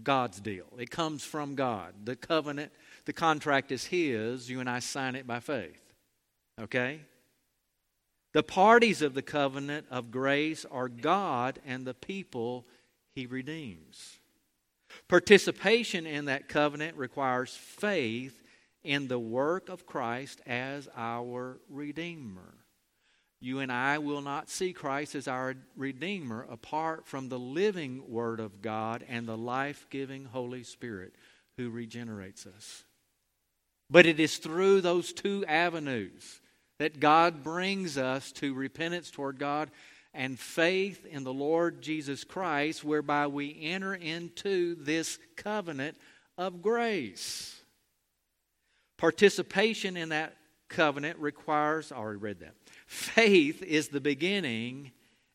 God's 0.03 0.41
deal. 0.41 0.67
It 0.79 0.91
comes 0.91 1.25
from 1.25 1.55
God. 1.55 1.95
The 2.05 2.17
covenant, 2.17 2.73
the 3.05 3.13
contract 3.13 3.73
is 3.73 3.87
His. 3.87 4.51
You 4.51 4.61
and 4.61 4.69
I 4.69 4.81
sign 4.81 5.15
it 5.15 5.27
by 5.27 5.41
faith. 5.41 5.83
Okay? 6.61 7.01
The 8.33 8.43
parties 8.43 9.01
of 9.01 9.15
the 9.15 9.23
covenant 9.23 9.87
of 9.91 10.11
grace 10.11 10.67
are 10.71 10.89
God 10.89 11.59
and 11.67 11.87
the 11.87 11.95
people 11.95 12.67
He 13.15 13.27
redeems. 13.27 14.19
Participation 15.09 16.07
in 16.07 16.27
that 16.27 16.49
covenant 16.49 16.97
requires 16.97 17.55
faith 17.55 18.43
in 18.85 19.09
the 19.09 19.19
work 19.19 19.69
of 19.69 19.87
Christ 19.87 20.41
as 20.47 20.89
our 20.97 21.59
Redeemer. 21.69 22.55
You 23.41 23.61
and 23.61 23.71
I 23.71 23.99
will 23.99 24.21
not 24.21 24.51
see 24.51 24.73
Christ 24.73 25.15
as 25.15 25.29
our 25.29 25.55
Redeemer 25.77 26.47
apart 26.51 27.07
from 27.07 27.29
the 27.29 27.39
living 27.39 28.03
Word 28.11 28.41
of 28.41 28.63
God 28.63 29.05
and 29.09 29.27
the 29.29 29.37
life 29.37 29.87
giving 29.91 30.25
Holy 30.25 30.65
Spirit 30.65 31.15
who 31.57 31.71
regenerates 31.71 32.47
us. 32.47 32.85
But 33.91 34.07
it 34.07 34.19
is 34.19 34.39
through 34.39 34.81
those 34.81 35.13
two 35.13 35.45
avenues 35.47 36.41
that 36.79 37.01
God 37.01 37.43
brings 37.43 37.97
us 37.97 38.33
to 38.33 38.55
repentance 38.55 39.11
toward 39.11 39.39
God 39.39 39.71
and 40.15 40.39
faith 40.39 41.07
in 41.07 41.23
the 41.23 41.33
Lord 41.33 41.81
Jesus 41.81 42.25
Christ, 42.25 42.83
whereby 42.83 43.27
we 43.27 43.57
enter 43.63 43.95
into 43.95 44.75
this 44.83 45.19
covenant 45.37 45.97
of 46.37 46.61
grace. 46.63 47.61
Participation 48.97 49.97
in 49.97 50.09
that 50.09 50.35
covenant 50.69 51.19
requires, 51.19 51.93
I 51.93 51.97
already 51.97 52.19
read 52.19 52.41
that. 52.41 52.55
Faith 52.89 53.63
is 53.63 53.89
the 53.89 54.01
beginning, 54.01 54.93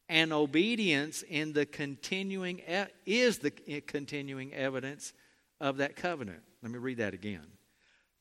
and 0.09 0.33
obedience 0.33 1.21
in 1.21 1.53
the 1.53 1.67
continuing 1.67 2.59
is 3.05 3.37
the 3.37 3.51
continuing 3.51 4.51
evidence 4.55 5.13
of 5.61 5.77
that 5.77 5.95
covenant. 5.95 6.41
Let 6.63 6.71
me 6.71 6.79
read 6.79 6.97
that 6.97 7.13
again. 7.13 7.45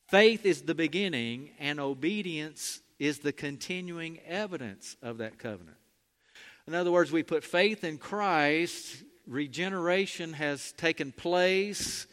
Faith 0.07 0.45
is 0.45 0.61
the 0.61 0.74
beginning, 0.74 1.49
and 1.59 1.80
obedience 1.80 2.83
is 2.99 3.20
the 3.20 3.33
continuing 3.33 4.18
evidence 4.26 4.99
of 5.03 5.16
that 5.18 5.39
covenant. 5.39 5.78
In 6.66 6.74
other 6.74 6.93
words, 6.93 7.11
we 7.11 7.22
put 7.22 7.43
faith 7.43 7.85
in 7.85 7.97
Christ, 7.97 9.03
regeneration 9.26 10.35
has 10.35 10.72
taken 10.72 11.11
place, 11.11 12.07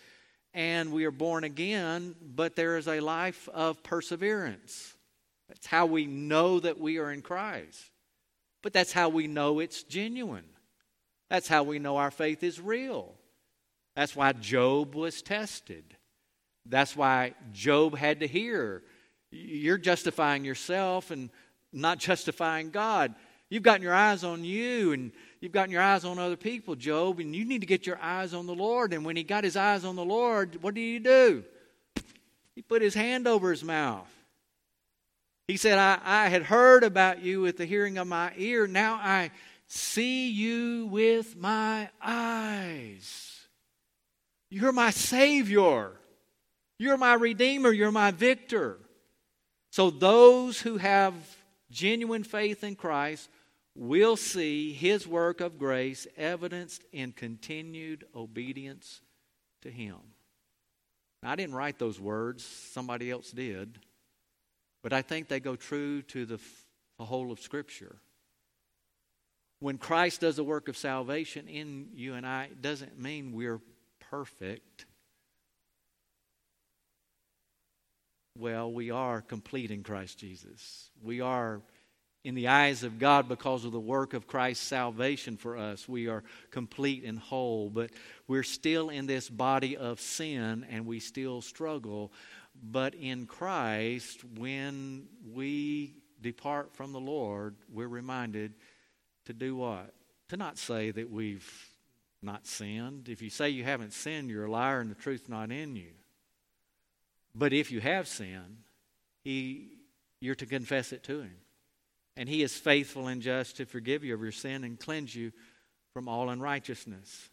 and 0.54 0.94
we 0.94 1.04
are 1.04 1.12
born 1.12 1.44
again, 1.44 2.16
but 2.22 2.56
there 2.56 2.78
is 2.78 2.88
a 2.88 3.02
life 3.02 3.50
of 3.50 3.84
perseverance. 3.84 4.96
That's 5.50 5.68
how 5.68 5.88
we 5.88 6.06
know 6.06 6.60
that 6.60 6.80
we 6.80 7.00
are 7.00 7.12
in 7.12 7.22
Christ. 7.22 7.92
But 8.62 8.72
that's 8.72 8.94
how 8.94 9.10
we 9.10 9.28
know 9.28 9.60
it's 9.60 9.84
genuine. 9.84 10.46
That's 11.30 11.48
how 11.48 11.64
we 11.64 11.80
know 11.80 11.98
our 11.98 12.12
faith 12.12 12.44
is 12.44 12.62
real. 12.62 13.14
That's 13.96 14.16
why 14.16 14.32
Job 14.34 14.96
was 14.96 15.22
tested. 15.22 15.84
That's 16.66 16.96
why 16.96 17.34
Job 17.52 17.98
had 17.98 18.22
to 18.22 18.28
hear 18.28 18.84
you're 19.32 19.78
justifying 19.78 20.44
yourself 20.44 21.12
and 21.12 21.30
not 21.72 22.00
justifying 22.00 22.72
God. 22.72 23.14
You've 23.50 23.64
gotten 23.64 23.82
your 23.82 23.94
eyes 23.94 24.24
on 24.24 24.44
you 24.44 24.94
and 24.94 25.12
you've 25.40 25.52
gotten 25.52 25.72
your 25.72 25.82
eyes 25.82 26.06
on 26.06 26.20
other 26.20 26.36
people, 26.36 26.76
Job, 26.76 27.20
and 27.20 27.36
you 27.36 27.46
need 27.46 27.62
to 27.62 27.68
get 27.68 27.86
your 27.86 28.00
eyes 28.02 28.34
on 28.34 28.48
the 28.48 28.56
Lord. 28.56 28.94
And 28.94 29.06
when 29.06 29.16
he 29.16 29.24
got 29.24 29.44
his 29.44 29.56
eyes 29.56 29.86
on 29.86 29.96
the 29.96 30.06
Lord, 30.06 30.62
what 30.62 30.74
did 30.74 30.82
he 30.82 31.00
do? 31.00 31.44
He 32.56 32.62
put 32.62 32.82
his 32.82 32.94
hand 32.94 33.28
over 33.28 33.52
his 33.52 33.64
mouth. 33.64 34.10
He 35.50 35.58
said, 35.58 35.80
I, 35.80 35.98
I 36.04 36.28
had 36.28 36.44
heard 36.44 36.84
about 36.84 37.24
you 37.24 37.42
with 37.42 37.58
the 37.58 37.66
hearing 37.66 37.98
of 37.98 38.06
my 38.06 38.32
ear. 38.38 38.68
Now 38.68 39.00
I 39.02 39.32
see 39.66 40.30
you 40.30 40.86
with 40.92 41.36
my 41.36 41.90
eyes. 42.00 43.48
You're 44.52 44.72
my 44.72 44.92
Savior. 44.92 45.94
You're 46.78 46.98
my 46.98 47.16
Redeemer. 47.16 47.72
You're 47.72 47.92
my 47.92 48.12
victor. 48.12 48.78
So 49.72 49.90
those 49.90 50.62
who 50.62 50.78
have 50.78 51.16
genuine 51.72 52.24
faith 52.24 52.64
in 52.64 52.76
Christ 52.76 53.28
will 53.76 54.18
see 54.18 54.72
his 54.72 55.08
work 55.08 55.42
of 55.42 55.58
grace 55.58 56.06
evidenced 56.16 56.84
in 56.92 57.12
continued 57.12 58.06
obedience 58.16 59.02
to 59.64 59.72
him. 59.72 59.98
I 61.24 61.36
didn't 61.36 61.56
write 61.56 61.80
those 61.80 62.00
words, 62.00 62.46
somebody 62.46 63.10
else 63.10 63.32
did. 63.32 63.80
But 64.82 64.94
I 64.94 65.02
think 65.02 65.28
they 65.28 65.40
go 65.40 65.56
true 65.56 66.02
to 66.04 66.26
the, 66.26 66.40
the 66.98 67.06
whole 67.06 67.32
of 67.32 67.40
Scripture. 67.40 67.98
When 69.60 69.78
Christ 69.78 70.22
does 70.22 70.40
a 70.40 70.44
work 70.44 70.70
of 70.70 70.78
salvation 70.78 71.50
in 71.50 71.90
you 71.94 72.14
and 72.14 72.26
I, 72.26 72.46
it 72.46 72.62
doesn't 72.62 72.98
mean 72.98 73.34
we're 73.34 73.60
perfect. 74.10 74.86
Well, 78.38 78.72
we 78.72 78.90
are 78.90 79.20
complete 79.22 79.70
in 79.70 79.84
Christ 79.84 80.18
Jesus. 80.18 80.92
We 81.04 81.20
are, 81.20 81.60
in 82.24 82.36
the 82.36 82.48
eyes 82.48 82.84
of 82.84 83.00
God, 83.00 83.28
because 83.28 83.66
of 83.66 83.74
the 83.74 83.80
work 83.82 84.14
of 84.14 84.28
Christ's 84.28 84.66
salvation 84.66 85.36
for 85.36 85.58
us, 85.58 85.90
we 85.90 86.08
are 86.08 86.24
complete 86.52 87.04
and 87.04 87.20
whole. 87.20 87.70
But 87.70 87.90
we're 88.30 88.44
still 88.44 88.88
in 88.90 89.08
this 89.08 89.30
body 89.30 89.76
of 89.76 90.00
sin 90.00 90.66
and 90.70 90.86
we 90.86 91.02
still 91.02 91.42
struggle. 91.42 92.14
But 92.62 92.96
in 92.96 93.26
Christ, 93.26 94.24
when 94.38 95.08
we 95.34 95.96
depart 96.22 96.74
from 96.76 96.92
the 96.92 97.00
Lord, 97.00 97.56
we're 97.72 97.88
reminded 97.88 98.54
to 99.26 99.34
do 99.34 99.56
what? 99.56 99.94
To 100.30 100.38
not 100.38 100.58
say 100.58 100.92
that 100.92 101.10
we've 101.10 101.50
not 102.22 102.46
sinned. 102.46 103.08
If 103.08 103.22
you 103.22 103.30
say 103.30 103.50
you 103.50 103.64
haven't 103.64 103.94
sinned, 103.94 104.30
you're 104.30 104.46
a 104.46 104.52
liar 104.52 104.82
and 104.82 104.92
the 104.92 104.96
truth's 104.96 105.30
not 105.30 105.52
in 105.52 105.76
you. 105.76 105.92
But 107.34 107.54
if 107.54 107.72
you 107.72 107.80
have 107.80 108.08
sinned, 108.08 108.58
he, 109.24 109.70
you're 110.20 110.36
to 110.36 110.46
confess 110.46 110.92
it 110.92 111.04
to 111.04 111.22
him. 111.22 111.38
And 112.18 112.28
he 112.28 112.44
is 112.44 112.58
faithful 112.58 113.08
and 113.08 113.22
just 113.22 113.58
to 113.58 113.66
forgive 113.66 114.04
you 114.04 114.14
of 114.14 114.22
your 114.22 114.32
sin 114.32 114.66
and 114.66 114.78
cleanse 114.80 115.16
you 115.16 115.32
from 115.94 116.10
all 116.10 116.30
unrighteousness. 116.30 117.30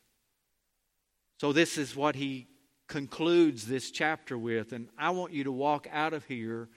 So, 1.40 1.52
this 1.52 1.76
is 1.76 1.96
what 1.96 2.14
he 2.14 2.46
concludes 2.86 3.66
this 3.66 3.90
chapter 3.90 4.38
with. 4.38 4.72
And 4.72 4.88
I 4.98 5.10
want 5.10 5.32
you 5.32 5.44
to 5.44 5.52
walk 5.52 5.86
out 5.90 6.12
of 6.12 6.24
here 6.24 6.68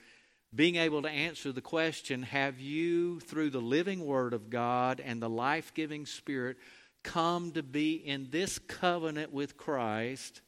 being 0.53 0.77
able 0.77 1.03
to 1.03 1.09
answer 1.09 1.51
the 1.51 1.61
question 1.61 2.23
Have 2.23 2.59
you, 2.59 3.19
through 3.19 3.51
the 3.51 3.61
living 3.61 4.05
Word 4.05 4.33
of 4.33 4.49
God 4.49 5.01
and 5.03 5.21
the 5.21 5.29
life 5.29 5.73
giving 5.73 6.05
Spirit, 6.05 6.57
come 7.03 7.51
to 7.51 7.63
be 7.63 7.93
in 7.93 8.27
this 8.31 8.59
covenant 8.59 9.31
with 9.31 9.57
Christ 9.57 10.41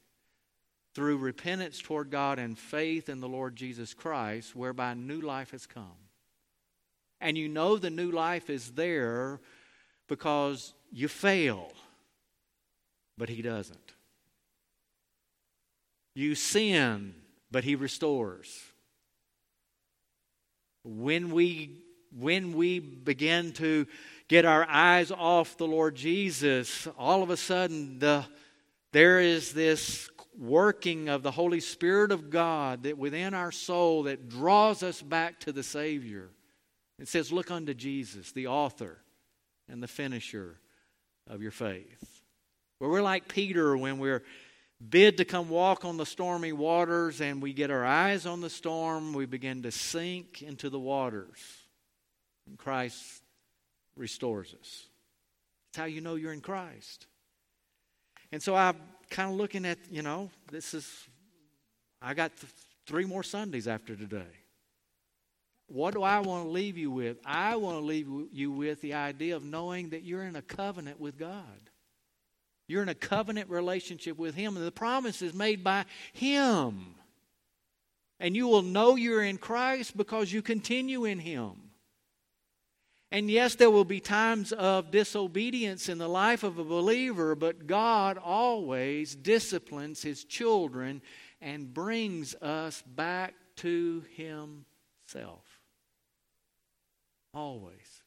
through 0.94 1.18
repentance 1.18 1.82
toward 1.82 2.10
God 2.10 2.40
and 2.40 2.58
faith 2.58 3.08
in 3.08 3.22
the 3.22 3.30
Lord 3.30 3.56
Jesus 3.56 3.94
Christ, 3.94 4.56
whereby 4.56 4.94
new 4.94 5.22
life 5.22 5.52
has 5.52 5.66
come? 5.66 5.86
And 7.22 7.38
you 7.38 7.48
know 7.48 7.78
the 7.78 7.90
new 7.90 8.12
life 8.12 8.50
is 8.50 8.72
there 8.72 9.40
because 10.08 10.74
you 10.92 11.08
fail, 11.08 11.72
but 13.18 13.30
He 13.30 13.42
doesn't. 13.42 13.94
You 16.14 16.36
sin, 16.36 17.16
but 17.52 17.64
He 17.64 17.76
restores. 17.76 18.62
When 20.84 21.32
we, 21.32 21.84
when 22.18 22.54
we 22.54 22.80
begin 22.80 23.54
to 23.54 23.86
get 24.28 24.46
our 24.46 24.66
eyes 24.68 25.12
off 25.12 25.58
the 25.58 25.68
Lord 25.68 25.96
Jesus, 25.96 26.88
all 26.98 27.24
of 27.24 27.30
a 27.30 27.38
sudden 27.38 28.00
the, 28.00 28.26
there 28.92 29.20
is 29.20 29.54
this 29.54 30.10
working 30.40 31.10
of 31.10 31.24
the 31.24 31.32
Holy 31.32 31.60
Spirit 31.60 32.12
of 32.12 32.30
God 32.30 32.84
that 32.84 32.98
within 32.98 33.34
our 33.34 33.52
soul 33.52 34.04
that 34.04 34.30
draws 34.30 34.84
us 34.84 35.02
back 35.02 35.40
to 35.42 35.52
the 35.52 35.64
Savior. 35.64 36.30
It 37.00 37.08
says, 37.08 37.32
Look 37.32 37.52
unto 37.52 37.74
Jesus, 37.74 38.32
the 38.32 38.48
author 38.48 39.00
and 39.68 39.82
the 39.82 39.88
finisher 39.88 40.60
of 41.28 41.42
your 41.42 41.52
faith. 41.52 42.24
Where 42.80 42.90
we're 42.90 43.02
like 43.02 43.28
Peter 43.28 43.78
when 43.78 44.00
we're 44.00 44.24
bid 44.90 45.18
to 45.18 45.26
come 45.26 45.50
walk 45.50 45.86
on 45.86 45.98
the 45.98 46.06
stormy 46.06 46.54
waters 46.54 47.22
and 47.22 47.42
we 47.42 47.54
get 47.54 47.70
our 47.70 47.86
eyes 47.86 48.26
on 48.26 48.42
the 48.42 48.50
storm, 48.50 49.14
we 49.14 49.26
begin 49.26 49.64
to 49.64 49.72
sink 49.72 50.42
into 50.42 50.70
the 50.70 50.80
waters. 50.80 51.40
And 52.48 52.58
Christ 52.58 53.22
restores 53.96 54.56
us. 54.60 54.88
It's 55.70 55.78
how 55.78 55.86
you 55.86 56.02
know 56.02 56.16
you're 56.16 56.34
in 56.34 56.42
Christ. 56.42 57.08
And 58.32 58.42
so 58.42 58.56
I'm 58.56 58.76
kind 59.10 59.30
of 59.30 59.38
looking 59.38 59.66
at, 59.66 59.78
you 59.90 60.02
know, 60.02 60.30
this 60.52 60.74
is, 60.74 60.90
I 62.02 62.14
got 62.14 62.36
th- 62.38 62.52
three 62.88 63.06
more 63.06 63.24
Sundays 63.24 63.68
after 63.68 63.96
today. 63.96 64.24
What 65.68 65.94
do 65.94 66.04
I 66.04 66.20
want 66.20 66.46
to 66.46 66.50
leave 66.50 66.78
you 66.78 66.92
with? 66.92 67.18
I 67.26 67.56
want 67.56 67.78
to 67.78 67.86
leave 67.86 68.08
you 68.34 68.52
with 68.52 68.82
the 68.82 68.96
idea 68.96 69.38
of 69.38 69.44
knowing 69.44 69.90
that 69.90 70.04
you're 70.04 70.24
in 70.24 70.36
a 70.36 70.42
covenant 70.42 71.00
with 71.00 71.18
God. 71.18 71.71
You're 72.72 72.84
in 72.84 72.90
a 72.90 72.96
covenant 72.96 73.50
relationship 73.50 74.18
with 74.18 74.34
Him, 74.34 74.56
and 74.56 74.66
the 74.66 74.72
promise 74.72 75.22
is 75.22 75.34
made 75.34 75.62
by 75.62 75.84
Him. 76.14 76.96
And 78.18 78.34
you 78.34 78.48
will 78.48 78.62
know 78.62 78.96
you're 78.96 79.24
in 79.24 79.38
Christ 79.38 79.98
because 79.98 80.32
you 80.32 80.42
continue 80.42 81.04
in 81.04 81.20
Him. 81.20 81.52
And 83.12 83.30
yes, 83.30 83.56
there 83.56 83.70
will 83.70 83.84
be 83.84 84.00
times 84.00 84.54
of 84.54 84.90
disobedience 84.90 85.90
in 85.90 85.98
the 85.98 86.08
life 86.08 86.44
of 86.44 86.60
a 86.60 86.64
believer, 86.64 87.36
but 87.36 87.68
God 87.68 88.18
always 88.18 89.16
disciplines 89.16 90.02
His 90.02 90.24
children 90.24 91.02
and 91.42 91.74
brings 91.74 92.36
us 92.36 92.82
back 92.96 93.34
to 93.58 94.06
Himself. 94.16 95.44
Always. 97.34 98.02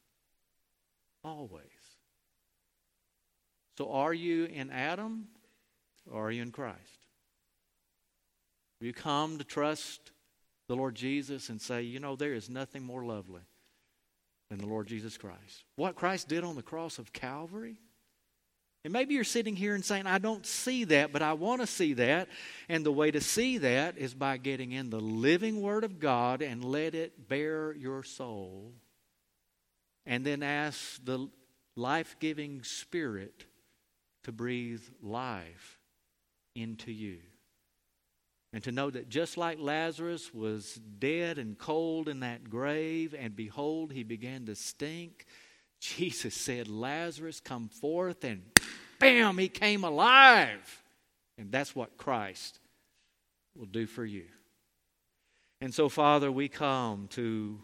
Always. 1.23 1.74
So, 3.77 3.91
are 3.91 4.13
you 4.13 4.45
in 4.45 4.69
Adam 4.69 5.27
or 6.09 6.27
are 6.27 6.31
you 6.31 6.41
in 6.41 6.51
Christ? 6.51 6.79
Have 8.79 8.87
you 8.87 8.93
come 8.93 9.37
to 9.37 9.43
trust 9.43 10.11
the 10.67 10.75
Lord 10.75 10.95
Jesus 10.95 11.49
and 11.49 11.61
say, 11.61 11.81
you 11.81 11.99
know, 11.99 12.15
there 12.15 12.33
is 12.33 12.49
nothing 12.49 12.83
more 12.83 13.03
lovely 13.03 13.41
than 14.49 14.59
the 14.59 14.67
Lord 14.67 14.87
Jesus 14.87 15.17
Christ? 15.17 15.63
What 15.75 15.95
Christ 15.95 16.27
did 16.27 16.43
on 16.43 16.55
the 16.55 16.61
cross 16.61 16.99
of 16.99 17.13
Calvary? 17.13 17.79
And 18.83 18.93
maybe 18.93 19.15
you're 19.15 19.23
sitting 19.23 19.55
here 19.55 19.73
and 19.73 19.83
saying, 19.83 20.05
I 20.05 20.19
don't 20.19 20.45
see 20.45 20.83
that, 20.85 21.11
but 21.11 21.23
I 21.23 21.33
want 21.33 21.61
to 21.61 21.67
see 21.67 21.93
that. 21.93 22.29
And 22.69 22.85
the 22.85 22.91
way 22.91 23.09
to 23.09 23.19
see 23.19 23.57
that 23.57 23.97
is 23.97 24.13
by 24.13 24.37
getting 24.37 24.73
in 24.73 24.91
the 24.91 24.99
living 24.99 25.61
Word 25.61 25.83
of 25.83 25.99
God 25.99 26.43
and 26.43 26.63
let 26.63 26.93
it 26.93 27.27
bare 27.27 27.73
your 27.73 28.03
soul. 28.03 28.73
And 30.05 30.23
then 30.23 30.43
ask 30.43 31.03
the 31.03 31.29
life 31.75 32.15
giving 32.19 32.61
Spirit 32.61 33.45
to 34.25 34.31
breathe 34.31 34.83
life 35.01 35.79
into 36.55 36.91
you. 36.91 37.17
And 38.53 38.63
to 38.63 38.71
know 38.71 38.89
that 38.89 39.09
just 39.09 39.37
like 39.37 39.59
Lazarus 39.59 40.33
was 40.33 40.79
dead 40.97 41.37
and 41.37 41.57
cold 41.57 42.07
in 42.07 42.21
that 42.21 42.49
grave, 42.49 43.13
and 43.17 43.35
behold, 43.35 43.91
he 43.91 44.03
began 44.03 44.45
to 44.45 44.55
stink, 44.55 45.25
Jesus 45.79 46.33
said, 46.33 46.67
Lazarus, 46.67 47.39
come 47.39 47.67
forth, 47.67 48.23
and 48.23 48.43
bam, 48.97 49.37
he 49.37 49.49
came 49.49 49.83
alive. 49.83 50.83
And 51.37 51.51
that's 51.51 51.75
what 51.75 51.97
Christ 51.97 52.59
will 53.55 53.65
do 53.65 53.85
for 53.85 54.05
you. 54.05 54.25
And 55.61 55.73
so, 55.73 55.89
Father, 55.89 56.31
we 56.31 56.47
come 56.47 57.07
to 57.09 57.59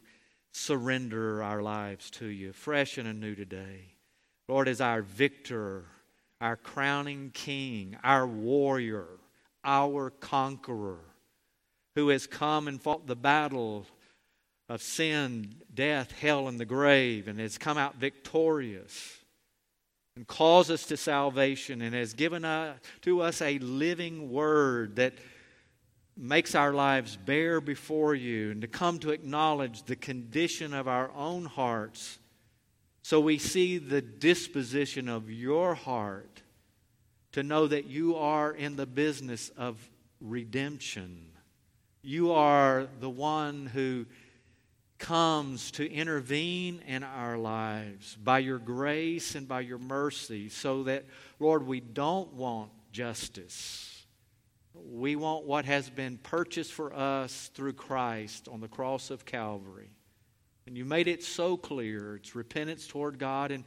surrender 0.52 1.42
our 1.42 1.62
lives 1.62 2.12
to 2.12 2.28
you, 2.28 2.54
fresh 2.54 2.98
and 2.98 3.08
anew 3.08 3.34
today. 3.34 3.94
Lord, 4.48 4.68
as 4.68 4.82
our 4.82 5.02
victor, 5.02 5.86
our 6.42 6.58
crowning 6.58 7.30
king, 7.34 7.96
our 8.04 8.28
warrior, 8.28 9.08
our 9.64 10.10
conqueror, 10.10 11.00
who 11.96 12.10
has 12.10 12.28
come 12.28 12.68
and 12.68 12.82
fought 12.82 13.08
the 13.08 13.16
battle 13.16 13.86
of 14.68 14.82
sin, 14.82 15.54
death, 15.74 16.12
hell, 16.12 16.48
and 16.48 16.60
the 16.60 16.66
grave, 16.66 17.28
and 17.28 17.40
has 17.40 17.58
come 17.58 17.78
out 17.78 17.96
victorious 17.96 19.20
and 20.16 20.28
calls 20.28 20.70
us 20.70 20.86
to 20.88 20.98
salvation 20.98 21.82
and 21.82 21.96
has 21.96 22.14
given 22.14 22.44
uh, 22.44 22.76
to 23.02 23.22
us 23.22 23.42
a 23.42 23.60
living 23.60 24.30
word 24.30 24.98
that 24.98 25.14
makes 26.18 26.54
our 26.54 26.74
lives 26.74 27.18
bare 27.18 27.62
before 27.62 28.14
you 28.14 28.52
and 28.52 28.62
to 28.62 28.68
come 28.68 29.00
to 29.00 29.12
acknowledge 29.12 29.84
the 29.84 29.96
condition 29.96 30.74
of 30.74 30.88
our 30.88 31.12
own 31.12 31.46
hearts 31.46 32.20
so 33.02 33.20
we 33.20 33.38
see 33.38 33.78
the 33.78 34.02
disposition 34.02 35.10
of 35.10 35.30
your 35.30 35.74
heart 35.76 36.42
to 37.32 37.44
know 37.44 37.68
that 37.68 37.86
you 37.86 38.16
are 38.16 38.52
in 38.52 38.76
the 38.76 38.86
business 38.86 39.50
of 39.58 39.78
redemption. 40.20 41.26
You 42.02 42.34
are 42.34 42.88
the 43.00 43.10
one 43.10 43.68
who 43.68 44.06
comes 44.98 45.72
to 45.72 45.92
intervene 45.92 46.82
in 46.88 47.04
our 47.04 47.38
lives 47.38 48.16
by 48.16 48.40
your 48.40 48.60
grace 48.60 49.34
and 49.34 49.48
by 49.48 49.62
your 49.62 49.80
mercy, 49.80 50.48
so 50.50 50.84
that, 50.84 51.06
Lord, 51.40 51.66
we 51.66 51.80
don't 51.80 52.32
want 52.34 52.70
justice. 52.92 54.06
We 54.74 55.16
want 55.16 55.46
what 55.46 55.66
has 55.66 55.90
been 55.90 56.20
purchased 56.20 56.72
for 56.72 56.94
us 56.94 57.50
through 57.56 57.74
Christ 57.74 58.48
on 58.48 58.62
the 58.62 58.68
cross 58.68 59.10
of 59.10 59.26
Calvary. 59.26 59.90
And 60.72 60.78
you 60.78 60.86
made 60.86 61.10
it 61.10 61.22
so 61.22 61.58
clear 61.58 62.16
it's 62.16 62.34
repentance 62.34 62.88
toward 62.88 63.20
God 63.20 63.52
and 63.52 63.66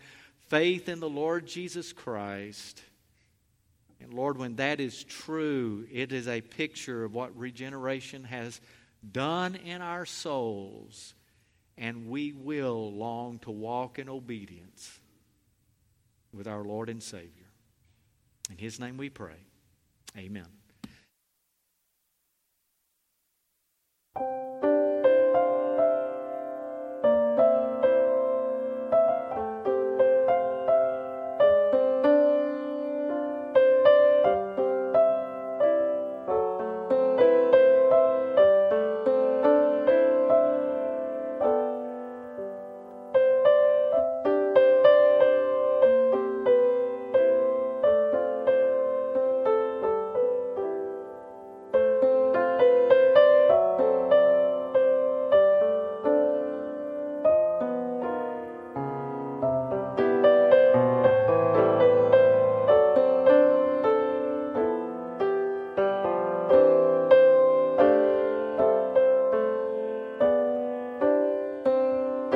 faith 0.48 0.88
in 0.88 1.00
the 1.00 1.08
Lord 1.08 1.46
Jesus 1.46 1.92
Christ. 1.92 2.80
And 4.00 4.14
Lord, 4.14 4.38
when 4.38 4.56
that 4.56 4.80
is 4.80 5.04
true, 5.04 5.86
it 5.92 6.12
is 6.12 6.26
a 6.28 6.40
picture 6.40 7.04
of 7.04 7.12
what 7.12 7.36
regeneration 7.36 8.24
has 8.24 8.58
done 9.12 9.54
in 9.54 9.82
our 9.82 10.06
souls. 10.06 11.12
And 11.76 12.08
we 12.08 12.32
will 12.32 12.90
long 12.94 13.38
to 13.40 13.50
walk 13.50 13.98
in 13.98 14.08
obedience 14.08 14.98
with 16.32 16.48
our 16.48 16.64
Lord 16.64 16.88
and 16.88 17.02
Savior. 17.02 17.50
In 18.50 18.56
His 18.56 18.80
name 18.80 18.96
we 18.96 19.10
pray. 19.10 19.44
Amen. 20.16 20.46